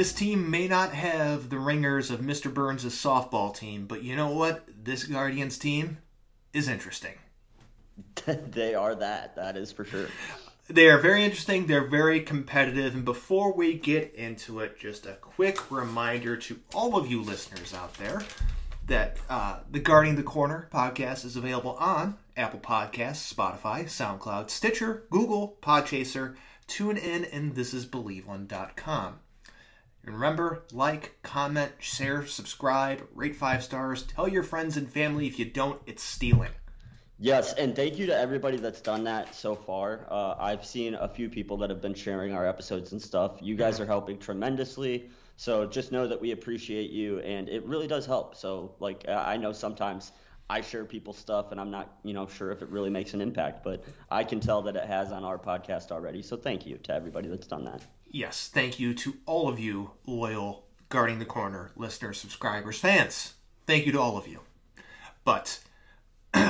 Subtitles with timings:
[0.00, 2.52] this team may not have the ringers of Mr.
[2.52, 4.66] Burns' softball team, but you know what?
[4.82, 5.98] This Guardians team
[6.54, 7.16] is interesting.
[8.24, 9.36] they are that.
[9.36, 10.06] That is for sure.
[10.68, 11.66] They are very interesting.
[11.66, 12.94] They're very competitive.
[12.94, 17.74] And before we get into it, just a quick reminder to all of you listeners
[17.74, 18.22] out there
[18.86, 25.02] that uh, the Guarding the Corner podcast is available on Apple Podcasts, Spotify, SoundCloud, Stitcher,
[25.10, 29.18] Google, Podchaser, TuneIn, and thisisbelieveone.com.
[30.04, 35.26] And remember, like, comment, share, subscribe, rate five stars, tell your friends and family.
[35.26, 36.50] If you don't, it's stealing.
[37.18, 40.06] Yes, and thank you to everybody that's done that so far.
[40.10, 43.38] Uh, I've seen a few people that have been sharing our episodes and stuff.
[43.42, 45.10] You guys are helping tremendously.
[45.36, 48.36] So just know that we appreciate you, and it really does help.
[48.36, 50.12] So, like, I know sometimes
[50.48, 53.20] I share people's stuff, and I'm not, you know, sure if it really makes an
[53.20, 56.22] impact, but I can tell that it has on our podcast already.
[56.22, 57.82] So thank you to everybody that's done that.
[58.12, 63.34] Yes, thank you to all of you loyal Guarding the Corner listeners, subscribers, fans.
[63.66, 64.40] Thank you to all of you.
[65.24, 65.60] But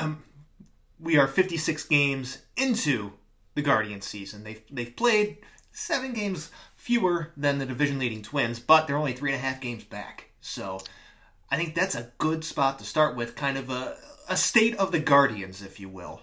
[0.98, 3.12] we are 56 games into
[3.54, 4.42] the Guardians season.
[4.42, 5.36] They've, they've played
[5.70, 9.60] seven games fewer than the division leading Twins, but they're only three and a half
[9.60, 10.30] games back.
[10.40, 10.80] So
[11.50, 13.98] I think that's a good spot to start with, kind of a,
[14.30, 16.22] a state of the Guardians, if you will.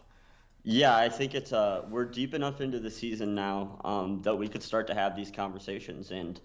[0.70, 4.50] Yeah, I think it's uh we're deep enough into the season now um, that we
[4.50, 6.42] could start to have these conversations, and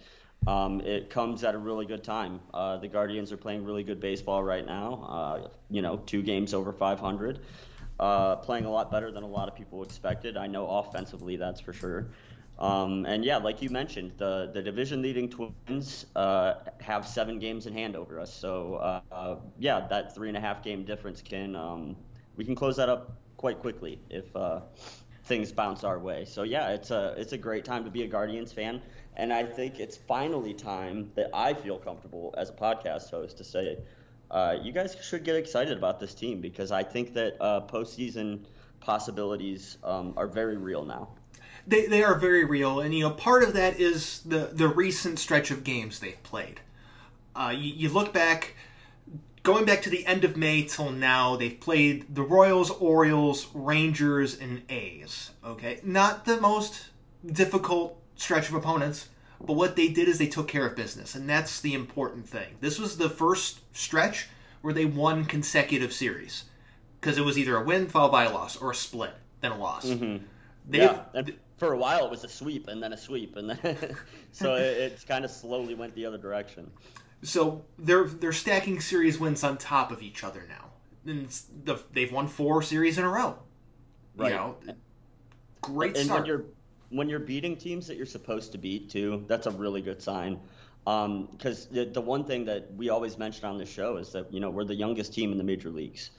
[0.47, 2.39] um, it comes at a really good time.
[2.55, 5.05] Uh, the Guardians are playing really good baseball right now.
[5.09, 7.41] Uh, you know, two games over 500,
[7.98, 10.36] uh, playing a lot better than a lot of people expected.
[10.36, 12.12] I know offensively, that's for sure.
[12.61, 17.67] Um, and yeah, like you mentioned, the the division leading Twins uh, have seven games
[17.67, 18.33] in hand over us.
[18.33, 21.97] So uh, uh, yeah, that three and a half game difference can um,
[22.36, 24.61] we can close that up quite quickly if uh,
[25.25, 26.25] things bounce our way.
[26.25, 28.80] So yeah, it's a it's a great time to be a Guardians fan,
[29.17, 33.45] and I think it's finally time that I feel comfortable as a podcast host to
[33.45, 33.79] say,
[34.31, 38.45] uh, you guys should get excited about this team because I think that uh, postseason
[38.79, 41.08] possibilities um, are very real now.
[41.67, 45.19] They, they are very real, and you know part of that is the the recent
[45.19, 46.61] stretch of games they've played.
[47.35, 48.55] Uh, you, you look back
[49.42, 54.39] going back to the end of May till now, they've played the Royals, Orioles, Rangers,
[54.39, 55.30] and A's.
[55.45, 56.91] Okay, not the most
[57.25, 59.08] difficult stretch of opponents,
[59.45, 62.57] but what they did is they took care of business, and that's the important thing.
[62.61, 64.29] This was the first stretch
[64.61, 66.45] where they won consecutive series
[67.01, 69.58] because it was either a win followed by a loss or a split, then a
[69.58, 69.86] loss.
[69.86, 70.25] Mm-hmm.
[70.70, 73.97] Yeah, and for a while it was a sweep and then a sweep, and then
[74.33, 76.70] so it, it's kind of slowly went the other direction.
[77.22, 80.70] So they're they're stacking series wins on top of each other now.
[81.05, 81.28] And
[81.64, 83.38] the, they've won four series in a row.
[84.16, 84.30] Right.
[84.30, 84.56] You know,
[85.60, 86.20] great and start.
[86.20, 86.44] when you're
[86.90, 90.38] when you're beating teams that you're supposed to beat too, that's a really good sign.
[90.84, 94.33] Because um, the, the one thing that we always mention on the show is that
[94.33, 96.10] you know we're the youngest team in the major leagues.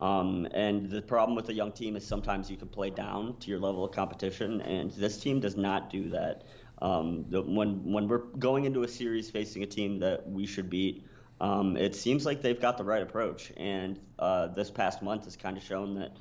[0.00, 3.50] Um, and the problem with a young team is sometimes you can play down to
[3.50, 6.44] your level of competition, and this team does not do that.
[6.82, 10.68] Um, the, when when we're going into a series facing a team that we should
[10.68, 11.06] beat,
[11.40, 13.52] um, it seems like they've got the right approach.
[13.56, 16.12] And uh, this past month has kind of shown that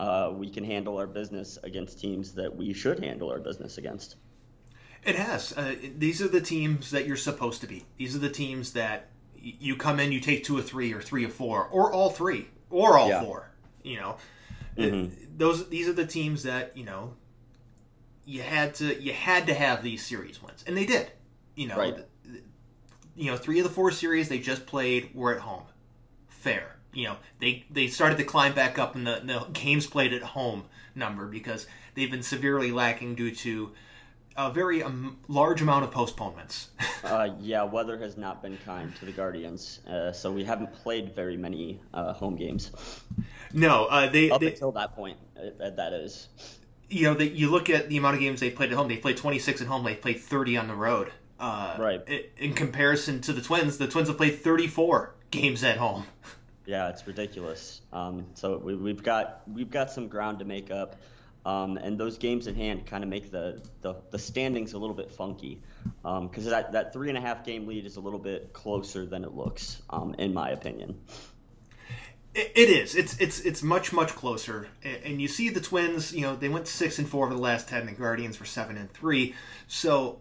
[0.00, 4.16] uh, we can handle our business against teams that we should handle our business against.
[5.04, 5.56] It has.
[5.56, 7.84] Uh, these are the teams that you're supposed to beat.
[7.96, 9.08] These are the teams that
[9.40, 12.48] you come in, you take two or three, or three or four, or all three,
[12.70, 13.22] or all yeah.
[13.22, 13.50] four.
[13.82, 14.16] You know,
[14.76, 15.14] mm-hmm.
[15.36, 17.14] those these are the teams that you know
[18.28, 21.10] you had to you had to have these series wins, and they did.
[21.56, 21.96] You know, right.
[23.16, 25.64] you know, three of the four series they just played were at home.
[26.28, 26.76] Fair.
[26.92, 30.22] You know, they they started to climb back up in the, the games played at
[30.22, 33.72] home number because they've been severely lacking due to
[34.36, 36.68] a very um, large amount of postponements.
[37.04, 41.14] uh, yeah, weather has not been kind to the Guardians, uh, so we haven't played
[41.14, 42.72] very many uh, home games.
[43.54, 45.16] No, uh, they up they, until that point.
[45.34, 46.28] Uh, that is
[46.90, 48.88] you know, that you look at the amount of games they played at home.
[48.88, 49.84] They played 26 at home.
[49.84, 51.12] They played 30 on the road.
[51.38, 52.30] Uh, right.
[52.38, 56.04] In comparison to the Twins, the Twins have played 34 games at home.
[56.68, 57.80] Yeah, it's ridiculous.
[57.94, 60.96] Um, so we, have got we've got some ground to make up,
[61.46, 64.94] um, and those games in hand kind of make the, the, the standings a little
[64.94, 65.62] bit funky,
[66.02, 69.06] because um, that that three and a half game lead is a little bit closer
[69.06, 71.00] than it looks, um, in my opinion.
[72.38, 72.94] It is.
[72.94, 76.12] It's it's it's much much closer, and you see the Twins.
[76.12, 77.86] You know they went six and four over the last ten.
[77.86, 79.34] The Guardians were seven and three.
[79.66, 80.20] So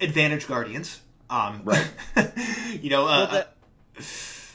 [0.00, 1.00] advantage Guardians.
[1.30, 1.90] Um, right.
[2.82, 3.06] you know.
[3.06, 3.44] Uh, well,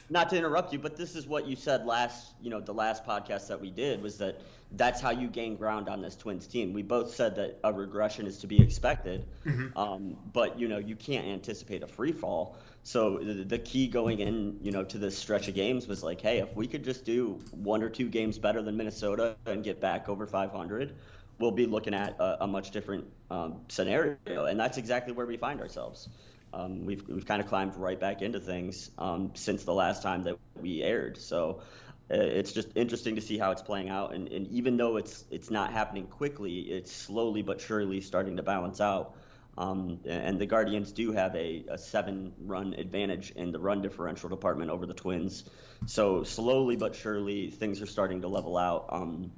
[0.10, 3.06] not to interrupt you, but this is what you said last, you know, the last
[3.06, 4.40] podcast that we did was that
[4.72, 6.74] that's how you gain ground on this Twins team.
[6.74, 9.78] We both said that a regression is to be expected, mm-hmm.
[9.78, 12.58] um, but you know you can't anticipate a free fall.
[12.84, 16.22] So the, the, key going in, you know, to this stretch of games was like,
[16.22, 19.82] hey, if we could just do one or two games better than Minnesota and get
[19.82, 20.96] back over 500,
[21.38, 25.38] we'll be looking at a, a much different um, scenario, and that's exactly where we
[25.38, 26.08] find ourselves.
[26.54, 30.24] Um, we've we've kind of climbed right back into things um, since the last time
[30.24, 31.18] that we aired.
[31.18, 31.62] So
[32.10, 34.14] it's just interesting to see how it's playing out.
[34.14, 38.44] And, and even though it's it's not happening quickly, it's slowly but surely starting to
[38.44, 39.16] balance out.
[39.58, 44.30] Um, and the Guardians do have a, a seven run advantage in the run differential
[44.30, 45.46] department over the Twins.
[45.88, 48.86] So slowly but surely things are starting to level out.
[48.90, 49.32] Um,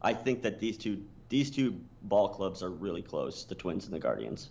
[0.00, 3.94] I think that these two these two ball clubs are really close, the Twins and
[3.94, 4.48] the Guardians.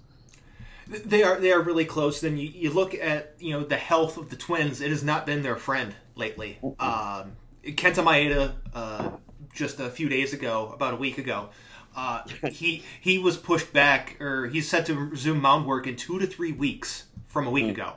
[0.88, 2.22] They are they are really close.
[2.22, 4.82] Then you, you look at you know the health of the Twins.
[4.82, 6.60] It has not been their friend lately.
[6.80, 7.32] Um,
[7.66, 9.10] Kenta Maeda, uh,
[9.54, 11.50] just a few days ago, about a week ago,
[11.96, 16.20] uh, he he was pushed back, or he's set to resume mound work in two
[16.20, 17.72] to three weeks from a week mm.
[17.72, 17.94] ago.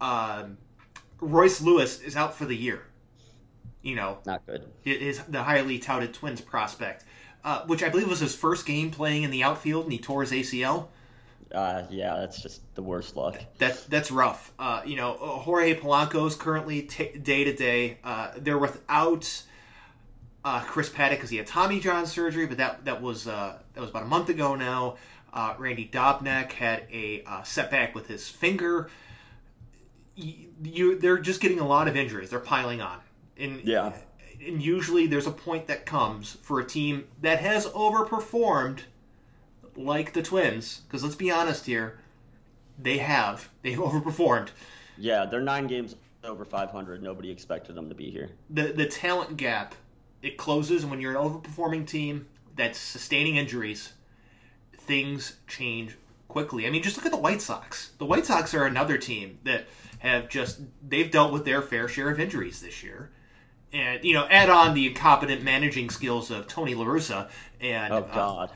[0.00, 0.58] Um,
[1.20, 2.86] Royce Lewis is out for the year.
[3.82, 4.68] You know, not good.
[4.84, 7.04] Is the highly touted Twins prospect,
[7.44, 10.22] uh, which I believe was his first game playing in the outfield, and he tore
[10.22, 10.88] his ACL
[11.54, 13.38] uh, yeah, that's just the worst luck.
[13.58, 14.52] That's that's rough.
[14.58, 17.98] Uh, you know, Jorge Polanco is currently t- day to day.
[18.04, 19.42] Uh, they're without
[20.44, 23.80] uh, Chris Paddack because he had Tommy John surgery, but that that was uh, that
[23.80, 24.96] was about a month ago now.
[25.32, 28.90] Uh, Randy Dobnak had a setback with his finger.
[30.16, 32.30] You, you, they're just getting a lot of injuries.
[32.30, 32.98] They're piling on.
[33.38, 33.92] And, yeah.
[34.44, 38.80] And usually there's a point that comes for a team that has overperformed
[39.84, 41.98] like the Twins, because let's be honest here,
[42.78, 43.48] they have.
[43.62, 44.48] They've overperformed.
[44.98, 47.02] Yeah, they're nine games over 500.
[47.02, 48.30] Nobody expected them to be here.
[48.50, 49.74] The the talent gap
[50.22, 53.94] it closes when you're an overperforming team that's sustaining injuries.
[54.76, 55.96] Things change
[56.28, 56.66] quickly.
[56.66, 57.92] I mean, just look at the White Sox.
[57.98, 59.66] The White Sox are another team that
[60.00, 63.10] have just they've dealt with their fair share of injuries this year.
[63.72, 67.30] And you know, add on the incompetent managing skills of Tony La Russa
[67.60, 68.52] and oh god, uh,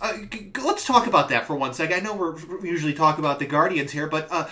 [0.00, 0.18] uh,
[0.62, 1.96] let's talk about that for one second.
[1.96, 4.48] I know we're, we usually talk about the Guardians here, but uh,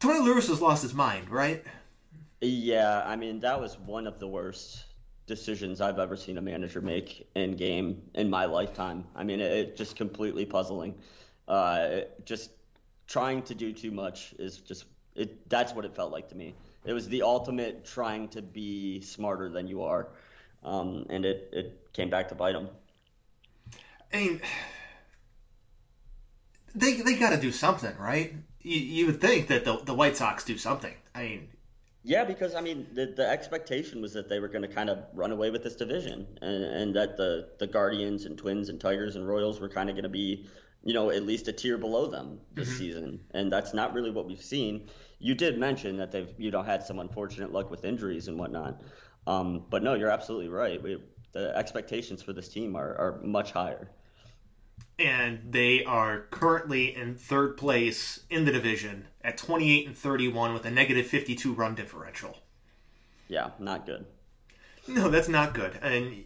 [0.00, 1.64] Tony Lewis has lost his mind, right?
[2.40, 4.84] Yeah, I mean that was one of the worst
[5.26, 9.04] decisions I've ever seen a manager make in game in my lifetime.
[9.14, 10.94] I mean, it, it just completely puzzling.
[11.48, 12.50] Uh, just
[13.06, 14.84] trying to do too much is just
[15.14, 15.48] it.
[15.48, 16.54] That's what it felt like to me.
[16.84, 20.08] It was the ultimate trying to be smarter than you are,
[20.62, 22.68] um, and it it came back to bite him.
[24.14, 24.40] I mean,
[26.72, 28.32] they they got to do something, right?
[28.60, 30.94] You, you would think that the the White Sox do something.
[31.16, 31.48] I mean,
[32.04, 34.98] yeah, because I mean, the, the expectation was that they were going to kind of
[35.14, 39.16] run away with this division, and, and that the the Guardians and Twins and Tigers
[39.16, 40.46] and Royals were kind of going to be,
[40.84, 42.78] you know, at least a tier below them this mm-hmm.
[42.78, 44.88] season, and that's not really what we've seen.
[45.18, 48.80] You did mention that they've you know had some unfortunate luck with injuries and whatnot,
[49.26, 50.80] um, but no, you're absolutely right.
[50.80, 51.02] We,
[51.32, 53.90] the expectations for this team are, are much higher
[54.98, 60.64] and they are currently in third place in the division at 28 and 31 with
[60.64, 62.38] a negative 52 run differential.
[63.28, 64.06] Yeah, not good.
[64.86, 65.78] No, that's not good.
[65.82, 66.24] And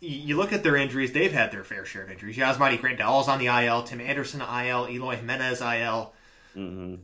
[0.00, 2.36] you look at their injuries; they've had their fair share of injuries.
[2.36, 6.12] Yasmani Grandal's on the IL, Tim Anderson IL, Eloy Jimenez IL.
[6.56, 6.94] Mm-hmm.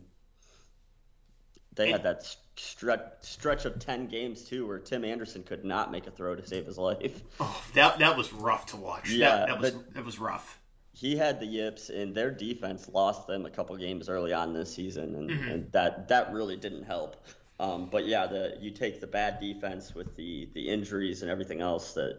[1.76, 5.92] They and, had that stretch stretch of ten games too, where Tim Anderson could not
[5.92, 7.22] make a throw to save his life.
[7.38, 9.08] Oh, that that was rough to watch.
[9.10, 10.57] Yeah, that, that was that was rough
[10.98, 14.74] he had the yips, and their defense lost them a couple games early on this
[14.74, 15.48] season, and, mm-hmm.
[15.48, 17.16] and that that really didn't help.
[17.60, 21.60] Um, but yeah, the you take the bad defense with the the injuries and everything
[21.60, 22.18] else that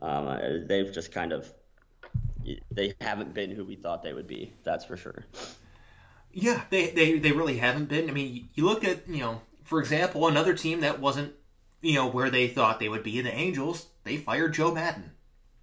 [0.00, 1.52] um, they've just kind of
[2.70, 4.52] they haven't been who we thought they would be.
[4.62, 5.26] That's for sure.
[6.32, 8.08] Yeah, they, they, they really haven't been.
[8.08, 11.34] I mean, you look at, you know, for example, another team that wasn't,
[11.82, 15.12] you know, where they thought they would be, the Angels, they fired Joe Maddon.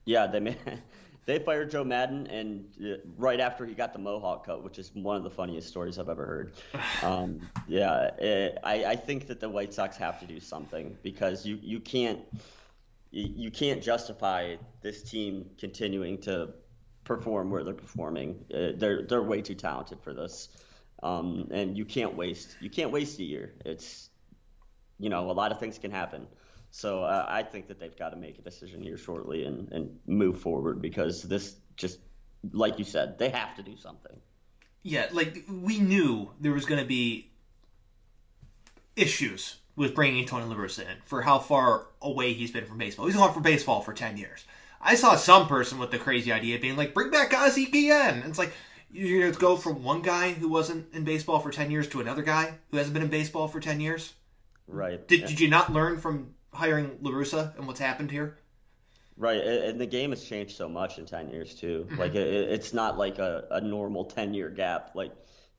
[0.05, 0.57] Yeah, they made,
[1.27, 4.91] they fired Joe Maddon, and uh, right after he got the Mohawk cut, which is
[4.95, 6.53] one of the funniest stories I've ever heard.
[7.03, 11.45] Um, yeah, it, I, I think that the White Sox have to do something because
[11.45, 12.19] you, you can't
[13.11, 16.49] you can't justify this team continuing to
[17.03, 18.43] perform where they're performing.
[18.53, 20.49] Uh, they're they're way too talented for this,
[21.03, 23.53] um, and you can't waste you can't waste a year.
[23.65, 24.09] It's
[24.97, 26.25] you know a lot of things can happen.
[26.77, 29.97] So uh, I think that they've got to make a decision here shortly and, and
[30.05, 31.97] move forward because this just,
[32.51, 34.15] like you said, they have to do something.
[34.83, 37.31] Yeah, like we knew there was going to be
[38.95, 43.07] issues with bringing Tony La Russa in for how far away he's been from baseball.
[43.07, 44.45] He's gone from baseball for 10 years.
[44.79, 48.19] I saw some person with the crazy idea being like, bring back Ozzie Guillen.
[48.19, 48.53] And it's like,
[48.91, 52.01] you're going to go from one guy who wasn't in baseball for 10 years to
[52.01, 54.13] another guy who hasn't been in baseball for 10 years?
[54.67, 55.07] Right.
[55.07, 55.25] Did, yeah.
[55.25, 58.39] did you not learn from hiring La Russa and what's happened here?
[59.15, 61.87] Right, and the game has changed so much in ten years too.
[61.89, 61.99] Mm-hmm.
[61.99, 64.91] Like it, it's not like a, a normal ten year gap.
[64.93, 65.11] Like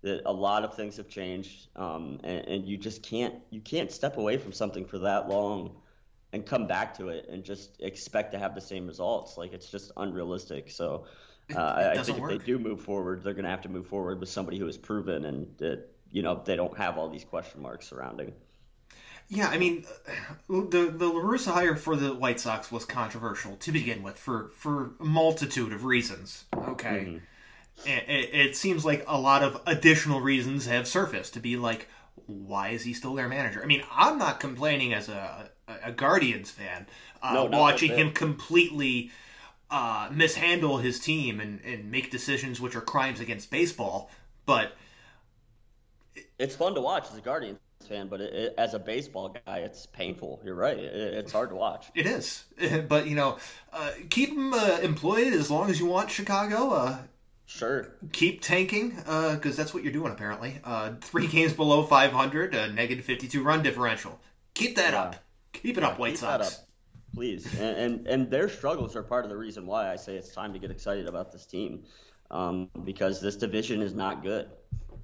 [0.02, 3.90] that, a lot of things have changed, um, and, and, you just can't you can't
[3.90, 5.73] step away from something for that long
[6.33, 9.37] and come back to it and just expect to have the same results.
[9.37, 10.71] Like it's just unrealistic.
[10.71, 11.07] So
[11.55, 12.33] uh, I, think work.
[12.33, 14.67] if they do move forward, they're going to have to move forward with somebody who
[14.67, 18.33] has proven and that you know they don't have all these question marks surrounding.
[19.30, 19.85] Yeah, I mean,
[20.49, 24.49] the the La Russa hire for the White Sox was controversial to begin with for
[24.56, 26.44] for a multitude of reasons.
[26.56, 27.88] Okay, mm-hmm.
[27.88, 31.88] it, it, seems like a lot of additional reasons have surfaced to be like,
[32.26, 33.62] why is he still their manager?
[33.62, 35.50] I mean, I'm not complaining as a
[35.85, 36.87] a, Guardians fan
[37.23, 39.11] uh, no, watching him completely
[39.70, 44.11] uh, mishandle his team and and make decisions which are crimes against baseball,
[44.47, 44.73] but.
[46.38, 47.58] It's fun to watch as a Guardians
[47.88, 50.40] fan, but it, it, as a baseball guy, it's painful.
[50.45, 51.87] You're right; it, it's hard to watch.
[51.95, 52.45] It is,
[52.88, 53.38] but you know,
[53.73, 56.11] uh, keep him uh, employed as long as you want.
[56.11, 56.99] Chicago, uh,
[57.47, 57.95] sure.
[58.12, 60.12] Keep tanking because uh, that's what you're doing.
[60.12, 64.21] Apparently, uh, three games below 500, a negative 52 run differential.
[64.54, 65.02] Keep that yeah.
[65.02, 65.16] up.
[65.52, 66.61] Keep it yeah, up, White Sox.
[67.14, 70.33] Please, and, and, and their struggles are part of the reason why I say it's
[70.33, 71.85] time to get excited about this team,
[72.30, 74.49] um, because this division is not good.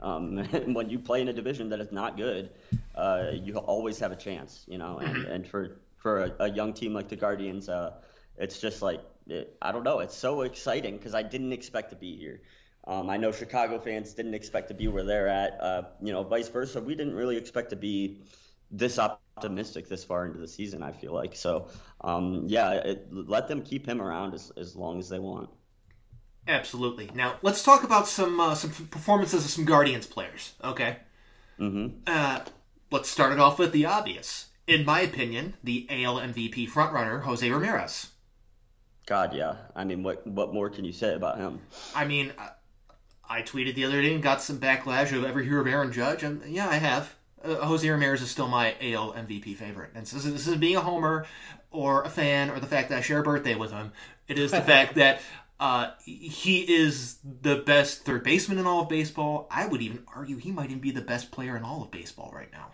[0.01, 0.39] Um,
[0.75, 2.51] when you play in a division that is not good,
[2.95, 4.99] uh, you always have a chance, you know.
[4.99, 7.93] And, and for for a, a, young team like the Guardians, uh,
[8.37, 10.01] it's just like it, I don't know.
[10.01, 12.43] It's so exciting because I didn't expect to be here.
[12.87, 15.59] Um, I know Chicago fans didn't expect to be where they're at.
[15.61, 16.81] Uh, you know, vice versa.
[16.81, 18.21] We didn't really expect to be
[18.71, 20.83] this optimistic this far into the season.
[20.83, 21.69] I feel like so.
[22.03, 25.49] Um, yeah, it, let them keep him around as as long as they want.
[26.47, 27.11] Absolutely.
[27.15, 30.55] Now let's talk about some uh, some performances of some Guardians players.
[30.63, 30.99] Okay.
[31.59, 31.99] Mm-hmm.
[32.07, 32.41] Uh,
[32.91, 34.49] let's start it off with the obvious.
[34.67, 38.09] In my opinion, the AL MVP frontrunner Jose Ramirez.
[39.07, 39.57] God, yeah.
[39.75, 41.61] I mean, what what more can you say about him?
[41.95, 42.51] I mean, I,
[43.29, 46.23] I tweeted the other day and got some backlash of every hear of Aaron Judge,
[46.23, 47.15] and yeah, I have.
[47.43, 50.77] Uh, Jose Ramirez is still my AL MVP favorite, and this is, this is being
[50.77, 51.27] a homer
[51.71, 53.93] or a fan or the fact that I share a birthday with him.
[54.29, 55.21] It is the fact that
[55.61, 59.47] uh, he is the best third baseman in all of baseball.
[59.51, 62.33] I would even argue he might even be the best player in all of baseball
[62.35, 62.71] right now.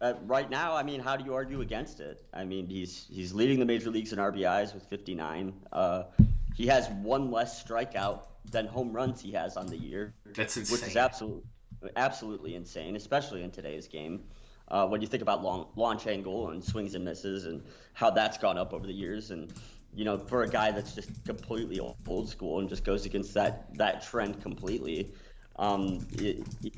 [0.00, 2.22] Uh, right now, I mean, how do you argue against it?
[2.34, 5.54] I mean, he's he's leading the major leagues in RBIs with 59.
[5.72, 6.02] Uh,
[6.54, 10.14] he has one less strikeout than home runs he has on the year.
[10.34, 10.74] That's insane.
[10.74, 11.42] Which is absolutely
[11.96, 14.24] absolutely insane, especially in today's game.
[14.68, 17.62] Uh, when you think about long, launch angle and swings and misses and
[17.92, 19.52] how that's gone up over the years, and
[19.96, 23.66] you know, for a guy that's just completely old school and just goes against that
[23.78, 25.14] that trend completely.
[25.56, 26.06] Um,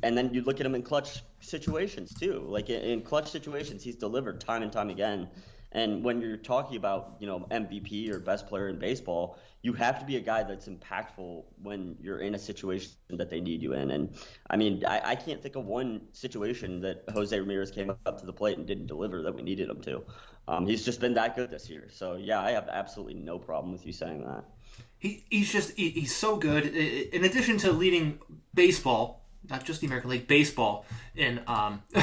[0.02, 2.46] and then you look at him in clutch situations too.
[2.48, 5.28] Like in, clutch situations, he's delivered time and time again.
[5.72, 9.98] And when you're talking about, you know, MVP or best player in baseball, you have
[9.98, 13.72] to be a guy that's impactful when you're in a situation that they need you
[13.72, 13.90] in.
[13.90, 14.14] And
[14.48, 18.26] I mean, I, I can't think of one situation that Jose Ramirez came up to
[18.26, 20.04] the plate and didn't deliver that we needed him to.
[20.46, 21.88] Um, he's just been that good this year.
[21.90, 24.44] So yeah, I have absolutely no problem with you saying that.
[24.98, 26.66] He, he's just he, he's so good.
[26.66, 28.20] In addition to leading
[28.54, 31.82] baseball, not just the American League baseball in um,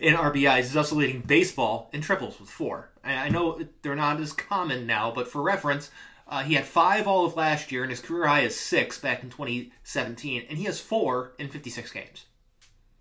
[0.00, 2.90] in RBIs, he's also leading baseball in triples with four.
[3.02, 5.90] I know they're not as common now, but for reference,
[6.26, 9.22] uh, he had five all of last year, and his career high is six back
[9.22, 12.26] in 2017, and he has four in 56 games.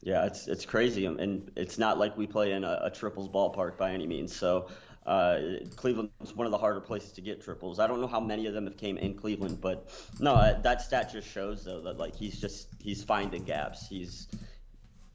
[0.01, 3.77] Yeah, it's it's crazy, and it's not like we play in a, a triples ballpark
[3.77, 4.35] by any means.
[4.35, 4.67] So
[5.05, 5.39] uh,
[5.75, 7.79] Cleveland one of the harder places to get triples.
[7.79, 9.89] I don't know how many of them have came in Cleveland, but
[10.19, 13.87] no, uh, that stat just shows though that like he's just he's finding gaps.
[13.87, 14.27] He's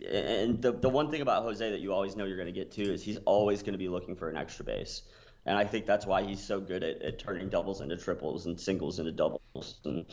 [0.07, 2.71] and the the one thing about Jose that you always know you're going to get
[2.73, 5.03] to is he's always going to be looking for an extra base.
[5.49, 8.61] And I think that's why he's so good at, at turning doubles into triples and
[8.61, 9.81] singles into doubles.
[9.87, 10.05] And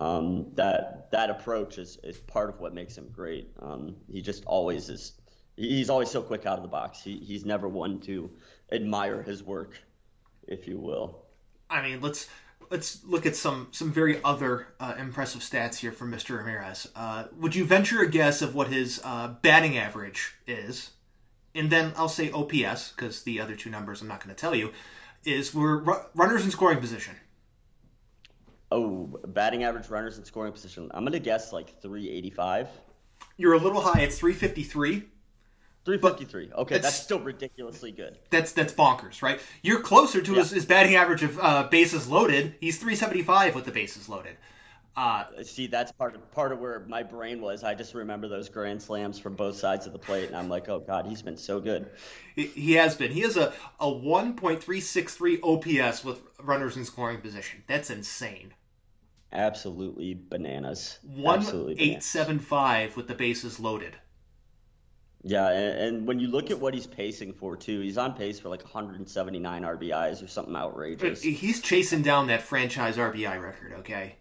[0.00, 3.50] um, that that approach is, is part of what makes him great.
[3.60, 5.14] Um, he just always is.
[5.56, 7.02] He's always so quick out of the box.
[7.02, 8.30] He, he's never one to
[8.70, 9.82] admire his work,
[10.46, 11.24] if you will.
[11.68, 12.28] I mean, let's
[12.70, 16.38] let's look at some some very other uh, impressive stats here from Mr.
[16.38, 16.86] Ramirez.
[16.94, 20.90] Uh, would you venture a guess of what his uh, batting average is?
[21.54, 24.54] And then I'll say OPS because the other two numbers I'm not going to tell
[24.54, 24.72] you.
[25.24, 25.82] Is we're
[26.14, 27.16] runners in scoring position.
[28.70, 30.90] Oh, batting average runners in scoring position.
[30.92, 32.68] I'm gonna guess like 385.
[33.36, 34.00] You're a little high.
[34.02, 35.04] It's 353.
[35.84, 36.52] 353.
[36.52, 38.18] Okay, that's, that's, still ridiculously good.
[38.30, 39.40] That's that's bonkers, right?
[39.62, 40.38] You're closer to yeah.
[40.38, 42.56] his, his, batting average of uh, bases loaded.
[42.60, 44.36] He's 375 with the bases loaded.
[44.98, 47.62] Uh, See, that's part of part of where my brain was.
[47.62, 50.68] I just remember those grand slams from both sides of the plate, and I'm like,
[50.68, 51.88] oh god, he's been so good.
[52.34, 53.12] He has been.
[53.12, 57.62] He has a a 1.363 OPS with runners in scoring position.
[57.68, 58.54] That's insane.
[59.32, 60.98] Absolutely bananas.
[61.04, 61.46] One
[61.78, 63.94] eight seven five with the bases loaded.
[65.22, 68.40] Yeah, and, and, when you look at what he's pacing for too, he's on pace
[68.40, 71.22] for like 179 RBIs or something outrageous.
[71.22, 73.74] He's chasing down that franchise RBI record.
[73.80, 74.16] Okay.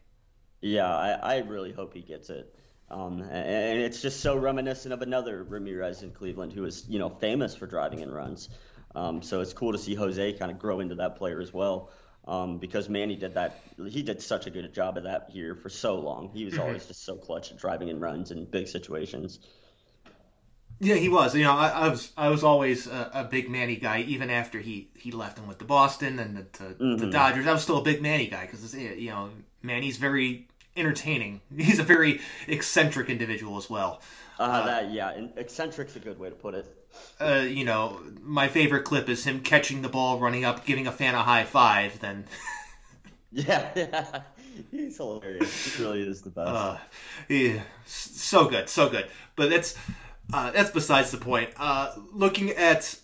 [0.62, 2.54] Yeah, I, I really hope he gets it.
[2.90, 7.10] Um, and it's just so reminiscent of another Ramirez in Cleveland who is, you know,
[7.10, 8.50] famous for driving in runs.
[8.96, 11.92] Um, so it's cool to see Jose kind of grow into that player as well.
[12.28, 13.62] Um, because Manny did that.
[13.88, 16.30] He did such a good job of that here for so long.
[16.34, 16.64] He was mm-hmm.
[16.64, 19.40] always just so clutch at driving in runs in big situations.
[20.80, 21.36] Yeah, he was.
[21.36, 24.60] You know, I, I was I was always a, a, big Manny guy, even after
[24.60, 26.98] he, he left and went to Boston and the, to, mm-hmm.
[26.98, 27.48] the Dodgers.
[27.48, 29.30] I was still a big Manny guy because you know
[29.64, 31.42] Manny's very entertaining.
[31.58, 34.02] He's a very eccentric individual as well.
[34.40, 36.74] Uh, uh, that yeah, eccentric's a good way to put it.
[37.20, 40.92] Uh, you know, my favorite clip is him catching the ball, running up, giving a
[40.92, 42.00] fan a high five.
[42.00, 42.26] Then,
[43.32, 44.22] yeah, yeah,
[44.72, 45.76] he's hilarious.
[45.76, 46.50] He really is the best.
[46.50, 46.78] Uh,
[47.30, 49.08] yeah, so good, so good.
[49.36, 49.76] But that's
[50.34, 51.50] uh, that's besides the point.
[51.58, 52.98] Uh, looking at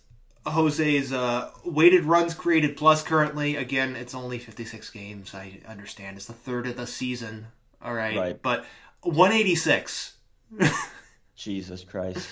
[0.45, 5.33] Jose's uh, weighted runs created plus currently, again, it's only 56 games.
[5.33, 7.47] I understand it's the third of the season.
[7.81, 8.41] All right, right.
[8.41, 8.65] but
[9.01, 10.13] 186.
[11.35, 12.27] Jesus Christ.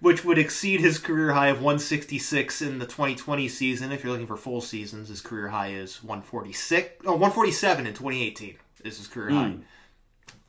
[0.00, 3.90] Which would exceed his career high of 166 in the 2020 season.
[3.90, 7.04] If you're looking for full seasons, his career high is 146.
[7.04, 9.34] Oh, 147 in 2018 is his career mm.
[9.34, 9.56] high.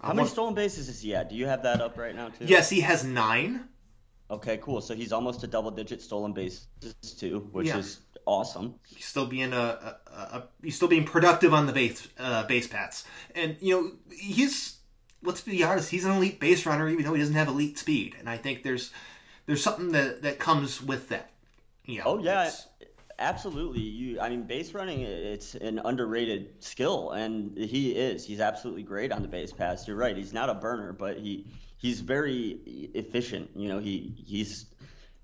[0.01, 1.29] How many stolen bases is he at?
[1.29, 2.45] Do you have that up right now too?
[2.45, 3.67] Yes, he has nine.
[4.31, 4.81] Okay, cool.
[4.81, 6.67] So he's almost a double digit stolen bases
[7.17, 7.77] too, which yeah.
[7.77, 8.75] is awesome.
[8.87, 12.67] He's still being a, a, a, he's still being productive on the base uh, base
[12.67, 14.77] paths, and you know he's
[15.23, 18.15] let's be honest, he's an elite base runner, even though he doesn't have elite speed,
[18.19, 18.91] and I think there's
[19.45, 21.31] there's something that that comes with that.
[21.85, 22.51] You know, oh yeah,
[23.19, 23.81] absolutely.
[23.81, 28.25] You, I mean, base running, it's an underrated skill, and he is.
[28.25, 29.87] He's absolutely great on the base pass.
[29.87, 30.15] You're right.
[30.15, 31.45] He's not a burner, but he
[31.77, 32.59] he's very
[32.93, 33.51] efficient.
[33.55, 34.65] You know, he he's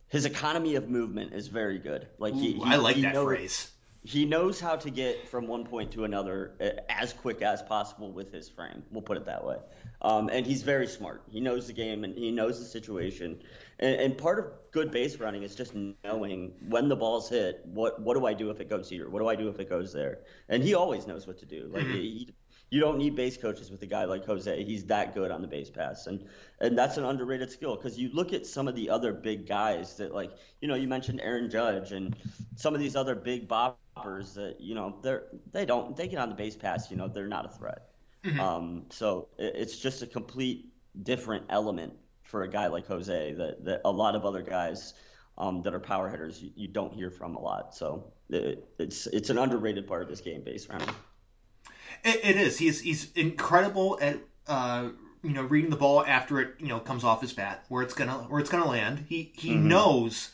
[0.08, 2.08] his economy of movement is very good.
[2.20, 3.72] Like he, Ooh, he I like he that knows, phrase.
[4.04, 6.54] He knows how to get from one point to another
[6.90, 8.84] as quick as possible with his frame.
[8.92, 9.58] We'll put it that way.
[10.02, 11.24] Um, and he's very smart.
[11.32, 13.40] He knows the game and he knows the situation.
[13.80, 17.62] And, and, part of good base running is just knowing when the ball's hit.
[17.66, 19.10] What what do I do if it goes here?
[19.10, 20.20] What do I do if it goes there?
[20.48, 21.70] And he always knows what to do.
[21.72, 21.94] Like mm-hmm.
[21.94, 22.36] he,
[22.70, 24.64] you don't need base coaches with a guy like Jose.
[24.64, 26.26] He's that good on the base pass, and
[26.62, 29.98] and that's an underrated skill because you look at some of the other big guys
[29.98, 32.16] that like you know you mentioned Aaron Judge and
[32.56, 36.30] some of these other big boppers that you know they're they don't they get on
[36.30, 36.90] the base pass.
[36.90, 37.90] You know they're not a threat.
[38.24, 38.40] Mm-hmm.
[38.40, 40.70] Um, so it, it's just a complete
[41.04, 41.94] different element
[42.36, 44.94] for a guy like Jose that, that a lot of other guys
[45.38, 47.74] um, that are power hitters you, you, don't hear from a lot.
[47.74, 50.90] So it, it's it's an underrated part of this game, base running.
[52.04, 52.58] it, it is.
[52.58, 54.20] He's he's incredible at
[54.50, 54.90] uh,
[55.24, 57.94] you know reading the ball after it you know comes off his bat where it's
[57.94, 59.06] gonna where it's gonna land.
[59.08, 59.70] He he mm-hmm.
[59.70, 60.32] knows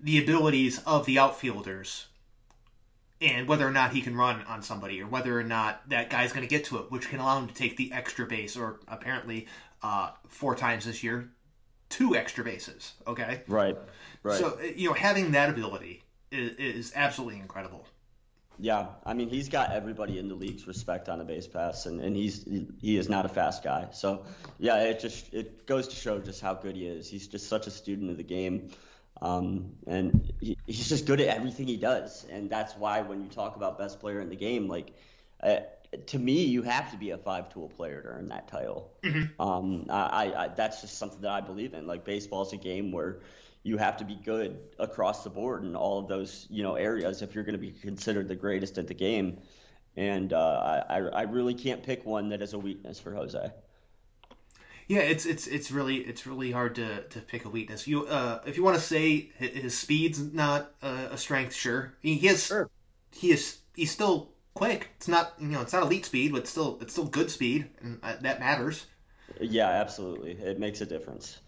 [0.00, 2.08] the abilities of the outfielders
[3.20, 6.32] and whether or not he can run on somebody or whether or not that guy's
[6.32, 8.80] going to get to it, which can allow him to take the extra base or
[8.88, 9.46] apparently
[9.82, 11.30] uh, four times this year,
[11.88, 12.94] two extra bases.
[13.06, 13.42] Okay.
[13.46, 13.76] Right.
[14.22, 14.38] Right.
[14.38, 17.86] So you know, having that ability is, is absolutely incredible.
[18.58, 22.00] Yeah, I mean he's got everybody in the league's respect on a base pass, and,
[22.00, 22.44] and he's
[22.80, 23.88] he is not a fast guy.
[23.92, 24.24] So
[24.58, 27.08] yeah, it just it goes to show just how good he is.
[27.08, 28.70] He's just such a student of the game,
[29.20, 32.24] um, and he, he's just good at everything he does.
[32.30, 34.94] And that's why when you talk about best player in the game, like
[35.42, 35.58] uh,
[36.06, 38.92] to me, you have to be a five-tool player to earn that title.
[39.02, 39.40] Mm-hmm.
[39.40, 41.86] Um, I, I, that's just something that I believe in.
[41.86, 43.20] Like baseball is a game where
[43.62, 47.20] you have to be good across the board in all of those you know areas
[47.20, 49.38] if you're going to be considered the greatest at the game.
[49.96, 53.50] And uh, I, I really can't pick one that is a weakness for Jose.
[54.88, 57.88] Yeah, it's it's it's really it's really hard to, to pick a weakness.
[57.88, 61.94] You uh, if you want to say his speed's not a, a strength, sure.
[62.00, 62.70] He, he has sure.
[63.10, 64.90] he is he's still quick.
[64.96, 67.70] It's not you know it's not elite speed, but it's still it's still good speed,
[67.80, 68.86] and uh, that matters.
[69.40, 70.32] Yeah, absolutely.
[70.32, 71.38] It makes a difference.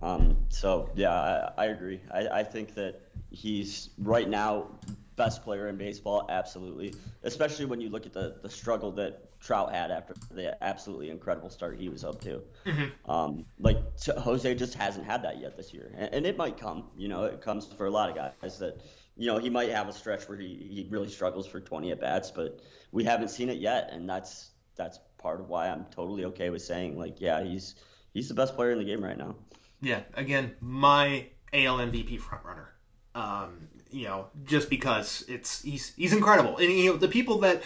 [0.00, 2.00] Um, so yeah, I, I agree.
[2.12, 4.68] I, I think that he's right now
[5.16, 6.26] best player in baseball?
[6.28, 6.94] Absolutely.
[7.22, 11.50] Especially when you look at the, the struggle that Trout had after the absolutely incredible
[11.50, 12.42] start he was up to.
[12.64, 13.10] Mm-hmm.
[13.10, 13.78] Um, like
[14.18, 16.84] Jose just hasn't had that yet this year, and, and, it might come.
[16.96, 18.80] You know, it comes for a lot of guys that
[19.16, 22.00] you know he might have a stretch where he, he really struggles for 20 at
[22.00, 26.24] bats, but we haven't seen it yet, and that's that's part of why I'm totally
[26.26, 27.74] okay with saying like, yeah, he's
[28.12, 29.36] he's the best player in the game right now.
[29.80, 32.66] Yeah, again, my AL MVP frontrunner.
[33.14, 37.62] Um, you know, just because it's he's he's incredible, and you know the people that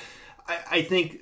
[0.48, 1.20] I, I think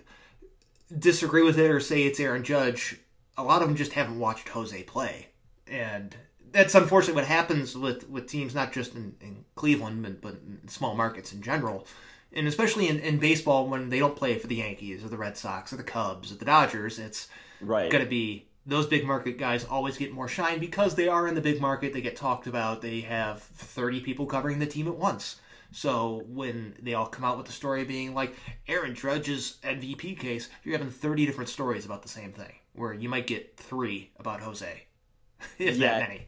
[0.96, 2.98] disagree with it or say it's Aaron Judge,
[3.36, 5.28] a lot of them just haven't watched Jose play,
[5.66, 6.16] and
[6.54, 10.68] that's unfortunately what happens with with teams not just in, in Cleveland but, but in
[10.68, 11.86] small markets in general,
[12.32, 15.36] and especially in, in baseball when they don't play for the Yankees or the Red
[15.36, 17.28] Sox or the Cubs or the Dodgers, it's
[17.60, 17.90] right.
[17.90, 21.34] going to be those big market guys always get more shine because they are in
[21.34, 21.92] the big market.
[21.92, 22.80] They get talked about.
[22.80, 25.36] They have 30 people covering the team at once.
[25.70, 28.36] So when they all come out with the story being like
[28.68, 33.08] Aaron Judge's MVP case, you're having 30 different stories about the same thing, where you
[33.08, 34.84] might get three about Jose,
[35.58, 36.26] if yeah, that many.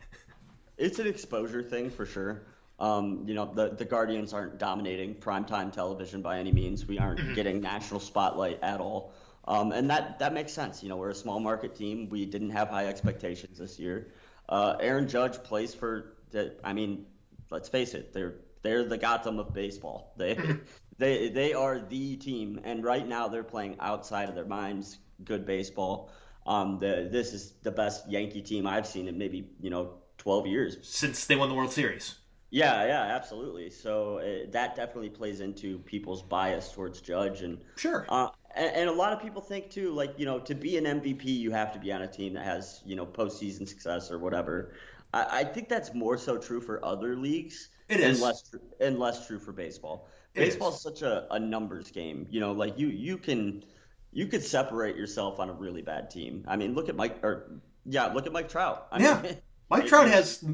[0.76, 2.42] It's an exposure thing for sure.
[2.78, 6.86] Um, you know, the, the Guardians aren't dominating primetime television by any means.
[6.86, 7.34] We aren't mm-hmm.
[7.34, 9.12] getting national spotlight at all.
[9.48, 10.82] Um, and that, that makes sense.
[10.82, 12.08] You know, we're a small market team.
[12.10, 14.12] We didn't have high expectations this year.
[14.48, 17.06] Uh, Aaron Judge plays for the, I mean,
[17.50, 20.12] let's face it, they're they're the Gotham of baseball.
[20.16, 20.58] They mm-hmm.
[20.98, 25.46] they they are the team, and right now they're playing outside of their minds good
[25.46, 26.10] baseball.
[26.46, 29.94] Um, the, this is the best Yankee team I've seen in maybe you know
[30.26, 32.16] 12 years since they won the World Series.
[32.50, 33.70] Yeah, yeah, absolutely.
[33.70, 38.06] So uh, that definitely plays into people's bias towards Judge, and sure.
[38.08, 40.84] Uh, and, and, a lot of people think too, like you know, to be an
[40.84, 44.18] MVP, you have to be on a team that has you know postseason success or
[44.18, 44.72] whatever.
[45.14, 47.68] I, I think that's more so true for other leagues.
[47.88, 50.08] It and less true, and less true for baseball.
[50.34, 52.26] Baseball is such a, a numbers game.
[52.30, 53.62] You know, like you you can
[54.10, 56.44] you could separate yourself on a really bad team.
[56.48, 58.88] I mean, look at Mike or yeah, look at Mike Trout.
[58.90, 59.36] I yeah, mean,
[59.68, 60.44] Mike Trout has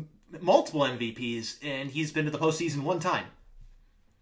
[0.40, 3.26] multiple MVPs, and he's been to the postseason one time.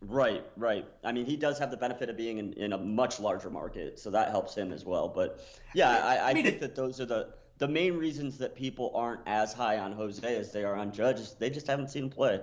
[0.03, 0.87] Right, right.
[1.05, 3.98] I mean, he does have the benefit of being in, in a much larger market,
[3.98, 5.09] so that helps him as well.
[5.09, 8.38] But yeah, I, I, I mean, think it, that those are the the main reasons
[8.38, 11.35] that people aren't as high on Jose as they are on Judge.
[11.38, 12.40] They just haven't seen him play,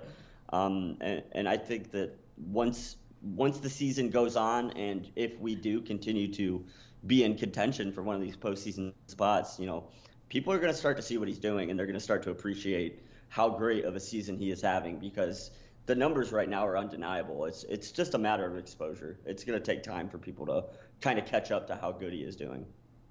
[0.50, 5.56] um, and, and I think that once once the season goes on, and if we
[5.56, 6.64] do continue to
[7.06, 9.88] be in contention for one of these postseason spots, you know,
[10.28, 12.22] people are going to start to see what he's doing, and they're going to start
[12.24, 15.50] to appreciate how great of a season he is having because
[15.86, 17.44] the numbers right now are undeniable.
[17.46, 19.18] It's it's just a matter of exposure.
[19.24, 20.64] It's going to take time for people to
[21.00, 22.64] kind of catch up to how good he is doing.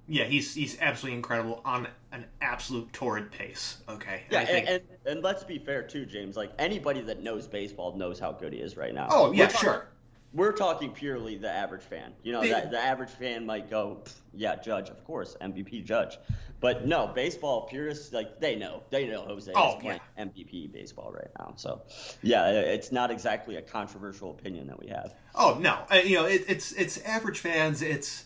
[0.07, 3.77] Yeah, he's he's absolutely incredible on an absolute torrid pace.
[3.89, 4.23] Okay.
[4.29, 4.69] Yeah, and, think...
[4.69, 6.37] and, and, let's be fair too, James.
[6.37, 9.07] Like anybody that knows baseball knows how good he is right now.
[9.09, 9.87] Oh yeah, sure
[10.33, 12.13] we're talking purely the average fan.
[12.23, 16.17] You know, the, the, average fan might go, yeah, Judge, of course, MVP Judge.
[16.59, 20.25] But no, baseball purists like they know they know Jose oh, is playing yeah.
[20.25, 21.53] MVP baseball right now.
[21.55, 21.83] So
[22.23, 25.13] yeah, it's not exactly a controversial opinion that we have.
[25.35, 27.83] Oh no, uh, you know it, it's it's average fans.
[27.83, 28.25] It's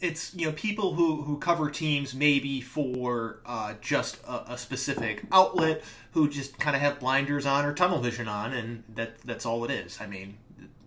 [0.00, 5.24] it's you know people who who cover teams maybe for uh, just a, a, specific
[5.30, 9.44] outlet who just kind of have blinders on or tunnel vision on, and that that's
[9.44, 10.00] all it is.
[10.00, 10.38] I mean,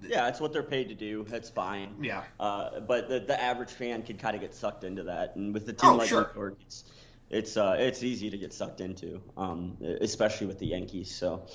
[0.02, 1.26] yeah, it's what they're paid to do.
[1.28, 1.96] That's fine.
[2.02, 2.24] Yeah.
[2.40, 5.66] Uh, but the, the average fan can kind of get sucked into that, and with
[5.66, 6.32] the team oh, like sure.
[6.36, 6.84] York, it's
[7.30, 11.14] it's uh, it's easy to get sucked into, um, especially with the Yankees.
[11.14, 11.48] So,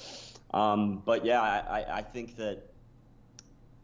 [0.53, 2.63] um, but yeah, I, I think that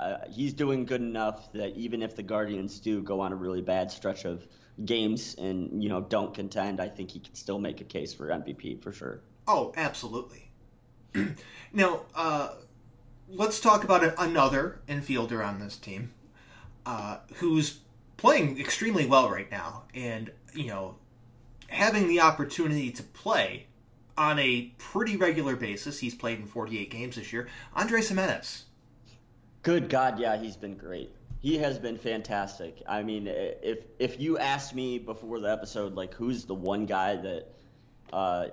[0.01, 3.61] uh, he's doing good enough that even if the Guardians do go on a really
[3.61, 4.47] bad stretch of
[4.85, 8.29] games and you know don't contend, I think he can still make a case for
[8.29, 9.21] MVP for sure.
[9.47, 10.51] Oh, absolutely.
[11.73, 12.55] now, uh,
[13.35, 16.13] let's talk about another infielder on this team
[16.85, 17.81] uh, who's
[18.17, 20.97] playing extremely well right now, and you know,
[21.69, 23.67] having the opportunity to play
[24.17, 25.99] on a pretty regular basis.
[25.99, 27.49] He's played in 48 games this year.
[27.75, 28.65] Andres Gimenez.
[29.63, 31.15] Good God, yeah, he's been great.
[31.41, 32.83] He has been fantastic.
[32.89, 37.17] I mean, if if you asked me before the episode, like, who's the one guy
[37.17, 37.49] that
[38.13, 38.47] uh,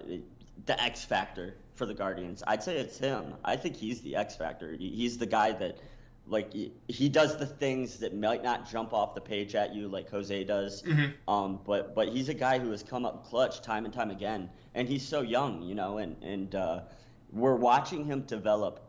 [0.65, 2.43] the X factor for the Guardians.
[2.47, 3.35] I'd say it's him.
[3.43, 4.75] I think he's the X factor.
[4.77, 5.79] He's the guy that
[6.27, 6.53] like
[6.87, 10.43] he does the things that might not jump off the page at you like Jose
[10.43, 10.83] does.
[10.83, 11.29] Mm-hmm.
[11.29, 14.49] Um, but but he's a guy who has come up clutch time and time again,
[14.75, 16.81] and he's so young, you know, and and uh,
[17.31, 18.85] we're watching him develop.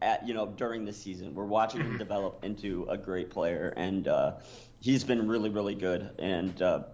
[0.00, 1.92] At you know during the season, we're watching mm-hmm.
[1.92, 4.34] him develop into a great player, and uh,
[4.78, 6.10] he's been really really good.
[6.20, 6.84] And uh,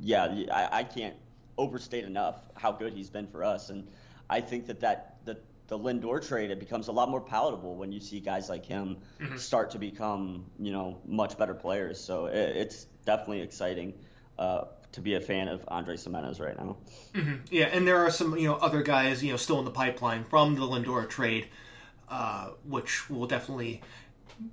[0.00, 1.16] yeah, I, I can't
[1.62, 3.70] overstate enough how good he's been for us.
[3.70, 3.86] And
[4.28, 7.92] I think that that the, the Lindor trade, it becomes a lot more palatable when
[7.92, 9.36] you see guys like him mm-hmm.
[9.36, 12.00] start to become, you know, much better players.
[12.00, 13.94] So it, it's definitely exciting
[14.38, 16.76] uh, to be a fan of Andre Gimenez right now.
[17.14, 17.36] Mm-hmm.
[17.50, 20.24] Yeah, and there are some, you know, other guys, you know, still in the pipeline
[20.24, 21.48] from the Lindor trade,
[22.08, 23.82] uh, which will definitely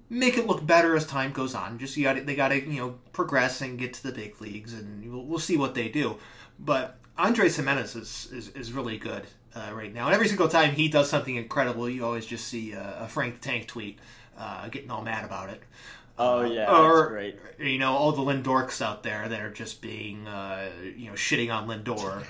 [0.09, 1.79] make it look better as time goes on.
[1.79, 4.73] Just you got they got to you know progress and get to the big leagues,
[4.73, 6.17] and we'll, we'll see what they do.
[6.59, 10.05] But Andres Gimenez is, is, is really good uh, right now.
[10.05, 13.41] And every single time he does something incredible, you always just see a, a Frank
[13.41, 13.99] Tank tweet
[14.37, 15.61] uh, getting all mad about it.
[16.17, 17.37] Oh yeah, or great.
[17.59, 21.53] you know all the Lindorks out there that are just being uh, you know shitting
[21.53, 22.25] on Lindor.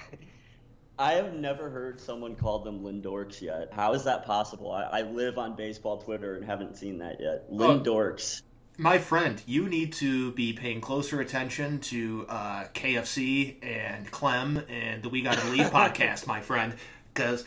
[0.99, 3.69] I have never heard someone call them Lindorks yet.
[3.71, 4.71] How is that possible?
[4.71, 7.49] I, I live on baseball Twitter and haven't seen that yet.
[7.51, 8.43] Lindorks.
[8.79, 15.03] My friend, you need to be paying closer attention to uh, KFC and Clem and
[15.03, 16.73] the We Gotta Leave podcast, my friend,
[17.13, 17.43] because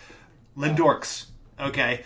[0.56, 1.26] Lindorks.
[1.58, 2.02] Okay.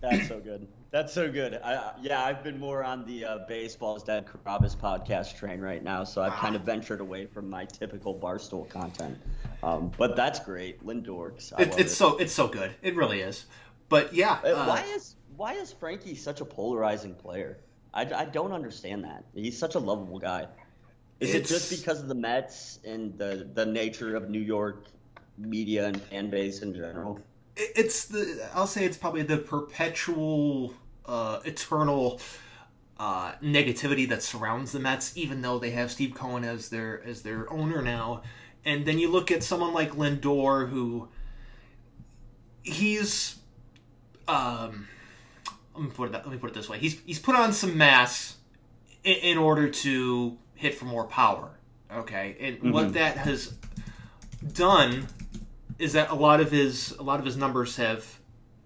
[0.00, 0.66] That's so good.
[0.90, 1.54] That's so good.
[1.62, 6.02] I, yeah, I've been more on the uh, Baseball's Dead Carrabis podcast train right now,
[6.02, 9.16] so I've kind of ventured away from my typical Barstool content.
[9.62, 11.58] Um, but that's great, Lindorks.
[11.58, 11.90] It, it's it.
[11.90, 12.74] so it's so good.
[12.82, 13.46] It really is.
[13.88, 17.58] But yeah, uh, why is why is Frankie such a polarizing player?
[17.94, 19.24] I, I don't understand that.
[19.34, 20.46] He's such a lovable guy.
[21.20, 24.86] Is it just because of the Mets and the the nature of New York
[25.38, 27.20] media and fan base in general?
[27.56, 30.74] It's the I'll say it's probably the perpetual
[31.06, 32.20] uh, eternal
[32.98, 37.22] uh, negativity that surrounds the Mets, even though they have Steve Cohen as their as
[37.22, 38.22] their owner now.
[38.64, 41.08] And then you look at someone like Lindor, who
[42.62, 43.36] he's
[44.26, 44.88] um,
[45.74, 47.52] let me put it that, let me put it this way: he's he's put on
[47.52, 48.36] some mass
[49.04, 51.50] in, in order to hit for more power.
[51.92, 52.72] Okay, and mm-hmm.
[52.72, 53.54] what that has
[54.52, 55.06] done
[55.78, 58.18] is that a lot of his a lot of his numbers have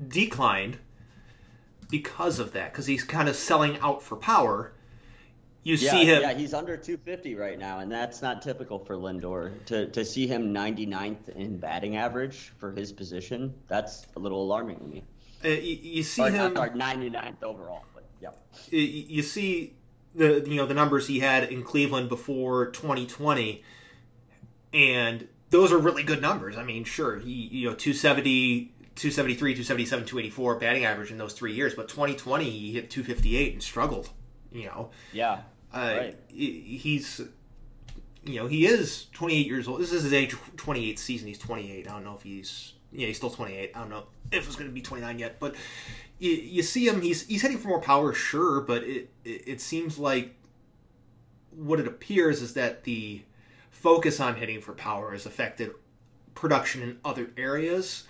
[0.07, 0.79] declined
[1.89, 4.73] because of that because he's kind of selling out for power.
[5.63, 6.23] You yeah, see him.
[6.23, 9.53] Yeah, he's under 250 right now, and that's not typical for Lindor.
[9.67, 14.79] To to see him 99th in batting average for his position, that's a little alarming
[14.79, 15.03] to me.
[15.45, 16.55] Uh, you, you, see or, him.
[16.55, 18.31] Not, 99th overall, but yeah.
[18.71, 19.75] You, you see
[20.15, 23.63] the you know the numbers he had in Cleveland before 2020,
[24.73, 26.57] and those are really good numbers.
[26.57, 31.53] I mean, sure, he you know 270 273, 277, 284 batting average in those three
[31.53, 31.75] years.
[31.75, 34.09] But 2020, he hit 258 and struggled.
[34.51, 34.91] You know.
[35.13, 35.41] Yeah.
[35.73, 36.17] Uh, right.
[36.29, 37.21] He's,
[38.25, 39.81] you know, he is 28 years old.
[39.81, 41.29] This is his age 28 season.
[41.29, 41.87] He's 28.
[41.87, 43.73] I don't know if he's, yeah, he's still 28.
[43.75, 45.39] I don't know if it's going to be 29 yet.
[45.41, 45.55] But
[46.19, 47.01] you, you see him.
[47.01, 48.61] He's he's hitting for more power, sure.
[48.61, 50.35] But it, it it seems like
[51.51, 53.23] what it appears is that the
[53.71, 55.71] focus on hitting for power has affected
[56.35, 58.05] production in other areas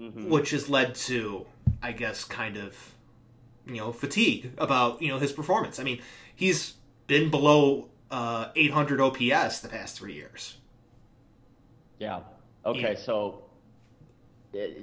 [0.00, 0.28] mm-hmm.
[0.28, 1.46] which has led to,
[1.82, 2.94] I guess, kind of,
[3.66, 5.78] you know, fatigue about you know his performance.
[5.78, 6.00] I mean,
[6.34, 6.74] he's
[7.06, 10.56] been below uh, 800 OPS the past three years.
[11.98, 12.20] Yeah.
[12.64, 12.92] Okay.
[12.92, 12.98] Yeah.
[12.98, 13.43] So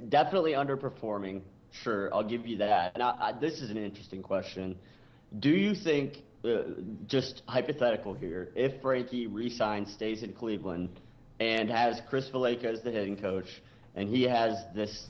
[0.08, 1.42] definitely underperforming.
[1.70, 2.98] Sure, I'll give you that.
[2.98, 4.76] Now, I, this is an interesting question.
[5.38, 6.62] Do you think, uh,
[7.06, 10.90] just hypothetical here, if Frankie resigns, stays in Cleveland,
[11.40, 13.62] and has Chris Valaika as the hitting coach,
[13.96, 15.06] and he has this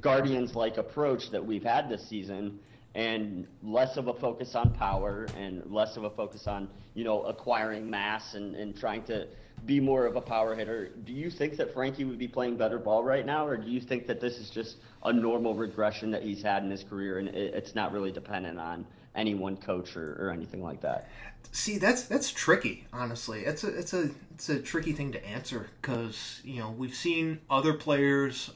[0.00, 2.58] Guardians like approach that we've had this season
[2.94, 7.22] and less of a focus on power and less of a focus on, you know,
[7.22, 9.26] acquiring mass and, and trying to
[9.66, 10.88] be more of a power hitter.
[11.04, 13.80] Do you think that Frankie would be playing better ball right now, or do you
[13.80, 17.28] think that this is just a normal regression that he's had in his career and
[17.28, 21.08] it's not really dependent on any one coach or, or anything like that?
[21.52, 22.86] See, that's that's tricky.
[22.92, 26.94] Honestly, it's a it's a it's a tricky thing to answer because you know we've
[26.94, 28.50] seen other players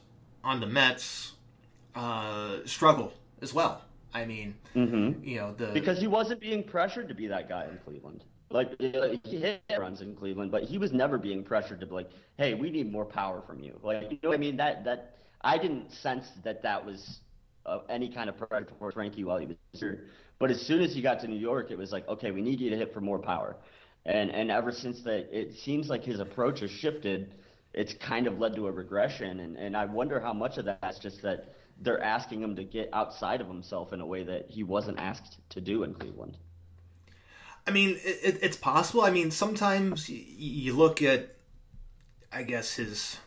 [0.45, 1.33] on the Mets
[1.95, 3.83] uh, struggle as well.
[4.15, 5.25] I mean, mm-hmm.
[5.25, 8.25] you know the because he wasn't being pressured to be that guy in Cleveland.
[8.53, 12.11] Like he hit runs in Cleveland, but he was never being pressured to be like,
[12.37, 15.17] "Hey, we need more power from you." Like you know, what I mean that that
[15.43, 17.21] I didn't sense that that was
[17.67, 20.05] uh, any kind of pressure towards Frankie while he was here.
[20.39, 22.61] But as soon as he got to New York, it was like, okay, we need
[22.61, 23.57] you to hit for more power.
[24.05, 27.35] And and ever since that, it seems like his approach has shifted.
[27.73, 30.99] It's kind of led to a regression, and and I wonder how much of that's
[30.99, 34.63] just that they're asking him to get outside of himself in a way that he
[34.63, 36.37] wasn't asked to do in Cleveland.
[37.67, 39.03] I mean, it, it's possible.
[39.03, 41.37] I mean, sometimes you, you look at,
[42.33, 43.19] I guess his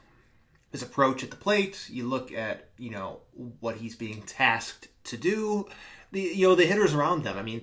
[0.72, 1.88] his approach at the plate.
[1.90, 3.22] You look at you know
[3.60, 5.68] what he's being tasked to do.
[6.12, 7.38] The you know the hitters around them.
[7.38, 7.62] I mean,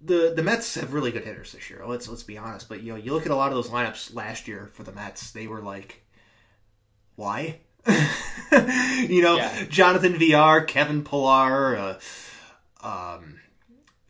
[0.00, 1.82] the the Mets have really good hitters this year.
[1.86, 2.68] Let's let's be honest.
[2.68, 4.92] But you know you look at a lot of those lineups last year for the
[4.92, 5.30] Mets.
[5.30, 6.04] They were like,
[7.16, 7.60] why?
[7.86, 9.64] you know, yeah.
[9.68, 11.98] Jonathan Villar, Kevin Pillar,
[12.82, 13.40] uh, um,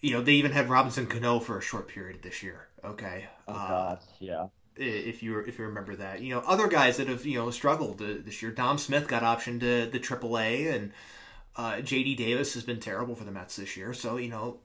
[0.03, 2.67] you know, they even had Robinson Cano for a short period this year.
[2.85, 3.27] Okay.
[3.49, 4.47] Oh uh, God, yeah.
[4.77, 8.03] If you if you remember that, you know, other guys that have you know struggled
[8.03, 8.51] uh, this year.
[8.51, 10.93] Dom Smith got optioned to the AAA, and
[11.57, 12.17] uh, J.D.
[12.17, 13.93] Davis has been terrible for the Mets this year.
[13.93, 14.59] So you know,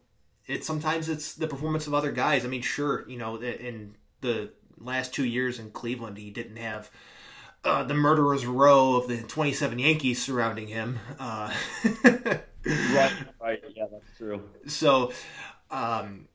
[0.47, 2.43] it sometimes it's the performance of other guys.
[2.43, 6.89] I mean, sure, you know, in the last two years in Cleveland, he didn't have
[7.63, 11.00] uh, the murderer's row of the 27 Yankees surrounding him.
[12.67, 14.49] Right, right, yeah, that's true.
[14.67, 15.12] So,
[15.71, 16.27] um,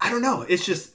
[0.00, 0.42] I don't know.
[0.42, 0.94] It's just,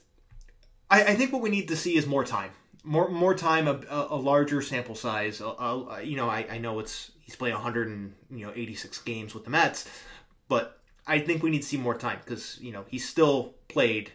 [0.90, 2.52] I, I, think what we need to see is more time,
[2.84, 5.40] more more time, a, a larger sample size.
[5.40, 9.44] you know, I, I know it's he's played 100 and you know 86 games with
[9.44, 9.90] the Mets,
[10.48, 14.12] but I think we need to see more time because you know he's still played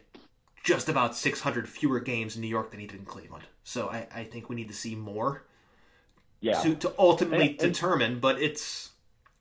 [0.65, 3.45] just about 600 fewer games in New York than he did in Cleveland.
[3.65, 5.45] So I, I think we need to see more
[6.41, 6.61] yeah.
[6.63, 8.21] to, to ultimately and, and, determine.
[8.21, 8.88] But it's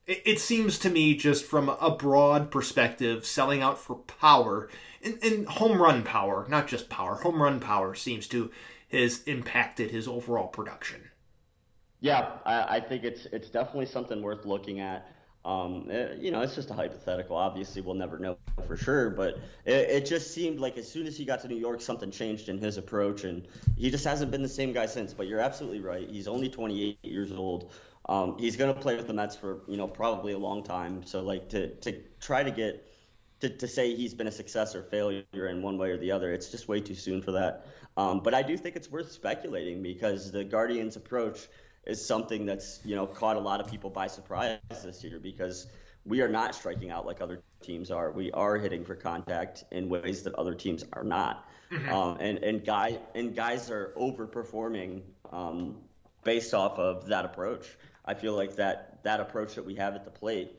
[0.08, 4.70] it, seems to me just from a broad perspective, selling out for power
[5.04, 8.52] and, and home run power, not just power, home run power seems to
[8.90, 11.10] has impacted his overall production.
[12.00, 15.12] Yeah, I, I think it's it's definitely something worth looking at.
[15.44, 17.36] Um, it, eh, you know, it's just a hypothetical.
[17.36, 21.18] Obviously, we'll never know for sure, but it, it, just seemed like as soon as
[21.18, 24.42] he got to New York, something changed in his approach, and he just hasn't been
[24.42, 25.14] the same guy since.
[25.14, 26.08] But you're absolutely right.
[26.10, 27.72] He's only 28 years old.
[28.10, 31.06] Um, he's going to play with the Mets for you know probably a long time.
[31.06, 32.88] So like to to try to get
[33.42, 36.32] to, to say he's been a success or failure in one way or the other,
[36.32, 37.68] it's just way too soon for that.
[37.96, 41.48] Um, but I do think it's worth speculating because the Guardians' approach
[41.86, 45.68] is something that's you know caught a lot of people by surprise this year because
[46.06, 48.12] we are not striking out like other teams are.
[48.12, 51.90] We are hitting for contact in ways that other teams are not, mm-hmm.
[51.90, 55.78] um, and and guy and guys are overperforming um,
[56.24, 57.68] based off of that approach.
[58.08, 60.52] I feel like that that approach that we have at the plate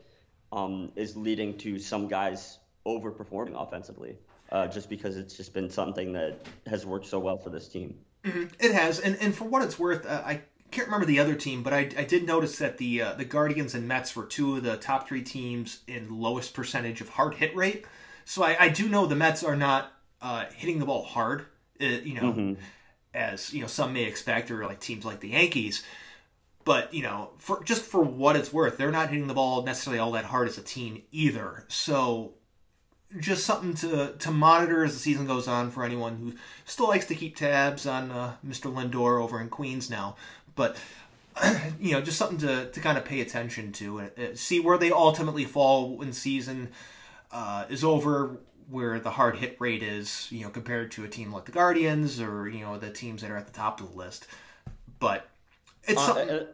[0.51, 4.17] um, is leading to some guys overperforming offensively,
[4.51, 7.95] uh, just because it's just been something that has worked so well for this team.
[8.23, 8.45] Mm-hmm.
[8.59, 11.63] It has, and and for what it's worth, uh, I can't remember the other team,
[11.63, 14.63] but I, I did notice that the uh, the Guardians and Mets were two of
[14.63, 17.85] the top three teams in lowest percentage of hard hit rate.
[18.25, 21.45] So I, I do know the Mets are not uh, hitting the ball hard,
[21.81, 22.53] uh, you know, mm-hmm.
[23.13, 25.83] as you know some may expect, or like teams like the Yankees.
[26.69, 29.97] But you know, for just for what it's worth, they're not hitting the ball necessarily
[29.97, 31.65] all that hard as a team either.
[31.67, 32.33] So
[33.19, 36.33] just something to to monitor as the season goes on for anyone who
[36.65, 38.71] still likes to keep tabs on uh, Mr.
[38.71, 40.15] Lindor over in Queens now.
[40.53, 40.77] But
[41.79, 44.91] you know, just something to, to kind of pay attention to, and see where they
[44.91, 46.69] ultimately fall when season
[47.31, 48.37] uh, is over,
[48.69, 52.21] where the hard hit rate is, you know, compared to a team like the Guardians
[52.21, 54.27] or you know the teams that are at the top of the list.
[54.99, 55.27] But
[55.85, 56.47] it's uh, something.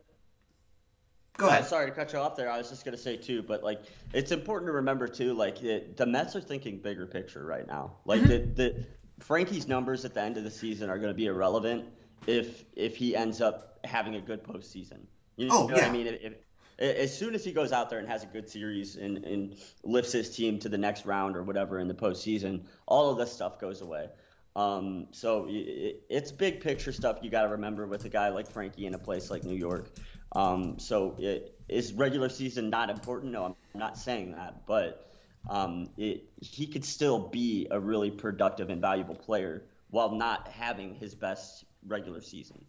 [1.38, 1.64] Go ahead.
[1.64, 2.50] Uh, sorry to cut you off there.
[2.50, 3.82] I was just gonna say too, but like
[4.14, 7.94] it's important to remember too, like it, the Mets are thinking bigger picture right now.
[8.06, 8.54] Like mm-hmm.
[8.56, 8.86] the, the
[9.20, 11.86] Frankie's numbers at the end of the season are going to be irrelevant
[12.28, 15.00] if if he ends up having a good postseason.
[15.36, 15.88] You know, oh, yeah.
[15.88, 16.08] I mean?
[16.08, 16.34] If, if,
[16.78, 20.12] as soon as he goes out there and has a good series and, and lifts
[20.12, 23.60] his team to the next round or whatever in the postseason, all of this stuff
[23.60, 24.10] goes away.
[24.58, 28.50] Um, so it, it's big picture stuff you got to remember with a guy like
[28.50, 29.90] Frankie in a place like New York.
[30.36, 33.32] Um, so it, is regular season not important?
[33.32, 35.10] No, I'm not saying that, but
[35.50, 40.96] um, it, he could still be a really productive and valuable player while not having
[40.96, 42.66] his best regular season.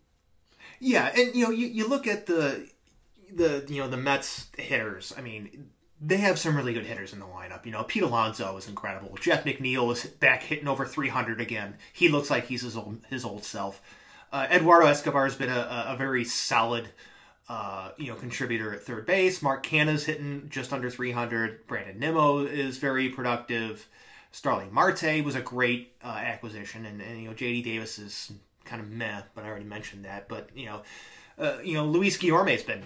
[0.80, 2.68] Yeah, and you know, you, you look at the
[3.32, 5.12] the you know the Mets hitters.
[5.16, 7.64] I mean, they have some really good hitters in the lineup.
[7.64, 9.16] You know, Pete Alonso is incredible.
[9.20, 11.76] Jeff McNeil is back hitting over 300 again.
[11.92, 13.80] He looks like he's his old his old self.
[14.32, 16.88] Uh, Eduardo Escobar has been a, a very solid,
[17.48, 19.40] uh, you know, contributor at third base.
[19.40, 21.66] Mark Canha's hitting just under 300.
[21.66, 23.88] Brandon Nimmo is very productive.
[24.32, 28.32] Starling Marte was a great uh, acquisition, and, and you know, JD Davis is
[28.64, 30.28] kind of meh, but I already mentioned that.
[30.28, 30.82] But you know,
[31.38, 32.82] uh, you know, Luis Guillorme's been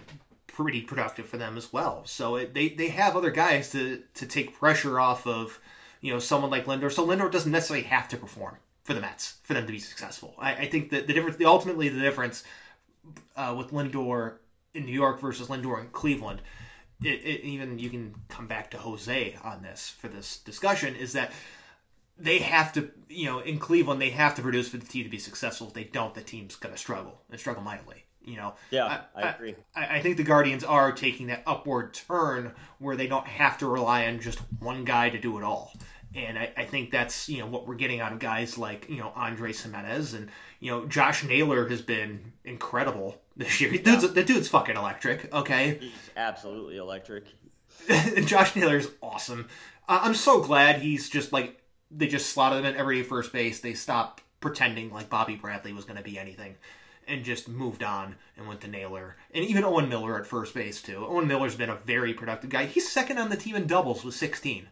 [0.46, 2.02] pretty productive for them as well.
[2.04, 5.58] So it, they they have other guys to to take pressure off of
[6.00, 6.92] you know someone like Lindor.
[6.92, 10.34] So Lindor doesn't necessarily have to perform for the Mets for them to be successful.
[10.38, 12.44] I, I think that the difference, the ultimately the difference
[13.36, 14.34] uh, with Lindor
[14.74, 16.42] in New York versus Lindor in Cleveland.
[17.02, 21.14] It, it, even you can come back to Jose on this for this discussion is
[21.14, 21.32] that
[22.18, 25.10] they have to, you know, in Cleveland, they have to produce for the team to
[25.10, 25.68] be successful.
[25.68, 28.04] If they don't, the team's going to struggle and struggle mightily.
[28.22, 29.54] You know, yeah, I, I agree.
[29.74, 33.66] I, I, think the Guardians are taking that upward turn where they don't have to
[33.66, 35.72] rely on just one guy to do it all.
[36.14, 38.98] And I, I think that's you know what we're getting out of guys like you
[38.98, 40.28] know Andre Gimenez and
[40.60, 43.72] you know Josh Naylor has been incredible this year.
[43.72, 44.10] Dude's, yeah.
[44.10, 45.32] The dude's fucking electric.
[45.34, 47.24] Okay, he's absolutely electric.
[48.26, 49.48] Josh Naylor's awesome.
[49.88, 51.60] Uh, I'm so glad he's just like
[51.90, 53.60] they just slotted him at every first base.
[53.60, 56.56] They stopped pretending like Bobby Bradley was going to be anything
[57.08, 59.16] and just moved on and went to Naylor.
[59.34, 61.04] And even Owen Miller at first base, too.
[61.06, 62.66] Owen Miller's been a very productive guy.
[62.66, 64.68] He's second on the team in doubles with 16.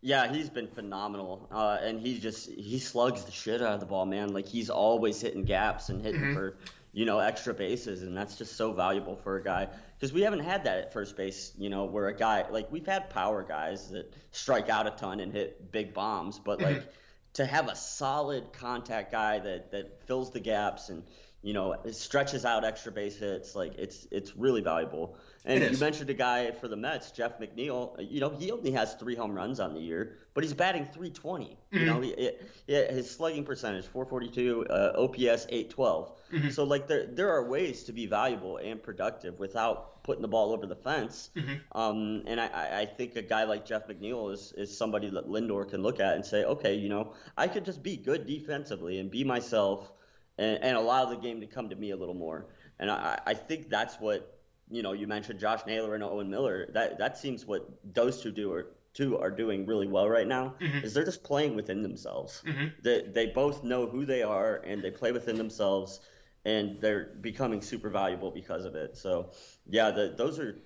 [0.00, 3.86] Yeah, he's been phenomenal, uh, and he just he slugs the shit out of the
[3.86, 4.34] ball, man.
[4.34, 6.34] Like he's always hitting gaps and hitting mm-hmm.
[6.34, 6.58] for
[6.94, 9.68] you know extra bases, and that's just so valuable for a guy
[9.98, 11.52] because we haven't had that at first base.
[11.58, 15.20] You know, where a guy like we've had power guys that strike out a ton
[15.20, 16.88] and hit big bombs, but like mm-hmm.
[17.34, 21.02] to have a solid contact guy that that fills the gaps and
[21.44, 23.54] you know, stretches out extra base hits.
[23.54, 25.18] Like it's it's really valuable.
[25.46, 27.94] And you mentioned a guy for the Mets, Jeff McNeil.
[27.98, 31.44] You know, he only has three home runs on the year, but he's batting 320.
[31.44, 31.78] Mm-hmm.
[31.78, 36.12] You know, he, it, it, his slugging percentage 442, uh, OPS 812.
[36.32, 36.50] Mm-hmm.
[36.50, 40.52] So like there there are ways to be valuable and productive without putting the ball
[40.52, 41.30] over the fence.
[41.36, 41.78] Mm-hmm.
[41.78, 45.68] Um, and I, I think a guy like Jeff McNeil is is somebody that Lindor
[45.68, 49.10] can look at and say, okay, you know, I could just be good defensively and
[49.10, 49.92] be myself
[50.38, 52.46] and, and allow the game to come to me a little more.
[52.78, 54.33] And I, I think that's what
[54.70, 54.92] you know.
[54.92, 56.68] You mentioned Josh Naylor and Owen Miller.
[56.72, 60.54] That that seems what those two do are two are doing really well right now.
[60.60, 60.78] Mm-hmm.
[60.78, 62.42] Is they're just playing within themselves.
[62.46, 62.66] Mm-hmm.
[62.82, 66.00] They they both know who they are and they play within themselves,
[66.44, 68.96] and they're becoming super valuable because of it.
[68.96, 69.30] So
[69.68, 70.56] yeah, the, those are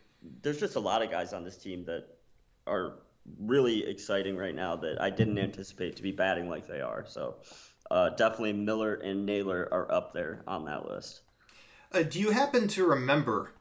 [0.42, 2.04] there's just a lot of guys on this team that
[2.66, 2.98] are
[3.40, 7.04] really exciting right now that I didn't anticipate to be batting like they are.
[7.06, 7.36] So
[7.90, 11.20] uh, definitely Miller and Naylor are up there on that list.
[11.92, 13.52] Uh, do you happen to remember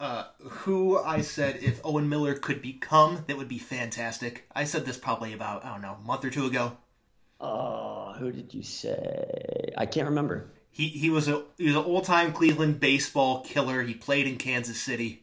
[0.00, 4.48] uh, who I said if Owen Miller could become, that would be fantastic?
[4.54, 6.76] I said this probably about, I don't know, a month or two ago.
[7.40, 9.72] Oh, who did you say?
[9.76, 10.50] I can't remember.
[10.70, 13.82] He he was a he was an old time Cleveland baseball killer.
[13.82, 15.22] He played in Kansas City.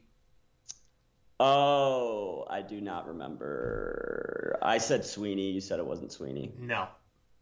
[1.39, 4.59] Oh, I do not remember.
[4.61, 5.51] I said Sweeney.
[5.51, 6.51] You said it wasn't Sweeney.
[6.59, 6.87] No,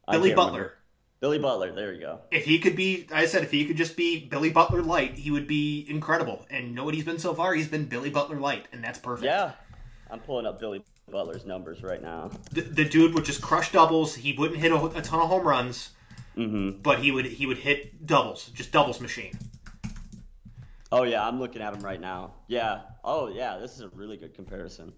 [0.10, 0.52] Billy Butler.
[0.52, 0.77] Remember.
[1.20, 2.20] Billy Butler, there you go.
[2.30, 5.32] If he could be, I said, if he could just be Billy Butler light, he
[5.32, 6.46] would be incredible.
[6.50, 7.56] And you know what he's been so far?
[7.56, 9.26] He's been Billy Butler light, and that's perfect.
[9.26, 9.54] Yeah,
[10.12, 12.30] I'm pulling up Billy Butler's numbers right now.
[12.52, 14.14] The, the dude would just crush doubles.
[14.14, 15.90] He wouldn't hit a, a ton of home runs,
[16.36, 16.82] mm-hmm.
[16.82, 19.38] but he would he would hit doubles, just doubles machine.
[20.92, 22.34] Oh yeah, I'm looking at him right now.
[22.48, 22.82] Yeah.
[23.04, 24.94] Oh yeah, this is a really good comparison.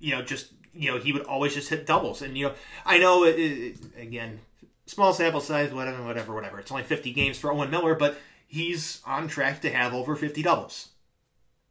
[0.00, 2.98] You know, just you know, he would always just hit doubles, and you know, I
[2.98, 4.40] know it, it, again
[4.86, 6.58] small sample size, whatever, whatever, whatever.
[6.58, 8.16] It's only 50 games for Owen Miller, but
[8.46, 10.88] he's on track to have over 50 doubles.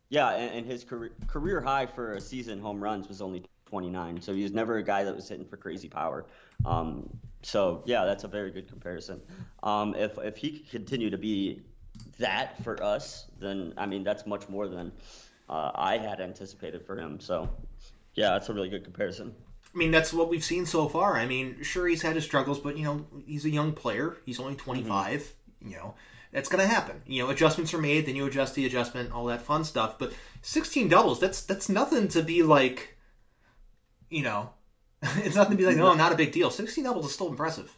[0.09, 4.22] Yeah, and, his career, career high for a season home runs was only 29.
[4.22, 6.26] So he was never a guy that was hitting for crazy power.
[6.66, 7.09] Um,
[7.41, 9.22] so yeah, that's a very good comparison.
[9.63, 11.61] Um, if if he could continue to be
[12.20, 14.91] that for us, then I mean that's much more than
[15.49, 17.20] uh, I had anticipated for him.
[17.20, 17.49] So
[18.13, 19.36] yeah, that's a really good comparison.
[19.76, 21.17] I mean, that's what we've seen so far.
[21.17, 24.15] I mean, sure, he's had his struggles, but, you know, he's a young player.
[24.26, 25.19] He's only 25.
[25.19, 25.69] Mm-hmm.
[25.69, 25.95] You know,
[26.32, 27.01] that's going to happen.
[27.05, 29.99] You know, adjustments are made, then you adjust the adjustment, all that fun stuff.
[29.99, 30.13] But
[30.43, 32.95] 16 doubles, that's that's nothing to be like,
[34.09, 34.51] you know,
[35.01, 36.49] it's nothing to be like, no, not a big deal.
[36.49, 37.76] 16 doubles is still impressive.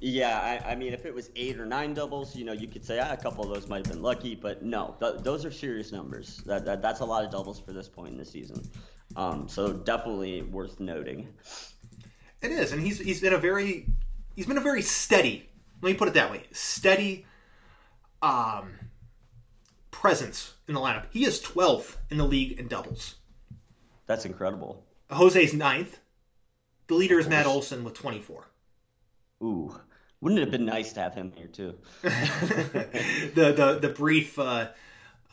[0.00, 2.84] Yeah, I, I, mean, if it was eight or nine doubles, you know, you could
[2.84, 5.50] say ah, a couple of those might have been lucky, but no, th- those are
[5.50, 6.42] serious numbers.
[6.44, 8.62] That, that that's a lot of doubles for this point in the season.
[9.16, 11.28] Um, so definitely worth noting.
[12.42, 13.86] It is, and he's he's been a very
[14.36, 15.48] he's been a very steady.
[15.80, 17.26] Let me put it that way: steady
[18.22, 18.74] um,
[19.90, 21.06] presence in the lineup.
[21.10, 23.16] He is 12th in the league in doubles.
[24.06, 24.84] That's incredible.
[25.10, 26.00] Jose's ninth.
[26.86, 28.46] The leader is Matt Olson with 24.
[29.42, 29.74] Ooh,
[30.20, 31.74] wouldn't it have been nice to have him here too?
[32.02, 34.68] the the the brief uh,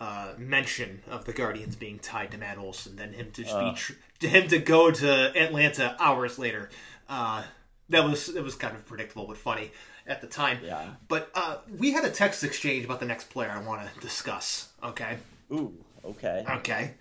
[0.01, 3.69] uh, mention of the Guardians being tied to Matt Olson than him to uh.
[3.71, 6.71] be tr- to him to go to Atlanta hours later.
[7.07, 7.43] Uh,
[7.89, 9.71] that was it was kind of predictable but funny
[10.07, 10.57] at the time.
[10.63, 10.85] Yeah.
[11.07, 14.69] But uh, we had a text exchange about the next player I want to discuss.
[14.83, 15.17] Okay.
[15.53, 15.71] Ooh.
[16.03, 16.43] Okay.
[16.49, 16.95] Okay.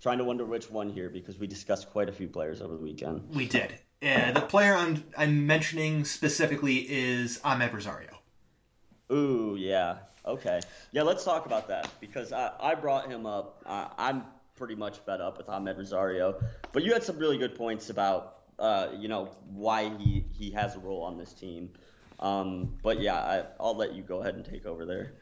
[0.00, 2.82] Trying to wonder which one here because we discussed quite a few players over the
[2.82, 3.28] weekend.
[3.34, 3.74] We did.
[4.00, 8.18] And the player I'm I'm mentioning specifically is Amed Rosario.
[9.10, 9.96] Ooh, yeah.
[10.26, 10.60] Okay.
[10.92, 13.62] Yeah, let's talk about that because I, I brought him up.
[13.64, 14.24] Uh, I'm
[14.56, 16.40] pretty much fed up with Amed Rosario,
[16.72, 20.74] but you had some really good points about uh, you know why he he has
[20.74, 21.70] a role on this team.
[22.18, 25.12] Um, but yeah, I, I'll let you go ahead and take over there.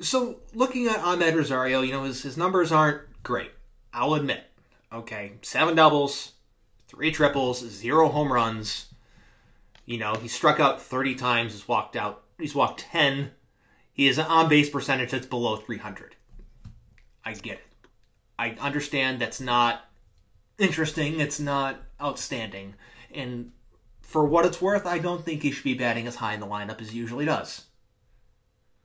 [0.00, 3.52] So looking at Amed Rosario, you know his his numbers aren't great.
[3.94, 4.44] I'll admit.
[4.92, 6.32] Okay, seven doubles,
[6.88, 8.92] three triples, zero home runs.
[9.86, 11.52] You know he struck out thirty times.
[11.52, 12.24] He's walked out.
[12.38, 13.30] He's walked ten
[14.02, 16.16] he has an on base percentage that's below 300.
[17.24, 17.88] I get it.
[18.36, 19.84] I understand that's not
[20.58, 21.20] interesting.
[21.20, 22.74] It's not outstanding.
[23.14, 23.52] And
[24.00, 26.48] for what it's worth, I don't think he should be batting as high in the
[26.48, 27.66] lineup as he usually does.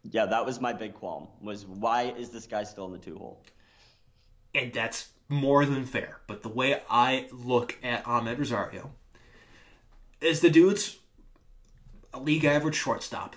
[0.04, 1.30] Yeah, that was my big qualm.
[1.42, 3.42] Was why is this guy still in the two hole?
[4.54, 6.20] And that's more than fair.
[6.28, 8.92] But the way I look at Amed Rosario
[10.22, 11.00] is the dude's
[12.14, 13.36] a league average shortstop.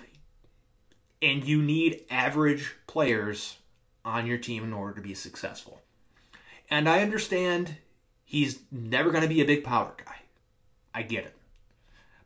[1.21, 3.57] And you need average players
[4.03, 5.81] on your team in order to be successful.
[6.69, 7.75] And I understand
[8.23, 10.15] he's never going to be a big power guy.
[10.93, 11.35] I get it.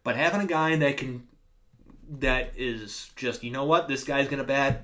[0.04, 1.28] But having a guy that can
[2.20, 4.84] that is just, you know what, this guy's going to bat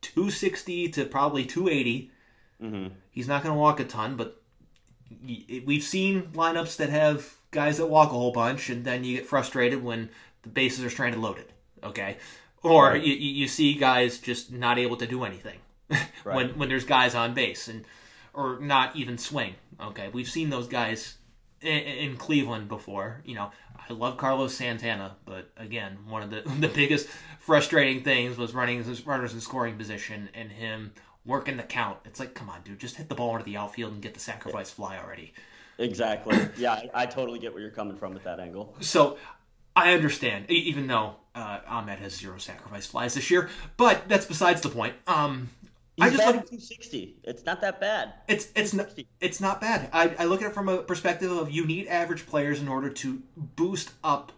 [0.00, 2.10] 260 to probably 280.
[2.62, 2.94] Mm-hmm.
[3.10, 4.40] He's not going to walk a ton, but
[5.64, 9.26] we've seen lineups that have guys that walk a whole bunch, and then you get
[9.26, 10.08] frustrated when
[10.42, 11.52] the bases are stranded loaded.
[11.84, 12.16] Okay,
[12.62, 13.02] or right.
[13.02, 15.58] you, you see guys just not able to do anything
[15.90, 16.08] right.
[16.24, 17.84] when when there's guys on base and
[18.34, 19.54] or not even swing.
[19.80, 21.16] Okay, we've seen those guys
[21.60, 23.22] in, in Cleveland before.
[23.24, 23.50] You know,
[23.88, 27.08] I love Carlos Santana, but again, one of the the biggest
[27.40, 30.92] frustrating things was running his runners in scoring position and him
[31.24, 31.98] working the count.
[32.04, 34.20] It's like, come on, dude, just hit the ball into the outfield and get the
[34.20, 35.32] sacrifice fly already.
[35.78, 36.38] Exactly.
[36.56, 38.74] Yeah, I, I totally get where you're coming from with that angle.
[38.80, 39.18] So
[39.74, 44.60] I understand, even though uh, Amed has zero sacrifice flies this year, but that's besides
[44.60, 44.94] the point.
[45.06, 45.50] Um,
[45.96, 47.16] He's I just look 260.
[47.24, 48.14] It's not that bad.
[48.26, 48.88] It's it's not
[49.20, 49.90] it's not bad.
[49.92, 52.88] I, I look at it from a perspective of you need average players in order
[52.88, 54.32] to boost up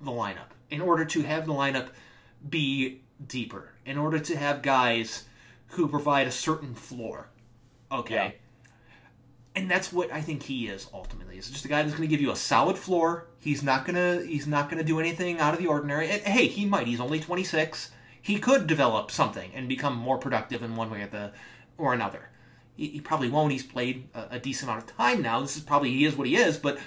[0.00, 1.90] the lineup, in order to have the lineup
[2.48, 5.24] be deeper, in order to have guys
[5.68, 7.28] who provide a certain floor.
[7.92, 8.14] Okay.
[8.14, 8.30] Yeah.
[9.58, 11.34] And that's what I think he is ultimately.
[11.34, 13.26] He's just a guy that's going to give you a solid floor.
[13.38, 16.10] He's not gonna he's not gonna do anything out of the ordinary.
[16.10, 16.86] And, hey, he might.
[16.86, 17.90] He's only 26
[18.28, 21.32] he could develop something and become more productive in one way or the
[21.78, 22.28] or another.
[22.76, 23.52] He, he probably won't.
[23.52, 25.40] He's played a, a, decent amount of time now.
[25.40, 26.58] This is probably he is what he is.
[26.58, 26.78] But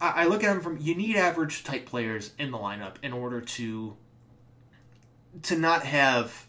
[0.00, 3.12] I, I look at him from you need average type players in the lineup in
[3.12, 3.96] order to
[5.42, 6.47] to not have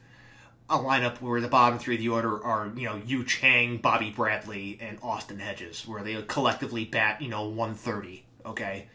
[0.69, 4.11] a lineup where the bottom three of the order are, you know, Yu Chang, Bobby
[4.11, 8.23] Bradley, and Austin Hedges, where they collectively bat, you know, 130.
[8.45, 8.87] Okay.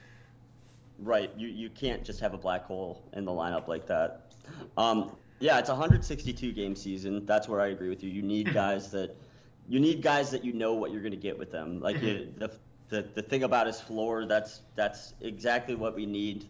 [1.01, 1.31] Right.
[1.37, 4.33] You you can't just have a black hole in the lineup like that.
[4.77, 5.11] Um,
[5.41, 7.27] yeah, it's a 162 game season.
[7.27, 8.11] That's where I agree with you.
[8.11, 9.17] You need guys that
[9.69, 11.81] you need guys that you know what you're going to get with them.
[11.81, 12.39] Like mm-hmm.
[12.39, 12.51] the,
[12.89, 16.47] the the thing about his floor, that's that's exactly what we need.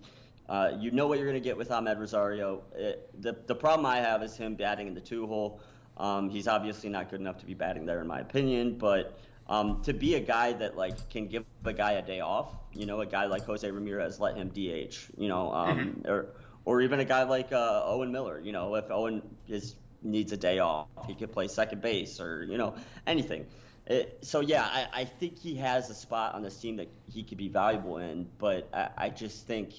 [0.48, 2.62] Uh, you know what you're going to get with Amed Rosario.
[2.74, 5.60] It, the the problem I have is him batting in the two hole.
[5.96, 8.76] Um, he's obviously not good enough to be batting there, in my opinion.
[8.76, 9.18] But
[9.48, 12.84] um, to be a guy that like can give a guy a day off, you
[12.84, 16.10] know, a guy like Jose Ramirez, let him DH, you know, um, mm-hmm.
[16.10, 16.26] or
[16.64, 18.40] or even a guy like uh, Owen Miller.
[18.40, 22.44] You know, if Owen is needs a day off, he could play second base or
[22.44, 22.74] you know
[23.06, 23.46] anything.
[23.86, 27.22] It, so yeah, I, I, think he has a spot on this team that he
[27.22, 29.74] could be valuable in, but I, I just think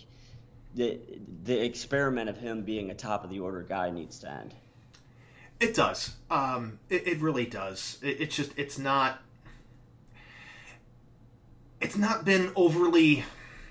[0.75, 0.99] the
[1.43, 4.53] the experiment of him being a top of the order guy needs to end.
[5.59, 6.13] It does.
[6.29, 7.97] Um, it, it really does.
[8.03, 9.21] It, it's just it's not.
[11.81, 13.25] It's not been overly,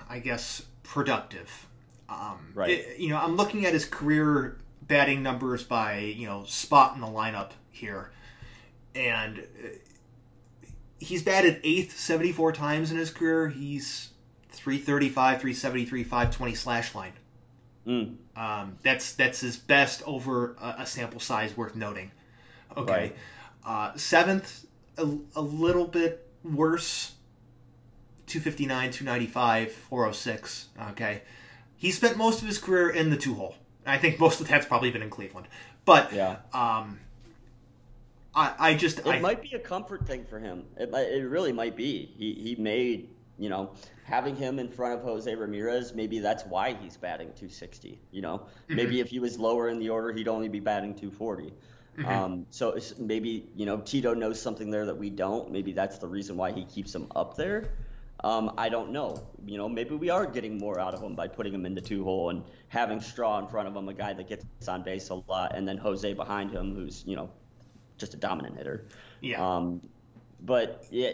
[0.09, 1.67] I guess, productive
[2.09, 2.71] um, right.
[2.71, 7.01] It, you know, I'm looking at his career batting numbers by you know spot in
[7.01, 8.11] the lineup here,
[8.95, 9.69] and uh,
[10.99, 13.49] he's batted eighth 74 times in his career.
[13.49, 14.11] He's
[14.55, 17.13] 335, 373, 520 slash line.
[17.87, 18.17] Mm.
[18.37, 22.13] Um, that's that's his best over a, a, sample size worth noting.
[22.77, 23.17] Okay, right.
[23.65, 24.65] uh, seventh
[24.97, 27.13] a, a little bit worse.
[28.27, 30.69] 259, 295, 406.
[30.93, 31.23] Okay
[31.85, 33.57] he spent most of his career in the two hole.
[33.85, 35.49] I think most of that's probably been in Cleveland.
[35.85, 36.37] But yeah.
[36.55, 37.01] Um,
[38.35, 40.65] I, I just it I, might be a comfort thing for him.
[40.79, 42.11] It might, it really might be.
[42.17, 43.73] He he made you know
[44.05, 45.95] having him in front of Jose Ramirez.
[45.95, 47.99] Maybe that's why he's batting 260.
[48.13, 48.77] You know, mm-hmm.
[48.77, 51.53] maybe if he was lower in the order, he'd only be batting 240.
[51.97, 52.09] Mm-hmm.
[52.09, 55.51] Um, so maybe you know Tito knows something there that we don't.
[55.51, 57.71] Maybe that's the reason why he keeps him up there.
[58.23, 59.23] Um, I don't know.
[59.45, 61.81] You know, maybe we are getting more out of him by putting him in the
[61.81, 65.11] two hole and having Straw in front of him, a guy that gets on base
[65.11, 67.31] a lot, and then Jose behind him, who's you know
[67.97, 68.87] just a dominant hitter.
[69.21, 69.57] Yeah.
[69.57, 69.81] Um,
[70.41, 71.11] but yeah,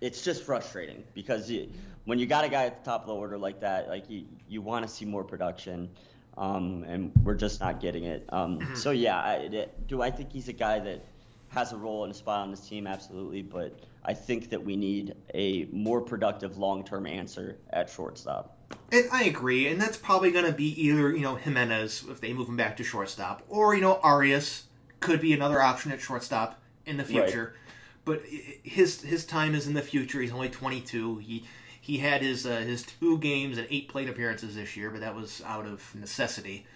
[0.00, 1.68] it's just frustrating because you,
[2.08, 4.24] when you got a guy at the top of the order like that, like you
[4.48, 5.90] you want to see more production.
[6.38, 8.24] Um, and we're just not getting it.
[8.28, 8.74] Um, mm-hmm.
[8.76, 11.04] so yeah, I, do I think he's a guy that
[11.48, 12.86] has a role and a spot on this team?
[12.86, 18.56] Absolutely, but I think that we need a more productive long term answer at shortstop.
[18.90, 22.32] And I agree, and that's probably going to be either you know Gimenez if they
[22.32, 24.64] move him back to shortstop, or you know Arias
[25.00, 27.54] could be another option at shortstop in the future.
[27.54, 27.64] Right.
[28.04, 28.22] But
[28.62, 30.22] his his time is in the future.
[30.22, 31.18] He's only 22.
[31.18, 31.44] He
[31.88, 35.16] he had his uh, his two games and eight plate appearances this year, but that
[35.16, 36.66] was out of necessity.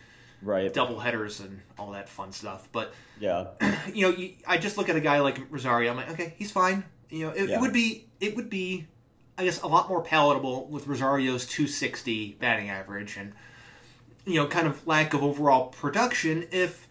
[0.40, 0.72] Right.
[0.72, 2.66] Double headers and all that fun stuff.
[2.72, 3.48] But yeah,
[3.92, 5.90] you know, I just look at a guy like Rosario.
[5.90, 6.84] I'm like, okay, he's fine.
[7.10, 7.56] You know, it, yeah.
[7.56, 8.86] it would be it would be,
[9.36, 13.34] I guess, a lot more palatable with Rosario's 260 batting average and
[14.24, 16.88] you know, kind of lack of overall production if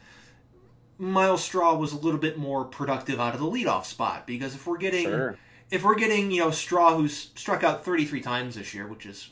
[0.99, 4.28] Myles Straw was a little bit more productive out of the leadoff spot.
[4.28, 5.38] Because if we're getting sure.
[5.72, 9.30] If we're getting you know Straw who's struck out 33 times this year, which is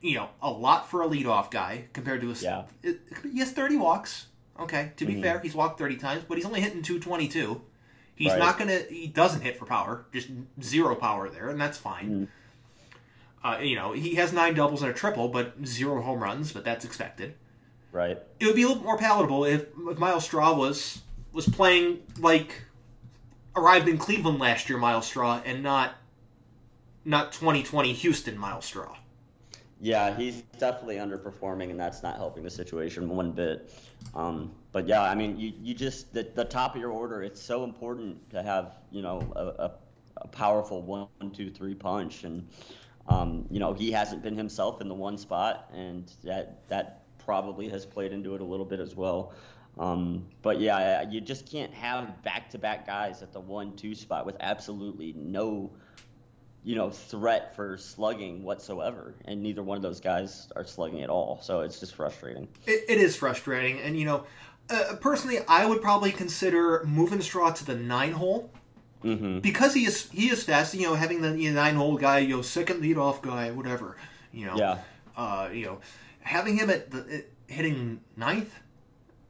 [0.00, 2.62] you know a lot for a leadoff guy compared to a yeah.
[2.82, 4.26] It, he has 30 walks.
[4.58, 5.22] Okay, to be mm-hmm.
[5.22, 7.62] fair, he's walked 30 times, but he's only hitting 222.
[8.14, 8.38] He's right.
[8.38, 8.80] not gonna.
[8.90, 10.28] He doesn't hit for power, just
[10.62, 12.10] zero power there, and that's fine.
[12.10, 12.28] Mm.
[13.42, 16.62] Uh, you know, he has nine doubles and a triple, but zero home runs, but
[16.62, 17.34] that's expected.
[17.92, 18.18] Right.
[18.38, 21.00] It would be a little more palatable if, if Myles Straw was
[21.32, 22.62] was playing like
[23.56, 25.94] arrived in Cleveland last year, Myles Straw, and not
[27.04, 28.96] not 2020 Houston Myles Straw.
[29.82, 33.72] Yeah, he's definitely underperforming, and that's not helping the situation one bit.
[34.14, 37.22] Um, but yeah, I mean, you, you just the, the top of your order.
[37.22, 39.72] It's so important to have you know a, a,
[40.18, 42.46] a powerful one, two, three punch, and
[43.08, 47.68] um, you know he hasn't been himself in the one spot, and that that probably
[47.68, 49.32] has played into it a little bit as well.
[49.78, 55.14] Um, but yeah, you just can't have back-to-back guys at the one-two spot with absolutely
[55.16, 55.70] no
[56.62, 61.08] you know, threat for slugging whatsoever, and neither one of those guys are slugging at
[61.08, 61.40] all.
[61.42, 62.48] So it's just frustrating.
[62.66, 64.26] it, it is frustrating, and you know,
[64.68, 68.50] uh, personally, I would probably consider moving Straw to the nine hole.
[69.02, 69.38] Mm-hmm.
[69.38, 72.18] Because he is he is fast, you know, having the you know, nine hole guy,
[72.18, 73.96] you know, second lead off guy, whatever,
[74.30, 74.78] you know, yeah,
[75.16, 75.80] uh, you know,
[76.20, 78.52] having him at the hitting ninth,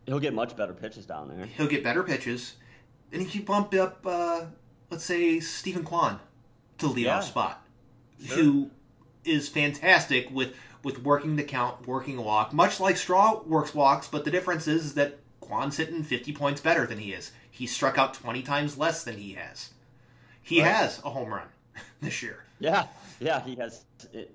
[0.06, 1.46] he'll get much better pitches down there.
[1.46, 2.54] He'll get better pitches,
[3.12, 4.46] and he can bump up, uh,
[4.90, 6.20] let's say, Steven Kwan
[6.78, 7.20] to lead yeah.
[7.20, 7.64] spot,
[8.24, 8.36] sure.
[8.36, 8.70] who
[9.24, 14.08] is fantastic with with working the count, working a walk, much like Straw works walks,
[14.08, 17.32] but the difference is, is that Kwan's hitting 50 points better than he is.
[17.50, 19.70] He struck out 20 times less than he has.
[20.40, 20.70] He right.
[20.70, 21.48] has a home run
[22.00, 22.44] this year.
[22.58, 22.86] Yeah,
[23.20, 23.84] yeah, he has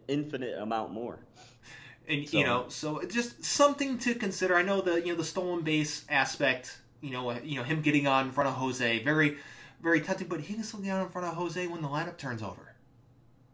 [0.07, 1.19] infinite amount more.
[2.07, 2.37] And so.
[2.37, 4.55] you know, so just something to consider.
[4.55, 6.77] I know the you know the stolen base aspect.
[7.01, 9.37] You know, you know him getting on in front of Jose, very
[9.81, 12.17] very tempting, but he can still get on in front of Jose when the lineup
[12.17, 12.75] turns over.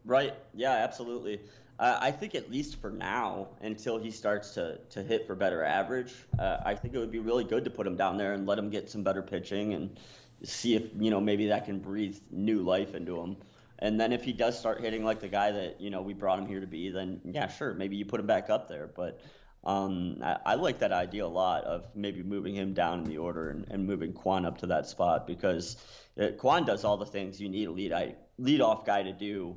[0.04, 0.34] Right.
[0.54, 1.40] Yeah, absolutely.
[1.78, 5.64] Uh, I think at least for now, until he starts to, to hit for better
[5.64, 8.46] average, uh, I think it would be really good to put him down there and
[8.46, 9.98] let him get some better pitching and
[10.44, 13.36] see if you know maybe that can breathe new life into him.
[13.82, 16.38] And then if he does start hitting like the guy that you know we brought
[16.38, 18.86] him here to be, then yeah, sure, maybe you put him back up there.
[18.86, 19.20] But
[19.64, 23.18] um, I, I, like that idea a lot of maybe moving him down in the
[23.18, 25.76] order and, and moving Kwan up to that spot because
[26.20, 29.56] uh, Kwan does all the things you need a lead lead off guy to do,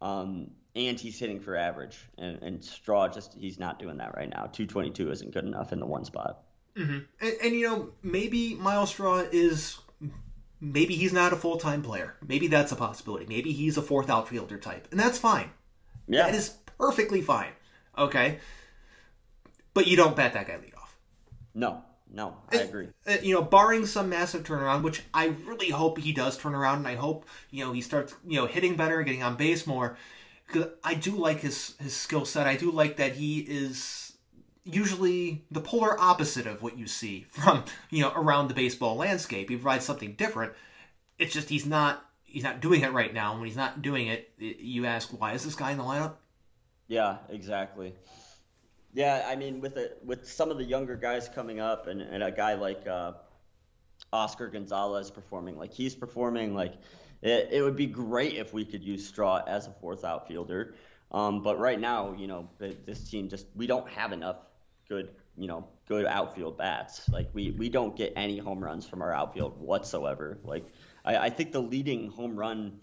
[0.00, 1.98] um, and he's hitting for average.
[2.16, 4.46] And, and, Straw just he's not doing that right now.
[4.52, 6.44] Two twenty two isn't good enough in the one spot.
[6.78, 6.98] Mm-hmm.
[7.20, 9.78] And, and you know maybe Myles Straw is
[10.64, 12.14] maybe he's not a full time player.
[12.26, 13.26] Maybe that's a possibility.
[13.26, 15.50] Maybe he's a fourth outfielder type, and that's fine.
[16.08, 17.52] Yeah, that is perfectly fine.
[17.96, 18.38] Okay,
[19.74, 20.96] but you don't bet that guy lead off.
[21.54, 22.88] No, no, I agree.
[23.06, 26.78] Uh, you know, barring some massive turnaround, which I really hope he does turn around,
[26.78, 29.96] and I hope you know he starts you know hitting better, getting on base more.
[30.46, 32.46] Because I do like his his skill set.
[32.46, 34.03] I do like that he is
[34.64, 39.48] usually the polar opposite of what you see from you know around the baseball landscape.
[39.48, 40.52] He provides something different.
[41.18, 43.32] It's just he's not he's not doing it right now.
[43.32, 46.14] And when he's not doing it, you ask why is this guy in the lineup?
[46.88, 47.94] Yeah, exactly.
[48.92, 52.22] Yeah, I mean, with it, with some of the younger guys coming up, and, and
[52.22, 53.12] a guy like uh,
[54.12, 56.74] Oscar Gonzalez performing like he's performing, like
[57.22, 60.74] it, it would be great if we could use Straw as a fourth outfielder.
[61.10, 64.36] Um, but right now, you know, this team just we don't have enough
[64.88, 67.08] good, you know, good outfield bats.
[67.08, 70.38] Like we we don't get any home runs from our outfield whatsoever.
[70.44, 70.66] Like
[71.04, 72.80] I, I think the leading home run.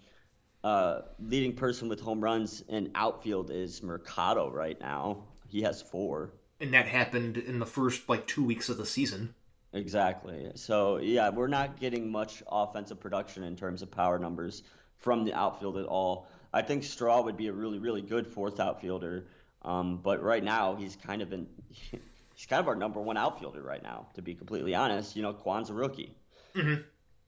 [0.64, 5.24] Uh, leading person with home runs in outfield is Mercado right now.
[5.47, 6.34] He has four.
[6.60, 9.34] And that happened in the first like two weeks of the season.
[9.74, 10.52] Exactly.
[10.56, 14.62] So yeah, we're not getting much offensive production in terms of power numbers
[14.97, 16.28] from the outfield at all.
[16.54, 19.26] I think Straw would be a really, really good fourth outfielder.
[19.64, 21.47] Um, but right now he's kind of in
[22.36, 25.16] he's kind of our number one outfielder right now, to be completely honest.
[25.16, 26.16] You know, Kwan's a rookie.
[26.55, 26.82] Mm-hmm.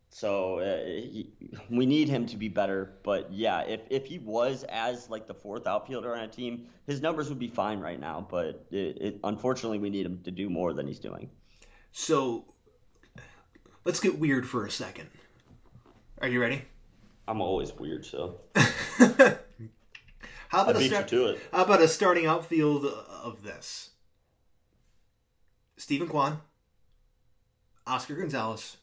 [0.09, 1.31] So uh, he,
[1.71, 2.93] we need him to be better.
[3.03, 7.01] But yeah, if, if he was as like the fourth outfielder on a team, his
[7.01, 8.27] numbers would be fine right now.
[8.29, 11.31] But it, it, unfortunately, we need him to do more than he's doing.
[11.93, 12.45] So
[13.85, 15.09] let's get weird for a second.
[16.21, 16.63] Are you ready?
[17.27, 18.41] I'm always weird, so.
[20.53, 21.11] how about a start,
[21.51, 23.89] How about a starting outfield of this?
[25.77, 26.41] Steven Kwan,
[27.87, 28.77] Oscar Gonzalez,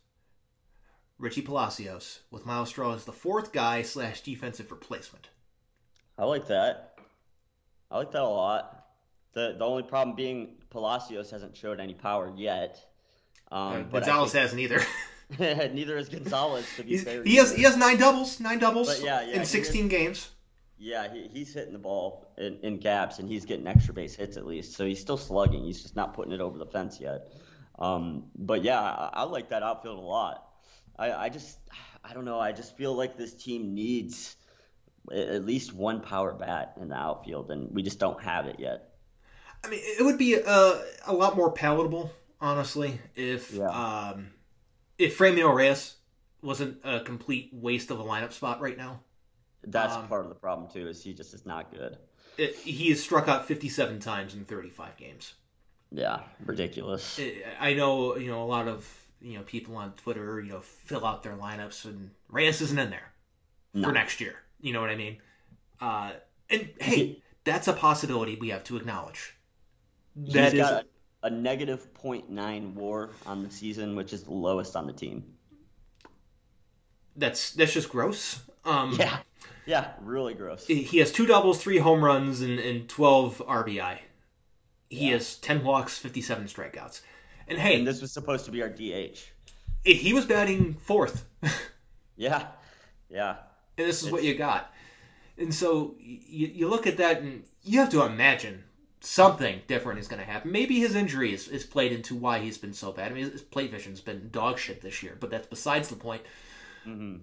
[1.16, 5.28] Richie Palacios, with Myles Straw as the fourth guy slash defensive replacement.
[6.18, 6.98] I like that.
[7.88, 8.86] I like that a lot.
[9.34, 12.84] The the only problem being Palacios hasn't showed any power yet.
[13.52, 14.82] Um, uh, Gonzalez think, hasn't either.
[15.38, 16.66] neither has Gonzalez.
[16.76, 19.84] To be fair, he has he has nine doubles, nine doubles yeah, yeah, in sixteen
[19.84, 20.30] is, games.
[20.82, 24.38] Yeah, he, he's hitting the ball in, in gaps and he's getting extra base hits
[24.38, 24.72] at least.
[24.72, 25.62] So he's still slugging.
[25.62, 27.32] He's just not putting it over the fence yet.
[27.78, 30.46] Um, but yeah, I, I like that outfield a lot.
[30.98, 31.58] I, I just,
[32.02, 32.40] I don't know.
[32.40, 34.36] I just feel like this team needs
[35.12, 38.90] at least one power bat in the outfield, and we just don't have it yet.
[39.64, 43.68] I mean, it would be a, a lot more palatable, honestly, if yeah.
[43.68, 44.28] um,
[44.98, 45.96] if Franmil Reyes
[46.42, 49.00] wasn't a complete waste of a lineup spot right now.
[49.64, 50.88] That's um, part of the problem too.
[50.88, 51.98] Is he just is not good.
[52.38, 55.34] It, he has struck out 57 times in 35 games.
[55.92, 57.20] Yeah, ridiculous.
[57.60, 58.88] I know, you know, a lot of
[59.20, 62.90] you know people on Twitter, you know, fill out their lineups, and Reyes isn't in
[62.90, 63.12] there
[63.74, 63.88] no.
[63.88, 64.36] for next year.
[64.60, 65.18] You know what I mean?
[65.80, 66.12] Uh,
[66.48, 69.34] and hey, that's a possibility we have to acknowledge.
[70.16, 70.84] That is a,
[71.22, 75.24] a negative 0.9 WAR on the season, which is the lowest on the team.
[77.16, 78.40] That's that's just gross.
[78.64, 79.18] Um, yeah,
[79.66, 80.66] yeah, really gross.
[80.66, 83.98] He has two doubles, three home runs, and, and 12 RBI.
[84.88, 85.12] He yeah.
[85.12, 87.00] has 10 walks, 57 strikeouts.
[87.46, 89.18] And hey, and this was supposed to be our DH.
[89.84, 91.24] He was batting fourth.
[92.16, 92.46] yeah,
[93.08, 93.36] yeah.
[93.78, 94.12] And this is it's...
[94.12, 94.72] what you got.
[95.38, 98.64] And so you, you look at that and you have to imagine
[99.00, 100.52] something different is going to happen.
[100.52, 103.10] Maybe his injury is, is played into why he's been so bad.
[103.10, 106.22] I mean, his plate vision's been dog shit this year, but that's besides the point.
[106.86, 107.16] Mm-hmm.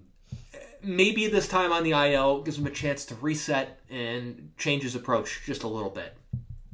[0.82, 4.94] Maybe this time on the IL gives him a chance to reset and change his
[4.94, 6.16] approach just a little bit.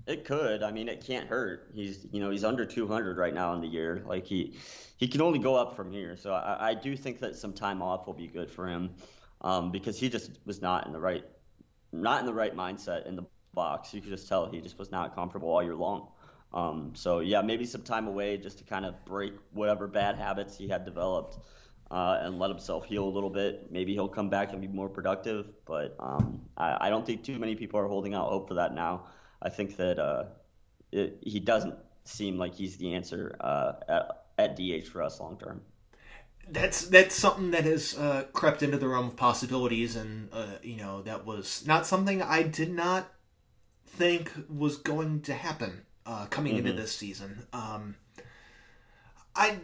[0.06, 0.62] It could.
[0.62, 1.70] I mean, it can't hurt.
[1.74, 4.02] He's, you know, he's under 200 right now in the year.
[4.06, 4.58] Like he,
[4.98, 6.16] he can only go up from here.
[6.16, 8.90] So I, I do think that some time off will be good for him,
[9.40, 11.24] um, because he just was not in the right,
[11.92, 13.24] not in the right mindset in the
[13.54, 13.94] box.
[13.94, 16.08] You could just tell he just was not comfortable all year long.
[16.52, 20.56] Um, so yeah, maybe some time away just to kind of break whatever bad habits
[20.56, 21.38] he had developed.
[21.90, 23.70] Uh, and let himself heal a little bit.
[23.70, 27.38] Maybe he'll come back and be more productive, but um, I, I, don't think too
[27.38, 29.04] many people are holding out hope for that now.
[29.42, 30.24] I think that uh,
[30.90, 35.36] it, he doesn't seem like he's the answer uh, at, at, DH for us long
[35.38, 35.60] term.
[36.50, 40.76] That's that's something that has uh, crept into the realm of possibilities, and uh, you
[40.76, 43.12] know that was not something I did not
[43.86, 46.66] think was going to happen uh, coming mm-hmm.
[46.66, 47.46] into this season.
[47.52, 47.96] Um,
[49.34, 49.58] I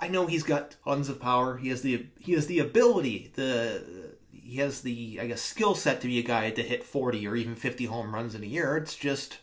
[0.00, 1.56] I know he's got tons of power.
[1.56, 6.00] He has the he has the ability, the he has the I guess skill set
[6.02, 8.76] to be a guy to hit 40 or even 50 home runs in a year.
[8.76, 9.38] It's just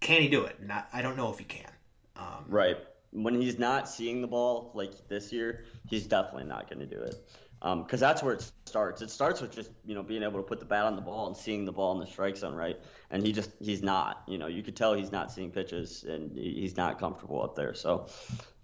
[0.00, 0.62] can he do it?
[0.62, 1.70] Not I don't know if he can.
[2.16, 2.76] Um, right.
[3.10, 7.00] When he's not seeing the ball like this year, he's definitely not going to do
[7.00, 7.14] it.
[7.60, 9.02] Because um, that's where it starts.
[9.02, 11.26] It starts with just you know being able to put the bat on the ball
[11.26, 12.78] and seeing the ball in the strike zone, right?
[13.10, 14.22] And he just he's not.
[14.28, 17.74] You know, you could tell he's not seeing pitches and he's not comfortable up there.
[17.74, 18.06] So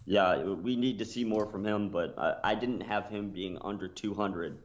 [0.06, 1.88] yeah, we need to see more from him.
[1.88, 4.58] But I, I didn't have him being under 200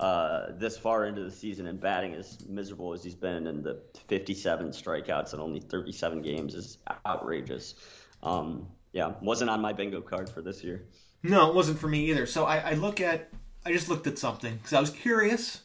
[0.00, 3.80] uh, this far into the season and batting as miserable as he's been, and the
[4.08, 7.74] 57 strikeouts in only 37 games is outrageous.
[8.22, 10.86] Um, yeah, wasn't on my bingo card for this year.
[11.22, 12.26] No, it wasn't for me either.
[12.26, 13.30] So I, I look at,
[13.64, 15.62] I just looked at something because I was curious.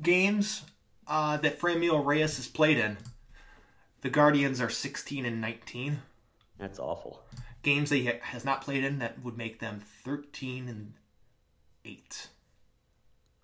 [0.00, 0.62] Games
[1.06, 2.98] uh, that Franmil Reyes has played in,
[4.02, 6.02] the Guardians are 16 and 19.
[6.58, 7.22] That's awful.
[7.62, 10.92] Games that he has not played in that would make them 13 and
[11.84, 12.28] 8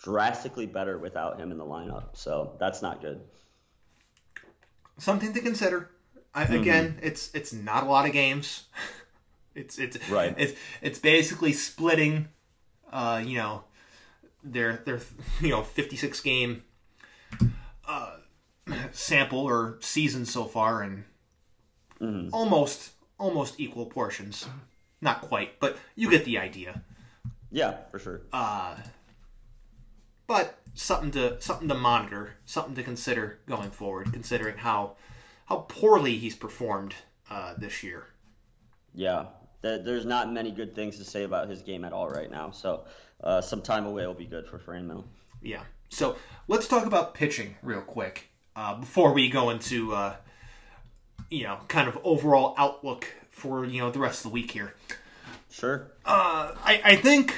[0.04, 2.08] drastically better without him in the lineup.
[2.12, 3.20] So that's not good.
[4.98, 5.90] Something to consider.
[6.34, 6.54] I, mm-hmm.
[6.54, 8.64] Again, it's it's not a lot of games.
[9.54, 10.34] it's it's right.
[10.36, 10.52] It's
[10.82, 12.28] it's basically splitting.
[12.92, 13.64] Uh, you know,
[14.42, 15.00] their their
[15.40, 16.64] you know fifty six game
[17.88, 18.16] uh,
[18.92, 21.04] sample or season so far, and
[22.00, 22.28] mm-hmm.
[22.32, 24.46] almost almost equal portions.
[25.00, 26.82] Not quite, but you get the idea.
[27.50, 28.22] Yeah, for sure.
[28.32, 28.76] Uh,
[30.26, 34.96] but something to something to monitor, something to consider going forward, considering how
[35.46, 36.94] how poorly he's performed
[37.30, 38.06] uh, this year.
[38.94, 39.26] Yeah,
[39.60, 42.50] there's not many good things to say about his game at all right now.
[42.50, 42.84] So
[43.22, 45.04] uh, some time away will be good for Franmil.
[45.42, 45.62] Yeah.
[45.88, 46.16] So
[46.48, 50.16] let's talk about pitching real quick uh, before we go into uh,
[51.34, 54.74] you know kind of overall outlook for you know the rest of the week here.
[55.50, 55.86] Sure.
[56.04, 57.34] Uh, I I think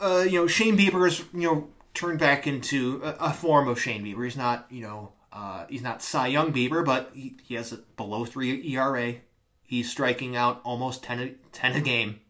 [0.00, 3.80] uh, you know Shane Bieber is you know turned back into a, a form of
[3.80, 4.24] Shane Bieber.
[4.24, 7.78] He's not you know uh, he's not Cy Young Bieber, but he, he has a
[7.96, 9.16] below three ERA.
[9.64, 12.20] He's striking out almost 10 a, 10 a game.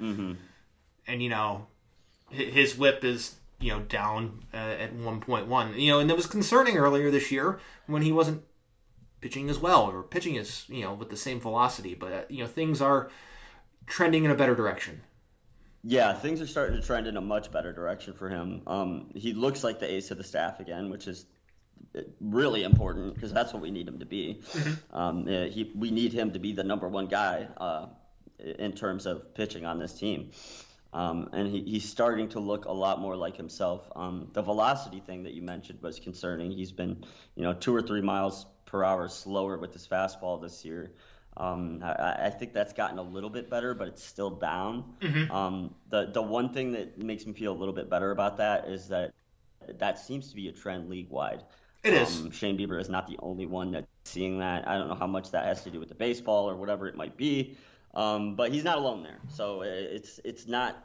[0.00, 0.32] Mm-hmm.
[1.06, 1.66] And, you know,
[2.30, 5.78] his whip is, you know, down uh, at 1.1.
[5.78, 8.42] You know, and it was concerning earlier this year when he wasn't
[9.20, 11.94] pitching as well or pitching as, you know, with the same velocity.
[11.94, 13.10] But, you know, things are
[13.86, 15.00] trending in a better direction.
[15.82, 18.62] Yeah, things are starting to trend in a much better direction for him.
[18.66, 21.26] Um, he looks like the ace of the staff again, which is
[22.20, 24.42] really important because that's what we need him to be.
[24.50, 24.96] Mm-hmm.
[24.96, 27.86] Um, he, we need him to be the number one guy uh,
[28.38, 30.30] in terms of pitching on this team.
[30.92, 33.88] Um, and he, he's starting to look a lot more like himself.
[33.94, 36.50] Um, the velocity thing that you mentioned was concerning.
[36.50, 37.04] He's been,
[37.34, 40.92] you know, two or three miles per hour slower with his fastball this year.
[41.38, 44.94] Um, I, I, think that's gotten a little bit better, but it's still down.
[45.02, 45.30] Mm-hmm.
[45.30, 48.68] Um, the the one thing that makes me feel a little bit better about that
[48.68, 49.12] is that
[49.78, 51.42] that seems to be a trend league wide.
[51.84, 52.20] It is.
[52.20, 54.66] Um, Shane Bieber is not the only one that's seeing that.
[54.66, 56.96] I don't know how much that has to do with the baseball or whatever it
[56.96, 57.56] might be,
[57.94, 59.18] um, but he's not alone there.
[59.28, 60.84] So it's it's not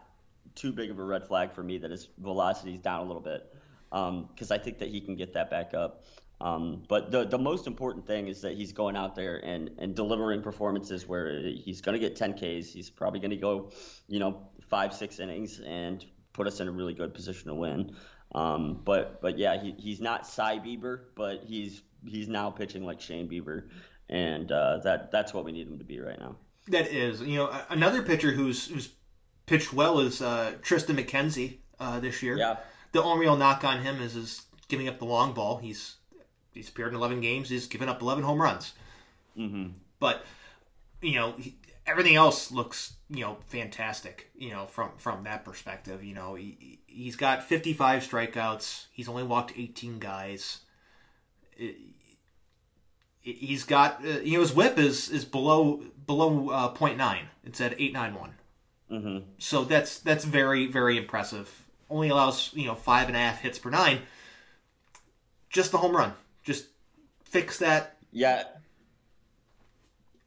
[0.53, 3.21] too big of a red flag for me that his velocity is down a little
[3.21, 3.53] bit
[3.89, 6.03] because um, I think that he can get that back up.
[6.41, 9.95] Um, but the the most important thing is that he's going out there and, and
[9.95, 12.73] delivering performances where he's going to get 10 Ks.
[12.73, 13.71] He's probably going to go,
[14.07, 17.95] you know, five six innings and put us in a really good position to win.
[18.33, 22.99] Um, but but yeah, he, he's not Cy Bieber, but he's he's now pitching like
[22.99, 23.69] Shane Bieber,
[24.09, 26.37] and uh, that that's what we need him to be right now.
[26.69, 28.89] That is, you know, another pitcher who's who's
[29.45, 32.37] pitched well is uh, Triston McKenzie uh, this year.
[32.37, 32.57] Yeah.
[32.93, 35.57] The only real knock on him is is giving up the long ball.
[35.57, 35.97] He's
[36.53, 37.49] he's appeared in 11 games.
[37.49, 38.73] He's given up 11 home runs.
[39.37, 39.69] Mm-hmm.
[39.99, 40.25] But
[41.01, 44.29] you know, he, everything else looks you know fantastic.
[44.35, 48.85] You know, from from that perspective, you know, he he's got 55 strikeouts.
[48.91, 50.59] He's only walked 18 guys.
[51.57, 51.75] It,
[53.21, 57.19] he's got uh, you know his WHIP is is below below uh, 0.9.
[57.43, 58.31] It's at 891.
[58.91, 59.25] Mm-hmm.
[59.37, 61.63] So that's that's very very impressive.
[61.89, 63.99] Only allows you know five and a half hits per nine.
[65.49, 66.13] Just the home run.
[67.31, 67.97] Fix that.
[68.11, 68.43] Yeah,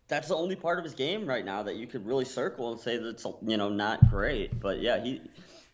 [0.09, 2.81] that's the only part of his game right now that you could really circle and
[2.81, 4.59] say that's you know not great.
[4.59, 5.21] But yeah, he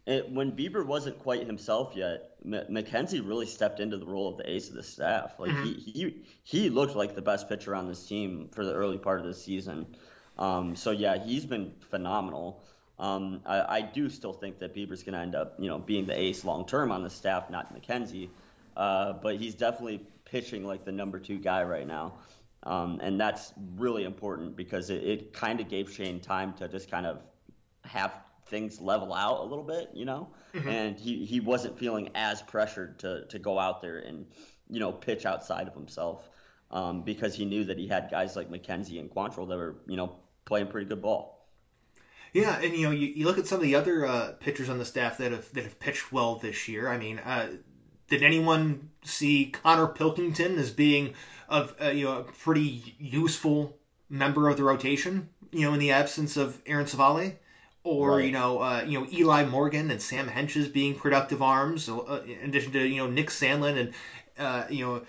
[0.06, 4.38] it, when Bieber wasn't quite himself yet, M- McKenzie really stepped into the role of
[4.38, 5.38] the ace of the staff.
[5.38, 5.64] Like mm-hmm.
[5.64, 9.20] he, he he looked like the best pitcher on this team for the early part
[9.20, 9.86] of the season.
[10.36, 12.64] Um, so yeah, he's been phenomenal.
[12.98, 16.04] Um, I, I, do still think that Bieber's going to end up, you know, being
[16.04, 18.28] the ace long term on the staff, not McKenzie.
[18.76, 22.14] Uh, but he's definitely pitching like the number two guy right now.
[22.62, 26.90] Um, and that's really important because it, it kind of gave Shane time to just
[26.90, 27.20] kind of
[27.84, 28.12] have
[28.46, 30.68] things level out a little bit, you know, mm-hmm.
[30.68, 34.26] and he, he wasn't feeling as pressured to, to go out there and,
[34.68, 36.28] you know, pitch outside of himself
[36.70, 39.96] um, because he knew that he had guys like McKenzie and Quantrill that were, you
[39.96, 41.48] know, playing pretty good ball.
[42.32, 44.78] Yeah, and you know, you, you look at some of the other uh, pitchers on
[44.78, 46.88] the staff that have that have pitched well this year.
[46.88, 47.48] I mean, uh,
[48.10, 51.14] did anyone see Connor Pilkington as being
[51.48, 53.78] of uh, you know a pretty useful
[54.10, 55.30] member of the rotation?
[55.52, 57.36] You know, in the absence of Aaron Civale,
[57.82, 58.26] or right.
[58.26, 62.50] you know, uh, you know Eli Morgan and Sam Hentges being productive arms, uh, in
[62.50, 63.94] addition to you know Nick Sandlin and
[64.38, 65.02] uh, you know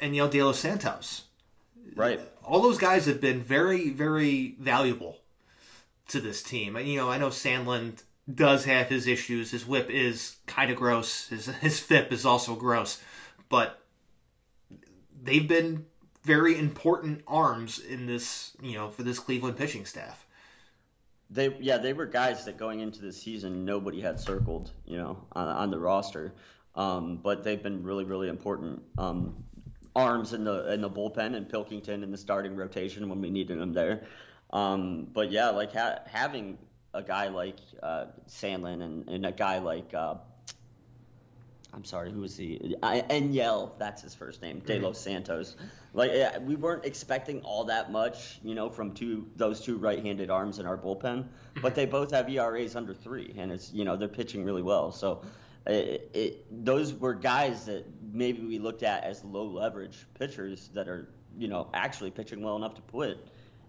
[0.00, 1.24] and De Los Santos.
[1.94, 2.20] Right.
[2.44, 5.18] All those guys have been very, very valuable
[6.08, 6.76] to this team.
[6.76, 8.02] And You know, I know Sandlin
[8.32, 9.50] does have his issues.
[9.50, 11.28] His whip is kind of gross.
[11.28, 13.00] His his FIP is also gross,
[13.48, 13.82] but
[15.22, 15.86] they've been
[16.22, 20.26] very important arms in this, you know, for this Cleveland pitching staff.
[21.30, 25.24] They yeah, they were guys that going into the season nobody had circled, you know,
[25.32, 26.34] on, on the roster.
[26.74, 29.44] Um, but they've been really really important um,
[29.94, 33.58] arms in the in the bullpen and Pilkington in the starting rotation when we needed
[33.58, 34.04] them there.
[34.50, 36.58] Um, but yeah, like ha- having
[36.96, 40.14] a guy like uh, Sandlin and, and, a guy like uh,
[41.74, 42.74] I'm sorry, who was he?
[42.82, 45.10] Enyel, that's his first name, De Los mm-hmm.
[45.10, 45.56] Santos.
[45.92, 50.30] Like yeah, we weren't expecting all that much, you know, from two those two right-handed
[50.30, 51.26] arms in our bullpen,
[51.60, 54.90] but they both have ERAs under three, and it's you know they're pitching really well.
[54.90, 55.22] So.
[55.68, 60.86] It, it, those were guys that maybe we looked at as low leverage pitchers that
[60.86, 63.18] are, you know, actually pitching well enough to put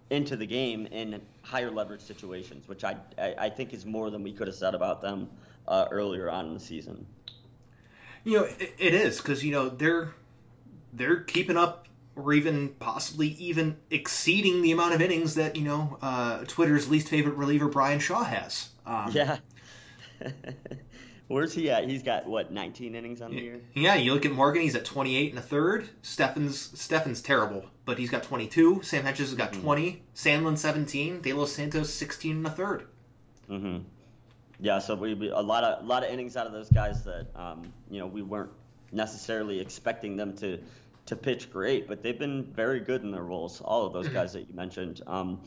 [0.10, 4.24] into the game in higher leverage situations, which I, I, I think is more than
[4.24, 5.30] we could have said about them
[5.68, 7.05] uh, earlier on in the season.
[8.24, 10.14] You know, it, it is because you know they're
[10.93, 15.97] they're keeping up or even possibly even exceeding the amount of innings that you know
[16.01, 18.70] uh, Twitter's least favorite reliever Brian Shaw has.
[18.86, 19.38] Um, yeah.
[21.28, 21.89] Where's he at?
[21.89, 23.61] He's got what 19 innings on the year.
[23.73, 24.61] Yeah, you look at Morgan.
[24.61, 25.89] He's at 28 and a third.
[26.01, 28.82] Stephan's Stephan's terrible, but he's got 22.
[28.84, 29.61] Sam Hentges has got mm-hmm.
[29.61, 30.03] 20.
[30.15, 31.21] Sandlin 17.
[31.21, 32.88] De Los Santos 16 and a third.
[33.49, 33.80] Mm-hmm.
[34.59, 37.28] Yeah, so we a lot of a lot of innings out of those guys that
[37.36, 37.61] um,
[37.91, 38.51] you know we weren't
[38.91, 40.59] necessarily expecting them to
[41.07, 43.61] to pitch great, but they've been very good in their roles.
[43.61, 44.15] All of those mm-hmm.
[44.15, 45.01] guys that you mentioned.
[45.07, 45.41] Um,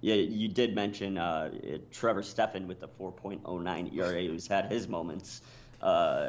[0.00, 1.50] yeah, you did mention uh,
[1.90, 5.42] Trevor Stephan with the 4.09 ERA, who's had his moments
[5.82, 6.28] uh,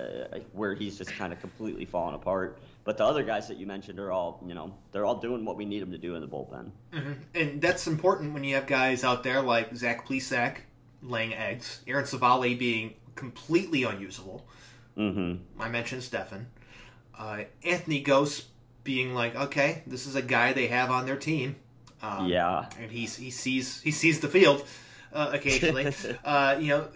[0.54, 2.60] where he's just kind of completely fallen apart.
[2.84, 5.56] But the other guys that you mentioned are all, you know, they're all doing what
[5.56, 6.72] we need them to do in the bullpen.
[6.94, 7.14] Mm-hmm.
[7.36, 10.58] And that's important when you have guys out there like Zach Plesac
[11.02, 14.46] laying eggs, Aaron Civale being completely unusable.
[14.98, 15.62] Mm-hmm.
[15.62, 16.48] I mentioned Stephan.
[17.18, 18.46] Uh, Anthony Gose
[18.84, 21.58] being like, okay, this is a guy they have on their team.
[22.02, 24.66] Um, yeah, and he he sees he sees the field
[25.14, 25.94] uh, occasionally.
[26.26, 26.88] uh, you know,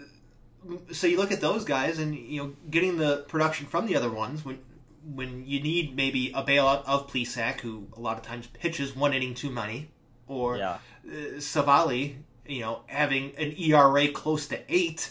[0.92, 4.10] so you look at those guys, and you know, getting the production from the other
[4.10, 4.58] ones when
[5.14, 9.12] when you need maybe a bailout of Plesac, who a lot of times pitches one
[9.12, 9.90] inning too many,
[10.26, 10.78] or yeah.
[11.06, 15.10] uh, Civale, you know, having an ERA close to eight.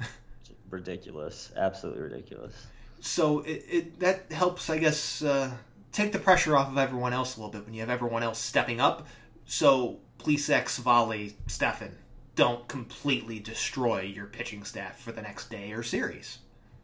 [0.70, 2.66] ridiculous, absolutely ridiculous.
[3.00, 5.52] So it, it that helps, I guess, uh,
[5.92, 8.40] take the pressure off of everyone else a little bit when you have everyone else
[8.40, 9.06] stepping up
[9.48, 11.96] so Plesac, Civale, Stephan
[12.36, 16.38] don't completely destroy your pitching staff for the next day or series.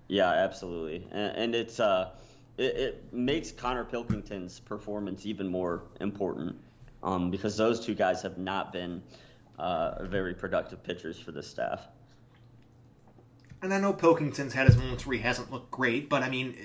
[0.08, 2.10] Yeah, absolutely, and, and it's uh,
[2.56, 6.56] it, it, makes Connor Pilkington's performance even more important
[7.02, 9.02] um, because those two guys have not been
[9.58, 11.86] uh, very productive pitchers for the staff.
[13.62, 16.56] And I know Pilkington's had his moments where he hasn't looked great, but I mean,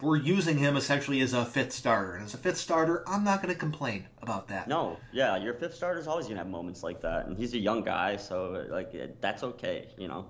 [0.00, 2.14] we're using him essentially as a fifth starter.
[2.14, 4.68] And as a fifth starter, I'm not going to complain about that.
[4.68, 7.26] No, yeah, your fifth starter is always going to have moments like that.
[7.26, 9.88] And he's a young guy, so like that's okay.
[9.96, 10.26] You know,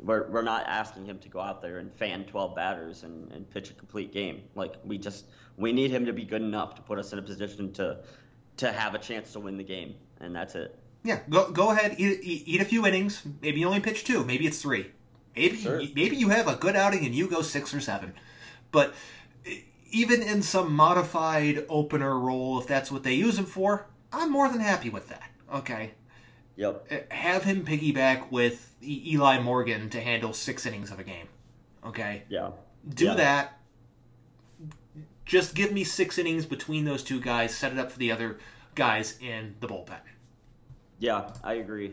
[0.00, 3.48] we're, we're not asking him to go out there and fan 12 batters and, and
[3.48, 4.42] pitch a complete game.
[4.54, 7.22] Like we just we need him to be good enough to put us in a
[7.22, 7.98] position to
[8.58, 10.78] to have a chance to win the game, and that's it.
[11.04, 13.22] Yeah, go go ahead, eat, eat, eat a few innings.
[13.40, 14.24] Maybe you only pitch two.
[14.24, 14.90] Maybe it's three.
[15.36, 15.82] Maybe sure.
[15.94, 18.14] maybe you have a good outing and you go six or seven.
[18.72, 18.94] But
[19.90, 24.48] even in some modified opener role, if that's what they use him for, I'm more
[24.48, 25.30] than happy with that.
[25.52, 25.92] Okay.
[26.56, 26.86] Yep.
[26.90, 31.28] Uh, have him piggyback with Eli Morgan to handle six innings of a game.
[31.84, 32.24] Okay.
[32.28, 32.50] Yeah.
[32.88, 33.14] Do yeah.
[33.14, 33.60] that.
[35.24, 37.54] Just give me six innings between those two guys.
[37.54, 38.38] Set it up for the other
[38.74, 39.98] guys in the bullpen.
[40.98, 41.92] Yeah, I agree.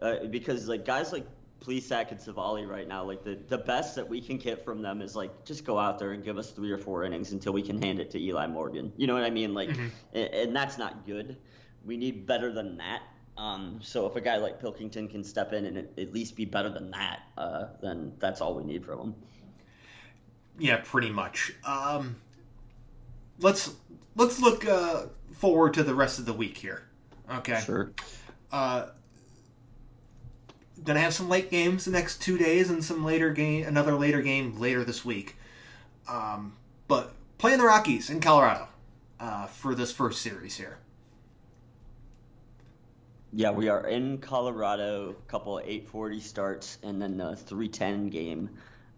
[0.00, 1.26] Uh, because like guys like
[1.64, 5.00] Plesac and Civale right now, like the, the best that we can get from them
[5.00, 7.62] is like just go out there and give us three or four innings until we
[7.62, 8.92] can hand it to Eli Morgan.
[8.96, 9.54] You know what I mean?
[9.54, 9.88] Like, mm-hmm.
[10.12, 11.38] and, and, that's not good.
[11.84, 13.02] We need better than that.
[13.36, 16.68] Um, so if a guy like Pilkington can step in and at least be better
[16.68, 19.14] than that, uh, then that's all we need from him.
[20.58, 21.52] Yeah, pretty much.
[21.64, 22.16] Um,
[23.40, 23.74] let's
[24.14, 26.84] let's look uh, forward to the rest of the week here.
[27.28, 27.60] Okay.
[27.64, 27.92] Sure.
[28.52, 28.86] Uh,
[30.82, 34.22] gonna have some late games the next two days and some later game, another later
[34.22, 35.36] game later this week.
[36.08, 36.56] Um,
[36.88, 38.68] but playing the Rockies in Colorado
[39.20, 40.78] uh, for this first series here.
[43.32, 45.10] Yeah, we are in Colorado.
[45.10, 48.50] A couple 8:40 starts, and then the 3:10 game,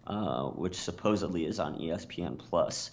[0.06, 2.90] uh, which supposedly is on ESPN Plus.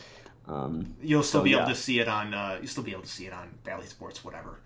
[0.47, 1.57] Um, you'll still so, be yeah.
[1.57, 2.33] able to see it on.
[2.33, 4.59] Uh, you'll still be able to see it on Bally Sports, whatever.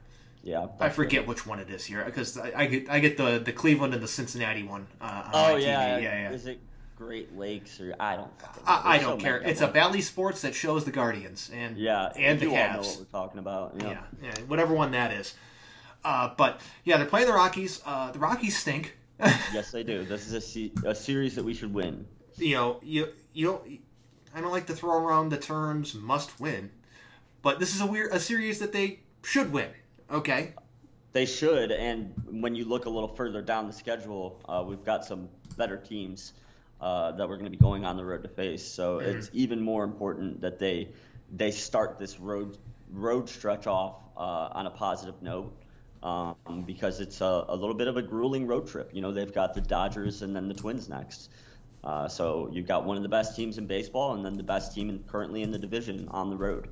[0.48, 3.38] Yeah, I forget which one it is here because I, I, get I get the
[3.38, 4.88] the Cleveland and the Cincinnati one.
[5.02, 5.98] Uh, on oh yeah.
[5.98, 6.32] yeah, yeah.
[6.32, 6.62] Is it
[6.95, 8.32] Great Lakes or I don't.
[8.66, 9.41] I, I, don't care.
[9.41, 12.74] It's a Bally Sports that shows the Guardians and yeah, and the Cavs.
[12.74, 13.74] know what we're talking about.
[13.78, 15.34] Yeah, yeah, yeah whatever one that is.
[16.06, 17.82] Uh, but yeah, they're playing the Rockies.
[17.86, 18.95] Uh, the Rockies stink.
[19.20, 20.06] yes, they do.
[20.06, 22.08] This is a, se- a series that we should win.
[22.38, 23.82] You know, you you don't.
[24.34, 26.72] I don't like to throw around the terms "must win,"
[27.41, 29.72] but this is a weird a series that they should win.
[30.12, 30.53] Okay.
[31.14, 35.05] They should, and when you look a little further down the schedule, uh, we've got
[35.05, 36.34] some better teams
[36.80, 38.64] uh, that we're going to be going on the road to face.
[38.64, 39.18] So mm-hmm.
[39.18, 40.89] it's even more important that they
[41.36, 42.58] they start this road
[42.91, 45.53] road stretch off uh, on a positive note.
[46.03, 46.36] Um,
[46.66, 48.91] because it's a, a, little bit of a grueling road trip.
[48.93, 51.32] You know, they've got the Dodgers and then the Twins next.
[51.84, 54.76] Uh, so you've got one of the best teams in baseball and then the best
[54.76, 56.70] team in, currently in the division on the road.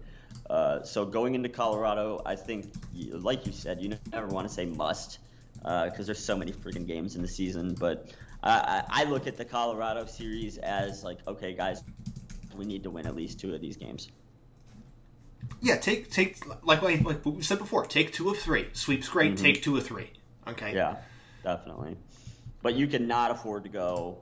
[0.49, 2.71] Uh, so going into Colorado, I think,
[3.11, 5.19] like you said, you never want to say must
[5.53, 7.73] because uh, there's so many freaking games in the season.
[7.73, 8.13] But
[8.43, 11.83] I, I look at the Colorado series as like, okay, guys,
[12.55, 14.09] we need to win at least two of these games.
[15.61, 18.67] Yeah, take take like like, we said before, take two of three.
[18.73, 19.33] Sweeps great.
[19.33, 19.43] Mm-hmm.
[19.43, 20.11] Take two of three.
[20.47, 20.75] Okay.
[20.75, 20.97] Yeah,
[21.43, 21.97] definitely.
[22.61, 24.19] But you cannot afford to go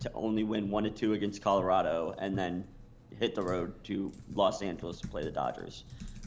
[0.00, 2.64] to only win one to two against Colorado and then
[3.18, 5.84] hit the road to Los Angeles to play the Dodgers.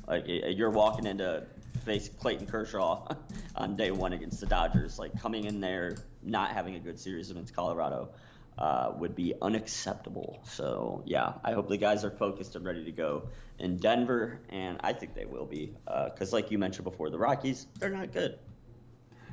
[0.07, 1.45] Like you're walking into
[1.85, 3.07] face Clayton Kershaw
[3.55, 4.99] on day one against the Dodgers.
[4.99, 8.09] Like coming in there not having a good series against Colorado
[8.57, 10.39] uh, would be unacceptable.
[10.43, 13.29] So yeah, I hope the guys are focused and ready to go
[13.59, 17.17] in Denver, and I think they will be because, uh, like you mentioned before, the
[17.17, 18.37] Rockies they're not good.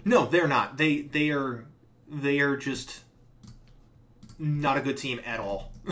[0.05, 0.79] No, they're not.
[0.79, 1.67] They they are
[2.09, 3.03] they are just
[4.39, 5.73] not a good team at all.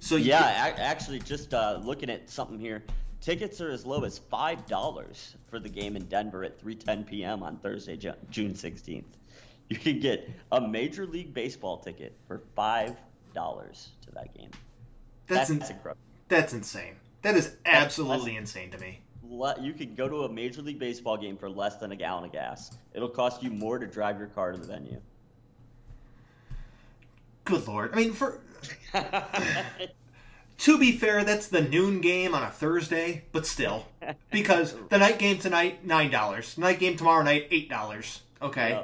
[0.00, 2.82] so yeah, actually, just uh, looking at something here,
[3.20, 7.42] tickets are as low as five dollars for the game in Denver at 3:10 p.m.
[7.42, 9.04] on Thursday, June 16th.
[9.68, 12.96] You can get a Major League Baseball ticket for five
[13.34, 14.50] dollars to that game.
[15.26, 16.02] That's, that's in- incredible.
[16.28, 16.96] That's insane.
[17.22, 19.00] That is absolutely that's, insane to me.
[19.60, 22.32] You can go to a Major League Baseball game for less than a gallon of
[22.32, 22.70] gas.
[22.94, 25.00] It'll cost you more to drive your car to the venue.
[27.44, 27.92] Good lord!
[27.92, 28.40] I mean, for
[30.58, 33.86] to be fair, that's the noon game on a Thursday, but still,
[34.30, 38.22] because the night game tonight nine dollars, night game tomorrow night eight dollars.
[38.42, 38.70] Okay.
[38.70, 38.82] Yeah.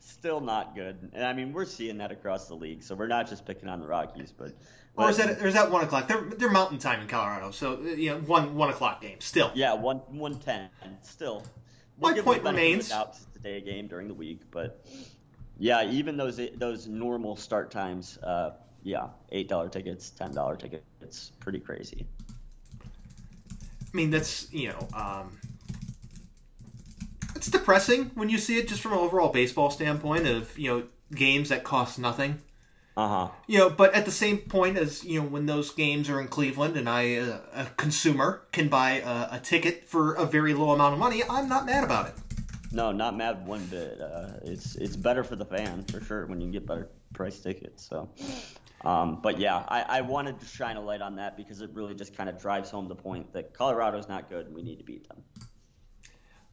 [0.00, 2.82] Still not good, and I mean we're seeing that across the league.
[2.82, 4.52] So we're not just picking on the Rockies, but
[4.96, 6.08] or is that there's that one o'clock?
[6.08, 9.52] They're they're Mountain Time in Colorado, so you know one one o'clock game still.
[9.54, 10.70] Yeah, one one ten
[11.02, 11.44] still.
[11.98, 12.90] We'll My point remains.
[12.90, 14.86] It's a day game during the week, but
[15.58, 18.52] yeah, even those those normal start times, uh,
[18.86, 22.06] yeah, eight dollar tickets, ten dollar tickets, it's pretty crazy.
[22.80, 25.38] I mean, that's you know, um,
[27.34, 30.84] it's depressing when you see it just from an overall baseball standpoint of you know
[31.14, 32.40] games that cost nothing.
[32.96, 33.28] Uh huh.
[33.46, 36.28] You know, but at the same point as you know, when those games are in
[36.28, 40.70] Cleveland and I, uh, a consumer, can buy a, a ticket for a very low
[40.70, 42.14] amount of money, I'm not mad about it.
[42.72, 44.00] No, not mad one bit.
[44.00, 47.86] Uh, it's it's better for the fan for sure when you get better price tickets.
[47.88, 48.08] So,
[48.86, 51.92] um, but yeah, I, I wanted to shine a light on that because it really
[51.92, 54.84] just kind of drives home the point that Colorado's not good and we need to
[54.84, 55.24] beat them.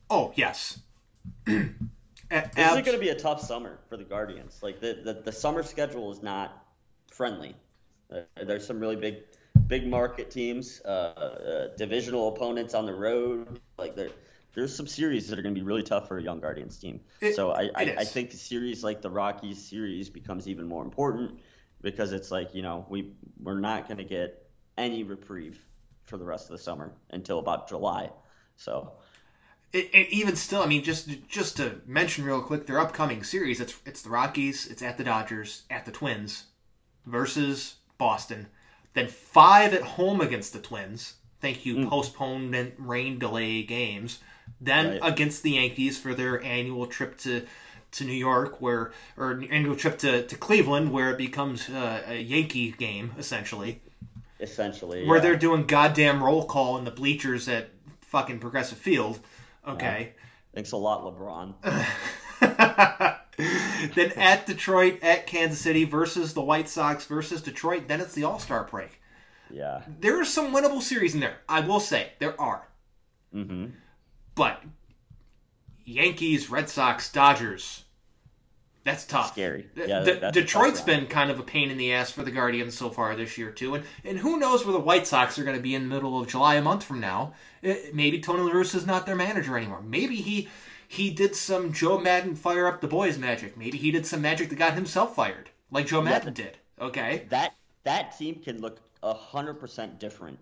[0.10, 0.80] Oh yes.
[1.46, 1.64] this
[2.32, 4.62] is going to be a tough summer for the Guardians.
[4.64, 6.66] Like the, the, the summer schedule is not
[7.12, 7.56] friendly.
[8.12, 9.18] Uh, there's some really big
[9.68, 13.60] big market teams, uh, uh, divisional opponents on the road.
[13.78, 14.10] Like they're
[14.56, 17.00] there's some series that are going to be really tough for a young Guardians team.
[17.22, 20.84] It, so I, I, I, think a series like the Rockies series becomes even more
[20.84, 21.40] important
[21.84, 25.64] because it's like you know we we're not going to get any reprieve
[26.06, 28.10] for the rest of the summer until about July.
[28.56, 28.94] So.
[29.72, 33.60] It, it, even still, I mean, just just to mention real quick, their upcoming series
[33.60, 36.44] it's it's the Rockies, it's at the Dodgers, at the Twins,
[37.08, 38.50] versus Boston,
[38.94, 41.16] then five at home against the Twins.
[41.42, 41.90] Thank you, mm.
[41.90, 44.20] postponement, rain delay games
[44.60, 45.12] then right.
[45.14, 47.46] against the Yankees for their annual trip to
[47.94, 52.22] to New York, where or annual trip to, to Cleveland, where it becomes uh, a
[52.22, 53.82] Yankee game essentially.
[54.40, 55.24] Essentially, where yeah.
[55.24, 57.70] they're doing goddamn roll call in the bleachers at
[58.02, 59.20] fucking Progressive Field.
[59.68, 60.14] Okay.
[60.16, 60.22] Yeah.
[60.54, 61.56] Thanks a lot, LeBron.
[63.96, 67.88] then at Detroit, at Kansas City versus the White Sox versus Detroit.
[67.88, 69.02] Then it's the All Star break.
[69.50, 69.82] Yeah.
[70.00, 71.38] There are some winnable series in there.
[71.48, 72.68] I will say there are.
[73.34, 73.68] Mm-hmm.
[74.36, 74.62] But
[75.86, 77.84] Yankees, Red Sox, Dodgers.
[78.84, 79.32] That's tough.
[79.32, 79.70] Scary.
[79.76, 82.90] Yeah, D- Detroit's been kind of a pain in the ass for the Guardians so
[82.90, 85.64] far this year too, and and who knows where the White Sox are going to
[85.64, 87.34] be in the middle of July, a month from now.
[87.64, 89.82] Uh, maybe Tony La Russa is not their manager anymore.
[89.82, 90.50] Maybe he
[90.86, 93.56] he did some Joe Maddon fire up the boys magic.
[93.56, 96.58] Maybe he did some magic that got himself fired, like Joe Maddon yeah, did.
[96.82, 97.26] Okay.
[97.30, 97.56] That
[97.86, 100.40] that team can look hundred percent different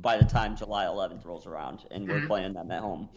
[0.00, 2.26] by the time July 11th rolls around and we're mm-hmm.
[2.26, 3.08] playing them at home.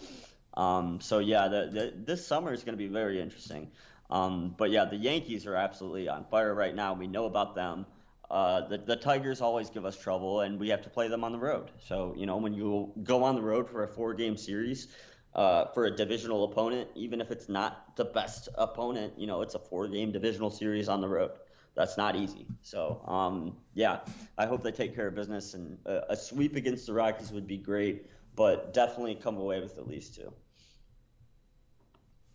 [0.58, 3.70] Um, so yeah, the, the, this summer is going to be very interesting.
[4.10, 6.94] Um, but yeah, the Yankees are absolutely on fire right now.
[6.94, 7.86] We know about them.
[8.30, 11.32] Uh, the, the Tigers always give us trouble, and we have to play them on
[11.32, 11.72] the road.
[11.88, 14.88] So you know, when you go on the road for a four-game series
[15.36, 19.56] uh, for a divisional opponent, even if it's not the best opponent, you know, it's
[19.56, 21.32] a four-game divisional series on the road
[21.78, 22.48] that's not easy.
[22.64, 24.00] So um, yeah,
[24.38, 27.48] I hope they take care of business, and a, a, sweep against the Rockies would
[27.48, 30.34] be great, but definitely come away with at least two.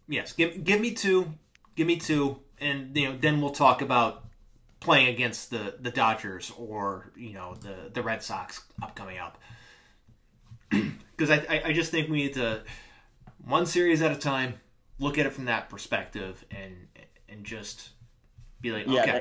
[0.08, 1.32] Yes, give give me two,
[1.76, 4.24] give me two, and you know then we'll talk about
[4.80, 9.38] playing against the the Dodgers or you know the the Red Sox upcoming up.
[10.70, 12.62] because I, I, I just think we need to
[13.44, 14.54] one series at a time
[14.98, 16.88] look at it from that perspective and
[17.28, 17.90] and just
[18.60, 18.94] be like okay.
[18.94, 19.20] Yeah,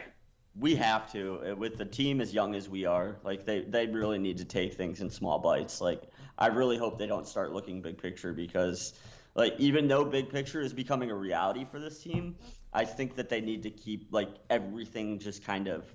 [0.59, 3.17] we have to uh, with the team as young as we are.
[3.23, 5.81] Like they they really need to take things in small bites.
[5.81, 6.03] Like
[6.37, 8.93] I really hope they don't start looking big picture because
[9.35, 12.35] like even though big picture is becoming a reality for this team,
[12.73, 15.85] I think that they need to keep like everything just kind of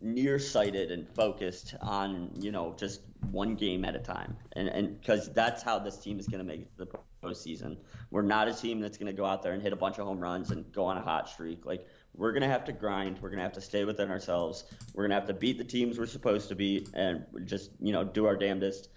[0.00, 5.32] nearsighted and focused on you know just one game at a time, and and because
[5.32, 6.86] that's how this team is going to make the
[7.22, 7.76] postseason.
[8.10, 10.06] We're not a team that's going to go out there and hit a bunch of
[10.06, 11.64] home runs and go on a hot streak.
[11.64, 13.18] Like we're going to have to grind.
[13.22, 14.64] We're going to have to stay within ourselves.
[14.94, 17.92] We're going to have to beat the teams we're supposed to beat, and just you
[17.92, 18.88] know do our damnedest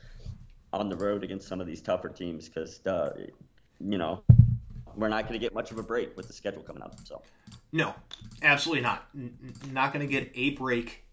[0.74, 3.12] on the road against some of these tougher teams because uh,
[3.80, 4.24] you know
[4.96, 6.96] we're not going to get much of a break with the schedule coming up.
[7.04, 7.22] So,
[7.72, 7.94] no,
[8.42, 9.08] absolutely not.
[9.16, 11.04] N- not going to get a break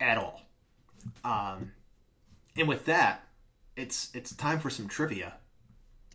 [0.00, 0.42] at all.
[1.24, 1.72] Um,
[2.56, 3.24] and with that,
[3.76, 5.34] it's it's time for some trivia.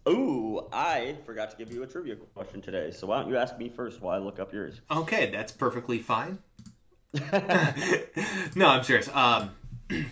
[0.07, 2.91] Ooh, I forgot to give you a trivia question today.
[2.91, 4.81] So why don't you ask me first while I look up yours?
[4.91, 6.39] Okay, that's perfectly fine.
[8.55, 9.09] no, I'm serious.
[9.13, 9.51] Um,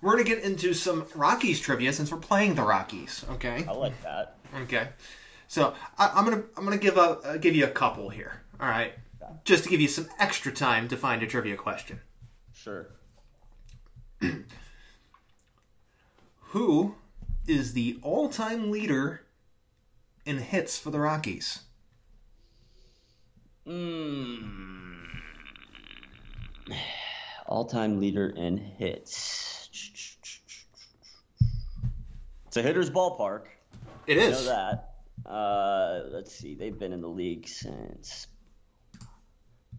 [0.00, 3.24] we're gonna get into some Rockies trivia since we're playing the Rockies.
[3.30, 3.64] Okay.
[3.68, 4.36] I like that.
[4.62, 4.88] Okay.
[5.50, 8.42] So I, am gonna I'm gonna give a uh, give you a couple here.
[8.60, 8.92] All right,
[9.44, 11.98] just to give you some extra time to find a trivia question.
[12.52, 12.86] Sure.
[16.38, 16.94] Who
[17.48, 19.22] is the all-time leader
[20.24, 21.60] in hits for the Rockies?
[23.66, 25.06] Mm.
[27.46, 29.69] All-time leader in hits.
[32.50, 33.42] It's a hitter's ballpark.
[34.08, 34.48] It is.
[34.48, 34.80] I know
[35.24, 35.24] that.
[35.24, 36.56] Uh, let's see.
[36.56, 38.26] They've been in the league since.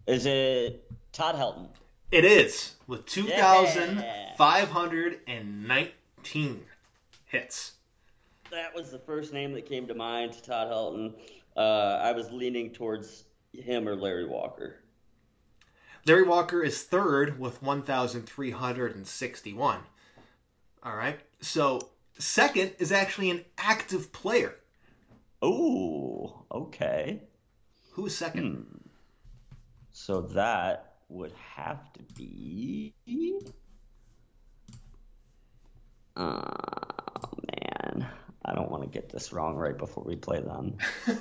[0.06, 1.68] Is it Todd Helton?
[2.10, 4.00] It is with 2,519
[5.26, 6.54] yeah.
[7.26, 7.72] hits.
[8.50, 11.12] That was the first name that came to mind, Todd Helton.
[11.54, 14.76] Uh, I was leaning towards him or Larry Walker.
[16.06, 19.78] Larry Walker is third with 1,361.
[20.82, 21.20] All right.
[21.42, 21.90] So,
[22.22, 24.54] second is actually an active player.
[25.40, 27.22] Oh, okay.
[27.92, 28.54] Who's second?
[28.54, 28.76] Hmm.
[29.90, 32.94] So that would have to be.
[36.16, 36.42] Oh
[37.60, 38.06] man,
[38.44, 40.76] I don't want to get this wrong right before we play them.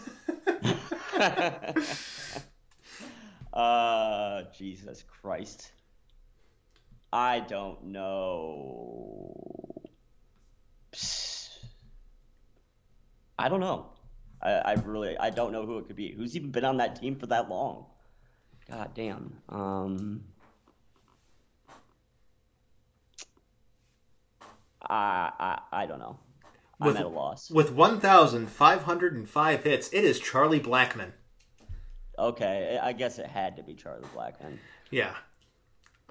[3.54, 5.72] uh, Jesus Christ.
[7.14, 9.71] I don't know.
[13.38, 13.88] I don't know.
[14.42, 16.12] I, I really I don't know who it could be.
[16.12, 17.86] Who's even been on that team for that long?
[18.70, 19.38] God damn.
[19.50, 20.24] Um,
[24.82, 26.20] I, I I don't know.
[26.80, 27.52] With, I'm at a loss.
[27.52, 31.12] With 1,505 hits, it is Charlie Blackmon.
[32.18, 34.58] Okay, I guess it had to be Charlie Blackmon.
[34.90, 35.14] Yeah.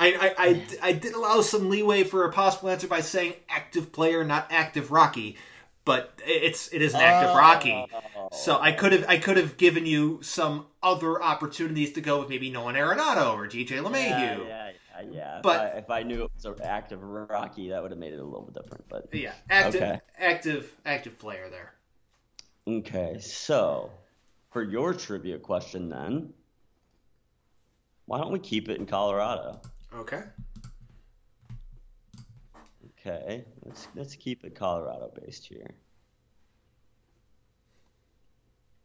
[0.01, 3.93] I, I, I, I did allow some leeway for a possible answer by saying active
[3.93, 5.37] player, not active Rocky
[5.85, 7.73] but it's it is an active Rocky.
[8.17, 8.29] Oh.
[8.33, 12.29] So I could have I could have given you some other opportunities to go with
[12.29, 14.47] maybe Nolan Arenado or DJ LeMahieu.
[14.47, 14.71] Yeah,
[15.03, 15.41] yeah, yeah.
[15.43, 18.13] But if I, if I, knew it was an active Rocky, that would have made
[18.13, 18.85] it a little bit different.
[18.89, 20.01] But yeah, active, okay.
[20.19, 21.73] active, active player there.
[22.69, 23.91] Okay, so
[24.51, 26.33] for your trivia question, then,
[28.07, 29.61] why don't we keep it in Colorado?
[29.95, 30.23] Okay.
[33.01, 35.75] Okay, let's let's keep it Colorado based here.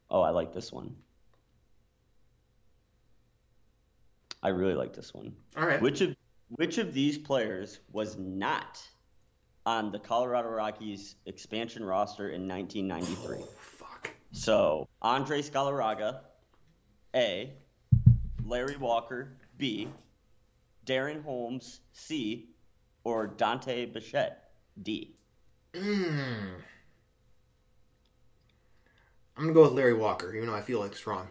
[0.10, 0.96] Oh, I like this one.
[4.42, 5.34] I really like this one.
[5.58, 5.82] All right.
[5.82, 6.16] Which of
[6.50, 8.82] which of these players was not
[9.66, 13.38] on the Colorado Rockies expansion roster in 1993?
[13.42, 14.12] Oh, fuck.
[14.32, 16.20] So, Andres Galarraga,
[17.16, 17.54] A,
[18.46, 19.88] Larry Walker, B,
[20.86, 22.50] Darren Holmes, C,
[23.04, 24.52] or Dante Bichette?
[24.82, 25.16] D.
[25.74, 26.62] Mm.
[29.38, 31.28] I'm gonna go with Larry Walker, even though I feel like it's wrong.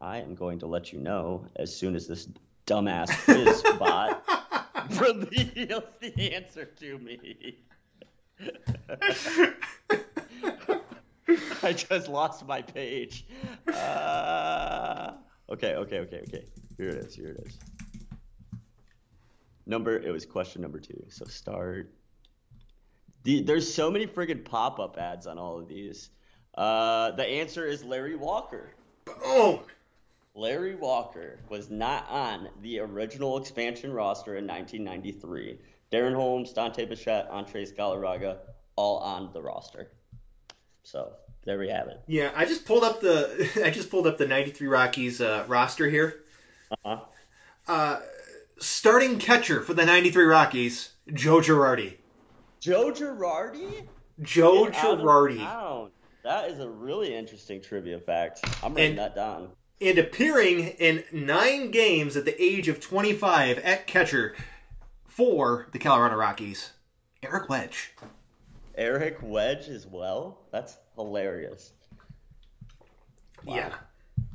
[0.00, 2.28] I am going to let you know as soon as this
[2.66, 4.22] dumbass quiz bot
[4.90, 7.58] reveals the answer to me.
[11.62, 13.26] I just lost my page.
[13.66, 15.12] Uh,
[15.50, 16.44] okay, okay, okay, okay.
[16.76, 17.14] Here it is.
[17.14, 17.58] Here it is.
[19.66, 21.04] Number it was question number two.
[21.08, 21.90] So start.
[23.24, 26.10] The, there's so many friggin' pop up ads on all of these.
[26.54, 28.70] Uh, the answer is Larry Walker.
[29.04, 29.60] Boom.
[30.34, 35.58] Larry Walker was not on the original expansion roster in 1993.
[35.90, 38.36] Darren Holmes, Dante Bichette, Andres Galarraga,
[38.76, 39.90] all on the roster.
[40.82, 41.12] So
[41.44, 42.00] there we have it.
[42.06, 45.88] Yeah, I just pulled up the I just pulled up the '93 Rockies uh, roster
[45.88, 46.22] here.
[46.70, 47.00] Uh-huh.
[47.68, 48.00] Uh,
[48.58, 51.96] starting catcher for the '93 Rockies, Joe Girardi.
[52.60, 53.86] Joe Girardi.
[54.22, 55.90] Joe Girardi.
[56.22, 58.40] That is a really interesting trivia fact.
[58.62, 59.50] I'm writing and, that down.
[59.80, 64.34] And appearing in nine games at the age of 25 at catcher
[65.06, 66.72] for the Colorado Rockies,
[67.22, 67.94] Eric Wedge.
[68.74, 70.38] Eric Wedge as well?
[70.50, 71.72] That's hilarious.
[73.44, 73.54] Wow.
[73.54, 73.74] Yeah.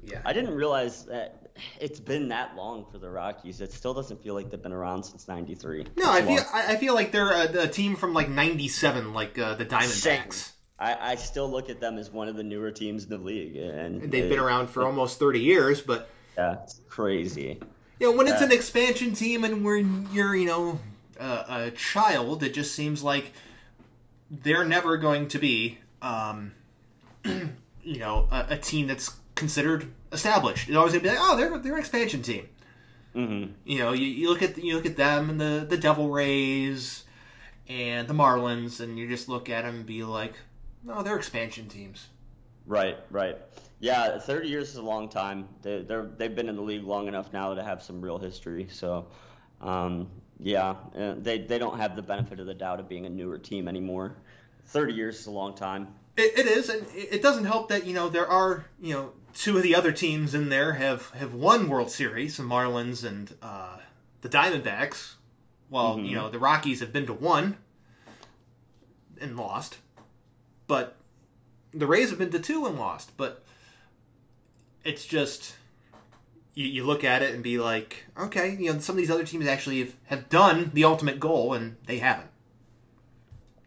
[0.02, 0.22] Yeah.
[0.24, 1.41] I didn't realize that
[1.80, 3.62] it's been that long for the Rockies.
[3.62, 5.86] It still doesn't feel like they've been around since '93.
[5.98, 9.56] No, I feel I feel like they're a, a team from like '97, like uh,
[9.56, 10.52] the Diamondbacks.
[10.80, 13.56] I, I, still look at them as one of the newer teams in the league,
[13.56, 15.80] and, and they've it, been around for almost 30 years.
[15.80, 17.60] But yeah, it's crazy.
[17.60, 20.80] Yeah, you know, when it's an expansion team and when you're you know
[21.20, 23.32] uh, a child, it just seems like
[24.32, 26.54] they're never going to be, um,
[27.26, 29.12] you know, a, a, team that's
[29.42, 30.70] considered established.
[30.70, 32.48] It's always gonna be like, oh, they're they're an expansion team.
[33.16, 33.54] Mm-hmm.
[33.66, 37.04] You know, you, you look at you look at them and the the Devil Rays
[37.68, 40.36] and the Marlins, and you just look at them and be like,
[40.84, 42.08] no, they're expansion teams.
[42.68, 43.38] Right, right.
[43.80, 45.50] Yeah, 30 years is a long time.
[45.64, 48.68] They, they're they've been in the league long enough now to have some real history.
[48.70, 49.08] So,
[49.60, 50.08] um,
[50.40, 53.40] yeah, uh, they they don't have the benefit of the doubt of being a newer
[53.40, 54.16] team anymore.
[54.68, 55.88] 30 years is a long time.
[56.18, 59.58] It, it is, and it doesn't help that you know there are you know two
[59.58, 63.78] of the other teams in there have have won World Series, the Marlins and uh,
[64.22, 65.16] the Diamondbacks.
[65.70, 66.06] Well, mm-hmm.
[66.06, 67.58] you know the Rockies have been to one
[69.20, 69.78] and lost,
[70.68, 70.98] but
[71.74, 73.16] the Rays have been to two and lost.
[73.16, 73.44] But
[74.84, 75.56] it's just
[76.54, 79.26] you, you look at it and be like, okay, you know, some of these other
[79.26, 82.31] teams actually have, have done the ultimate goal, and they haven't.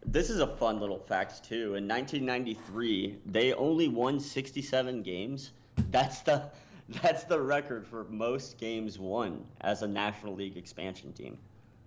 [0.04, 1.74] This is a fun little fact too.
[1.74, 5.52] In 1993, they only won 67 games.
[5.90, 6.50] That's the
[7.02, 11.38] that's the record for most games won as a National League expansion team.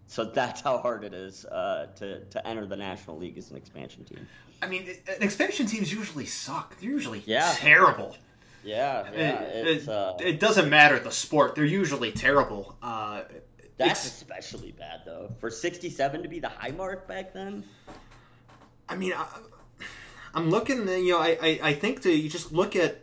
[0.08, 3.58] So that's how hard it is uh, to to enter the National League as an
[3.58, 4.28] expansion team.
[4.62, 4.88] I mean,
[5.20, 6.80] expansion teams usually suck.
[6.80, 7.54] They're usually yeah.
[7.58, 8.16] terrible.
[8.64, 9.42] Yeah, yeah.
[9.42, 12.76] It, uh, it, doesn't matter the sport; they're usually terrible.
[12.82, 13.24] Uh,
[13.78, 15.30] that's especially bad though.
[15.40, 17.64] For sixty-seven to be the high mark back then.
[18.90, 19.26] I mean, I,
[20.36, 20.88] am looking.
[20.88, 23.02] You know, I, I, I think to you just look at,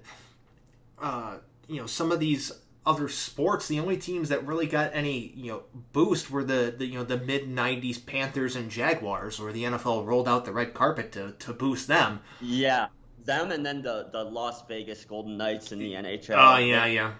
[1.01, 1.39] uh,
[1.69, 2.53] you know, some of these
[2.87, 3.69] other sports.
[3.69, 5.63] The only teams that really got any you know
[5.93, 10.07] boost were the, the you know the mid '90s Panthers and Jaguars, where the NFL
[10.07, 12.21] rolled out the red carpet to to boost them.
[12.41, 12.89] Yeah,
[13.25, 16.37] them and then the the Las Vegas Golden Knights in the NHL.
[16.37, 17.13] Oh yeah, they, yeah.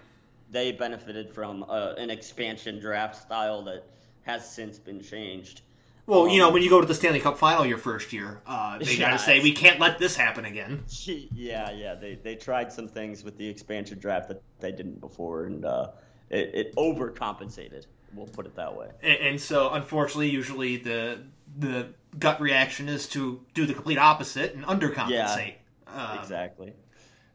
[0.51, 3.83] They benefited from uh, an expansion draft style that
[4.23, 5.61] has since been changed.
[6.07, 8.77] Well, you know, when you go to the Stanley Cup final your first year, uh,
[8.77, 10.83] they got to say we can't let this happen again.
[11.35, 15.45] Yeah, yeah, they they tried some things with the expansion draft that they didn't before,
[15.45, 15.91] and uh,
[16.29, 17.85] it, it overcompensated.
[18.13, 18.89] We'll put it that way.
[19.03, 21.19] And, and, so, unfortunately, usually the
[21.57, 25.55] the gut reaction is to do the complete opposite and undercompensate.
[25.87, 26.73] Yeah, um, exactly.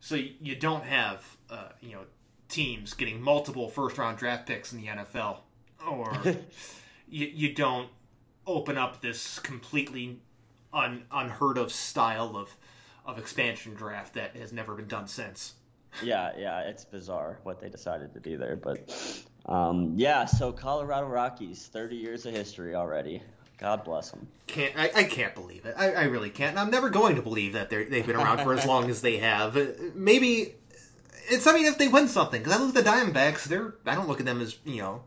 [0.00, 2.02] So you don't have uh, you know
[2.48, 5.38] teams getting multiple first round draft picks in the NFL,
[5.88, 6.12] or
[7.08, 7.88] you, you don't
[8.52, 10.20] open up this completely
[10.72, 12.56] un, unheard of style of
[13.06, 15.54] of expansion draft that has never been done since.
[16.02, 18.92] Yeah, yeah, it's bizarre what they decided to do there, but
[19.46, 20.24] um, yeah.
[20.24, 23.22] So Colorado Rockies, thirty years of history already.
[23.58, 24.26] God bless them.
[24.46, 25.74] Can't I, I can't believe it.
[25.76, 26.56] I, I really can't.
[26.56, 29.18] I'm never going to believe that they they've been around for as long as they
[29.18, 29.58] have.
[29.94, 30.54] Maybe
[31.28, 31.46] it's.
[31.46, 33.74] I mean, if they win something, because I look at the Diamondbacks, they're.
[33.84, 35.02] I don't look at them as you know,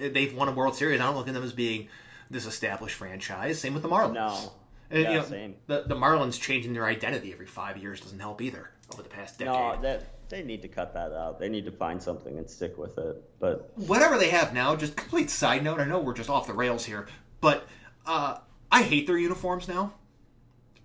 [0.00, 1.00] they've won a World Series.
[1.00, 1.88] I don't look at them as being
[2.30, 3.58] this established franchise.
[3.58, 4.14] Same with the Marlins.
[4.14, 4.52] No.
[4.90, 5.54] And, yeah, you know, same.
[5.66, 9.38] The, the Marlins changing their identity every five years doesn't help either over the past
[9.38, 9.52] decade.
[9.52, 11.38] No, that they need to cut that out.
[11.38, 13.22] They need to find something and stick with it.
[13.38, 15.80] But whatever they have now, just complete side note.
[15.80, 17.06] I know we're just off the rails here,
[17.40, 17.66] but
[18.06, 18.38] uh,
[18.70, 19.94] I hate their uniforms now.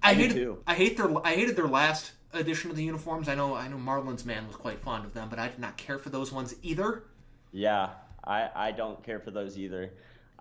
[0.03, 0.63] I hate too.
[0.65, 3.29] I hate their I hated their last edition of the uniforms.
[3.29, 5.77] I know I know Marlins man was quite fond of them, but I did not
[5.77, 7.03] care for those ones either.
[7.51, 7.89] Yeah,
[8.23, 9.93] I I don't care for those either.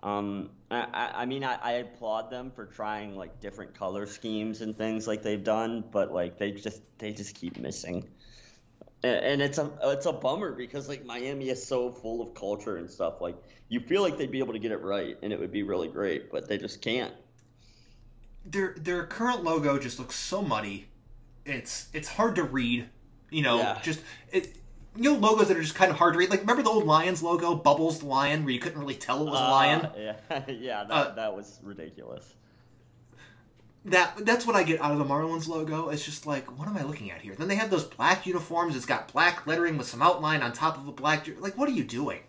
[0.03, 4.75] Um, I, I mean, I, I applaud them for trying like different color schemes and
[4.75, 8.07] things like they've done, but like they just they just keep missing,
[9.03, 12.89] and, it's a it's a bummer because like Miami is so full of culture and
[12.89, 13.21] stuff.
[13.21, 13.35] Like
[13.69, 15.87] you feel like they'd be able to get it right, and it would be really
[15.87, 17.13] great, but they just can't.
[18.45, 20.87] Their their current logo just looks so muddy.
[21.45, 22.89] It's it's hard to read.
[23.29, 23.79] You know, yeah.
[23.83, 24.01] just
[24.31, 24.55] it
[24.95, 26.29] you know logos that are just kind of hard to read.
[26.29, 29.29] Like remember the old Lions logo, Bubbles the lion, where you couldn't really tell it
[29.29, 29.85] was a lion.
[29.85, 32.33] Uh, yeah, yeah, that, uh, that was ridiculous.
[33.85, 35.89] That that's what I get out of the Marlins logo.
[35.89, 37.35] It's just like, what am I looking at here?
[37.35, 38.75] Then they have those black uniforms.
[38.75, 41.27] It's got black lettering with some outline on top of a black.
[41.39, 42.19] Like, what are you doing?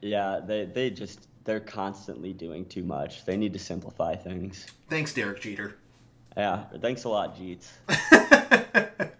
[0.00, 3.24] Yeah, they they just they're constantly doing too much.
[3.24, 4.66] They need to simplify things.
[4.88, 5.76] Thanks, Derek Jeter.
[6.36, 7.68] Yeah, thanks a lot, Jeets.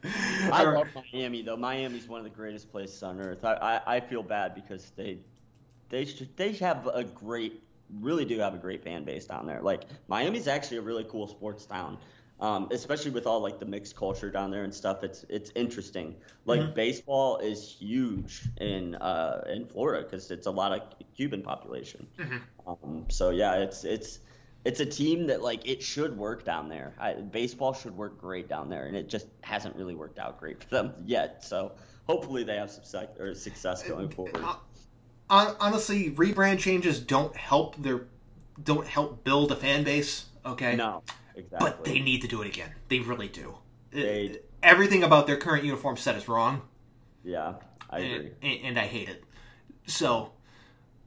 [0.52, 1.56] I love Miami though.
[1.56, 3.44] Miami's one of the greatest places on earth.
[3.44, 5.18] I, I, I feel bad because they
[5.88, 7.62] they should, they have a great
[8.00, 9.60] really do have a great fan base down there.
[9.62, 11.98] Like Miami's actually a really cool sports town.
[12.38, 15.02] Um, especially with all like the mixed culture down there and stuff.
[15.02, 16.16] It's it's interesting.
[16.44, 16.74] Like mm-hmm.
[16.74, 20.82] baseball is huge in uh, in Florida because it's a lot of
[21.16, 22.06] Cuban population.
[22.18, 22.36] Mm-hmm.
[22.68, 24.18] Um, so yeah, it's it's
[24.66, 26.92] it's a team that like it should work down there.
[26.98, 30.60] I, baseball should work great down there, and it just hasn't really worked out great
[30.60, 31.44] for them yet.
[31.44, 31.72] So
[32.08, 34.44] hopefully they have success or success going forward.
[35.30, 38.08] Uh, honestly, rebrand changes don't help their
[38.60, 40.26] don't help build a fan base.
[40.44, 41.04] Okay, no,
[41.36, 41.58] exactly.
[41.60, 42.72] But they need to do it again.
[42.88, 43.54] They really do.
[43.92, 46.62] They, Everything about their current uniform set is wrong.
[47.22, 47.54] Yeah,
[47.88, 49.22] I agree, and, and I hate it.
[49.86, 50.32] So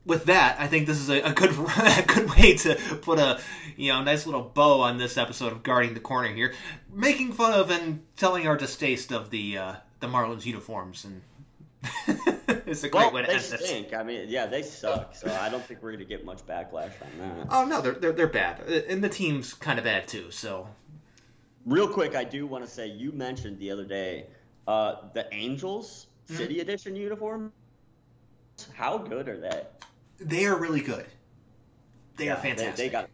[0.10, 3.40] with that, I think this is a, a good a good way to put a
[3.78, 6.54] you know nice little bow on this episode of guarding the corner here,
[6.92, 11.22] making fun of and telling our distaste of the uh, the Marlins uniforms and.
[12.68, 13.92] it's a great well, way to they end stink.
[13.92, 13.98] this.
[13.98, 15.16] I mean, yeah, they suck.
[15.16, 17.48] So I don't think we're gonna get much backlash on that.
[17.50, 18.60] Oh no, they're they're, they're bad,
[18.90, 20.30] and the team's kind of bad too.
[20.30, 20.68] So,
[21.66, 24.26] real quick, I do want to say you mentioned the other day
[24.68, 26.36] uh, the Angels mm-hmm.
[26.36, 26.60] City.
[26.60, 27.54] Edition uniform.
[28.74, 29.64] How good are they?
[30.20, 31.06] They are really good.
[32.18, 32.76] They yeah, are fantastic.
[32.76, 33.10] They, they, got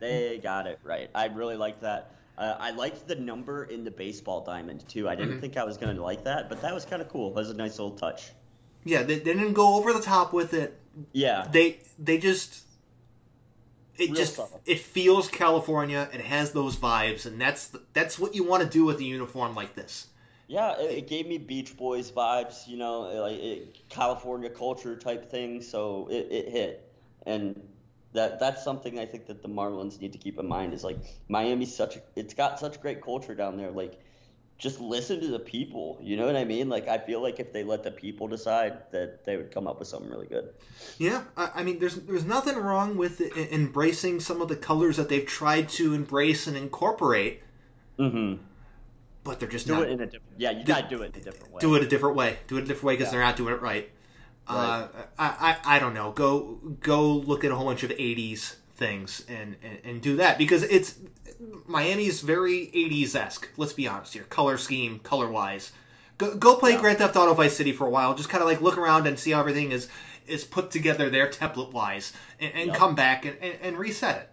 [0.00, 1.10] they got it right.
[1.14, 2.14] I really like that.
[2.38, 5.08] Uh, I liked the number in the baseball diamond too.
[5.08, 5.40] I didn't mm-hmm.
[5.40, 7.28] think I was going to like that, but that was kind of cool.
[7.28, 8.30] It was a nice little touch.
[8.84, 10.80] Yeah, they, they, didn't go over the top with it.
[11.12, 12.64] Yeah, they they just
[13.98, 16.08] it Real just it feels California.
[16.12, 19.54] It has those vibes, and that's that's what you want to do with a uniform
[19.54, 20.06] like this.
[20.50, 25.30] Yeah, it, it, gave me Beach Boys vibes, you know, like it, California culture type
[25.30, 25.62] thing.
[25.62, 26.92] So it, it hit,
[27.24, 27.62] and
[28.14, 30.98] that that's something I think that the Marlins need to keep in mind is like
[31.28, 33.70] Miami's such it's got such great culture down there.
[33.70, 34.00] Like,
[34.58, 36.00] just listen to the people.
[36.02, 36.68] You know what I mean?
[36.68, 39.78] Like, I feel like if they let the people decide, that they would come up
[39.78, 40.52] with something really good.
[40.98, 45.08] Yeah, I, I mean, there's there's nothing wrong with embracing some of the colors that
[45.08, 47.40] they've tried to embrace and incorporate.
[48.00, 48.46] Mm-hmm
[49.24, 49.82] but they're just do not.
[49.84, 50.34] it in a different.
[50.38, 51.60] Yeah, you gotta do it in a different way.
[51.60, 52.38] Do it a different way.
[52.48, 53.18] Do it a different way because yeah.
[53.18, 53.90] they're not doing it right.
[54.48, 54.56] right.
[54.56, 54.88] Uh,
[55.18, 56.12] I, I I don't know.
[56.12, 60.38] Go go look at a whole bunch of '80s things and, and, and do that
[60.38, 60.96] because it's
[61.66, 63.48] Miami's very 80s esque.
[63.56, 64.24] Let's be honest here.
[64.24, 65.70] Color scheme, color wise.
[66.18, 66.80] Go, go play yeah.
[66.80, 68.14] Grand Theft Auto Vice City for a while.
[68.14, 69.88] Just kind of like look around and see how everything is
[70.26, 72.76] is put together there template wise, and, and yep.
[72.76, 74.30] come back and, and, and reset it.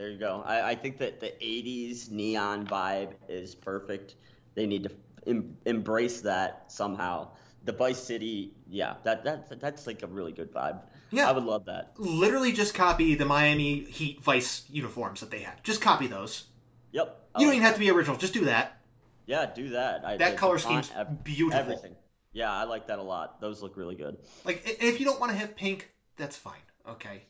[0.00, 0.42] There you go.
[0.46, 4.14] I, I think that the 80s neon vibe is perfect.
[4.54, 4.90] They need to
[5.26, 7.32] em- embrace that somehow.
[7.64, 10.80] The Vice City, yeah, that, that that's like a really good vibe.
[11.10, 11.92] Yeah, I would love that.
[11.98, 15.62] Literally, just copy the Miami Heat Vice uniforms that they had.
[15.64, 16.44] Just copy those.
[16.92, 17.20] Yep.
[17.36, 18.16] You don't even have to be original.
[18.16, 18.80] Just do that.
[19.26, 20.02] Yeah, do that.
[20.02, 20.90] I, that color scheme's
[21.24, 21.60] beautiful.
[21.60, 21.94] Everything.
[22.32, 23.42] Yeah, I like that a lot.
[23.42, 24.16] Those look really good.
[24.46, 26.54] Like, if you don't want to have pink, that's fine.
[26.88, 27.24] Okay,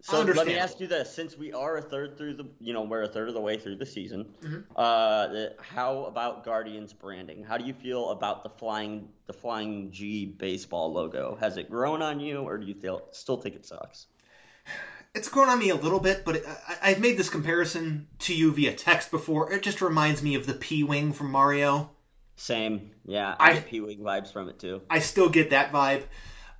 [0.00, 2.82] so let me ask you this: since we are a third through the, you know,
[2.82, 4.26] we're a third of the way through the season.
[4.42, 4.60] Mm-hmm.
[4.76, 7.42] Uh, how about Guardians branding?
[7.42, 11.36] How do you feel about the flying, the flying G baseball logo?
[11.40, 14.06] Has it grown on you, or do you feel still think it sucks?
[15.14, 16.44] It's grown on me a little bit, but
[16.82, 19.50] I, have made this comparison to you via text before.
[19.52, 21.90] It just reminds me of the P wing from Mario.
[22.36, 23.34] Same, yeah.
[23.40, 24.82] I, I get P wing vibes from it too.
[24.88, 26.04] I still get that vibe.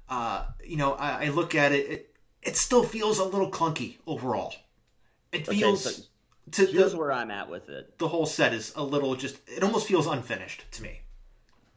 [0.09, 2.07] Uh, you know, I, I look at it, it
[2.48, 4.54] it still feels a little clunky overall.
[5.32, 5.86] It feels.
[5.86, 7.98] Okay, so to here's the, where I'm at with it.
[7.98, 9.36] The whole set is a little just.
[9.46, 11.00] It almost feels unfinished to me.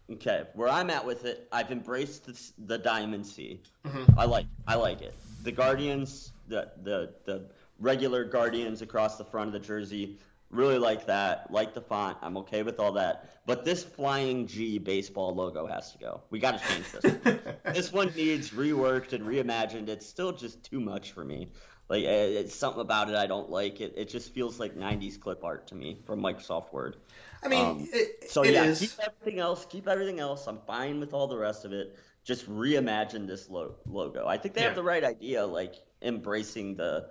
[0.10, 3.62] Okay, where I'm at with it, I've embraced the, the Diamond C.
[3.86, 4.18] Mm-hmm.
[4.18, 4.46] I like.
[4.66, 5.14] I like it.
[5.44, 7.50] The Guardians, the the the
[7.80, 10.18] regular Guardians across the front of the jersey.
[10.52, 11.50] Really like that.
[11.50, 12.18] Like the font.
[12.22, 13.30] I'm okay with all that.
[13.46, 16.22] But this flying G baseball logo has to go.
[16.30, 17.38] We got to change this.
[17.74, 19.88] this one needs reworked and reimagined.
[19.88, 21.50] It's still just too much for me.
[21.92, 23.82] Like it's something about it I don't like.
[23.82, 26.96] It it just feels like '90s clip art to me from Microsoft Word.
[27.44, 28.80] I mean, um, it, so it yeah, is.
[28.80, 29.66] keep everything else.
[29.66, 30.48] Keep everything else.
[30.48, 31.98] I'm fine with all the rest of it.
[32.24, 34.26] Just reimagine this lo- logo.
[34.26, 34.68] I think they yeah.
[34.68, 37.10] have the right idea, like embracing the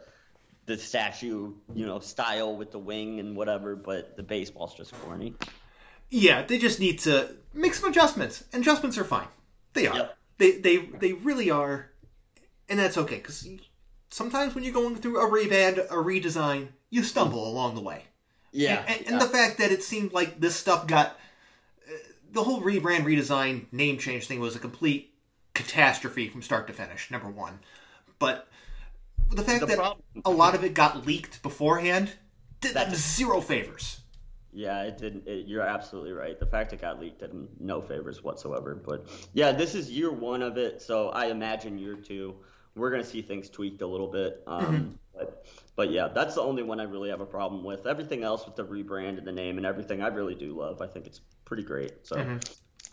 [0.71, 5.35] the statue, you know, style with the wing and whatever, but the baseball's just corny.
[6.11, 8.45] Yeah, they just need to make some adjustments.
[8.53, 9.29] Adjustments are fine.
[9.73, 9.97] They are.
[9.97, 10.19] Yep.
[10.39, 11.91] They they they really are,
[12.69, 13.49] and that's okay because
[14.11, 18.05] sometimes when you're going through a reband, a redesign, you stumble along the way.
[18.53, 18.81] Yeah.
[18.81, 19.13] And, and, yeah.
[19.13, 21.19] and the fact that it seemed like this stuff got
[21.87, 21.93] uh,
[22.33, 25.15] the whole rebrand, redesign, name change thing was a complete
[25.55, 27.11] catastrophe from start to finish.
[27.11, 27.61] Number one,
[28.19, 28.49] but
[29.31, 30.03] the fact the that problem.
[30.25, 32.13] a lot of it got leaked beforehand
[32.61, 34.01] did them zero favors.
[34.53, 35.27] Yeah, it didn't.
[35.29, 36.39] It, you're absolutely right.
[36.39, 38.75] The fact it got leaked did him no favors whatsoever.
[38.75, 42.37] But yeah, this is year one of it, so I imagine year two
[42.75, 44.43] we're going to see things tweaked a little bit.
[44.47, 44.89] Um, mm-hmm.
[45.15, 45.47] But
[45.77, 47.87] but yeah, that's the only one I really have a problem with.
[47.87, 50.81] Everything else with the rebrand and the name and everything, I really do love.
[50.81, 52.07] I think it's pretty great.
[52.07, 52.37] So mm-hmm.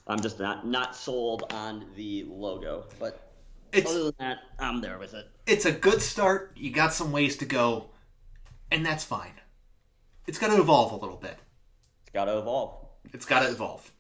[0.08, 3.27] I'm just not not sold on the logo, but
[3.72, 5.28] it's, other than that, I'm there with it.
[5.46, 6.54] It's a good start.
[6.56, 7.90] You got some ways to go,
[8.72, 9.34] and that's fine.
[10.26, 11.38] It's got to evolve a little bit.
[12.04, 12.86] It's got to evolve.
[13.14, 13.92] It's got to evolve,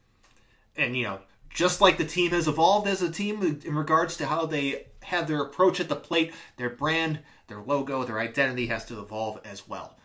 [0.75, 1.19] and you know,
[1.49, 5.27] just like the team has evolved as a team in regards to how they have
[5.27, 9.67] their approach at the plate, their brand, their logo, their identity has to evolve as
[9.67, 9.97] well.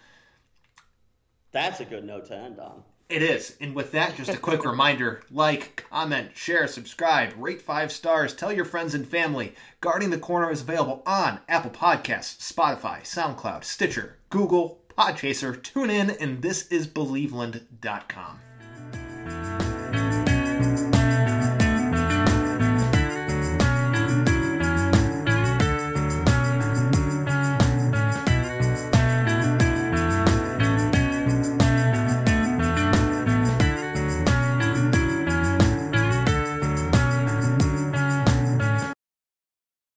[1.51, 2.85] That's a good note to end on.
[3.13, 3.57] It is.
[3.61, 8.51] And with that, just a quick reminder like, comment, share, subscribe, rate five stars, tell
[8.51, 9.55] your friends and family.
[9.83, 16.41] Guarding the Corner is available on Apple Podcasts, Spotify, SoundCloud, Stitcher, Google, Podchaser, TuneIn, and
[16.41, 19.62] this is thisisbelieveland.com.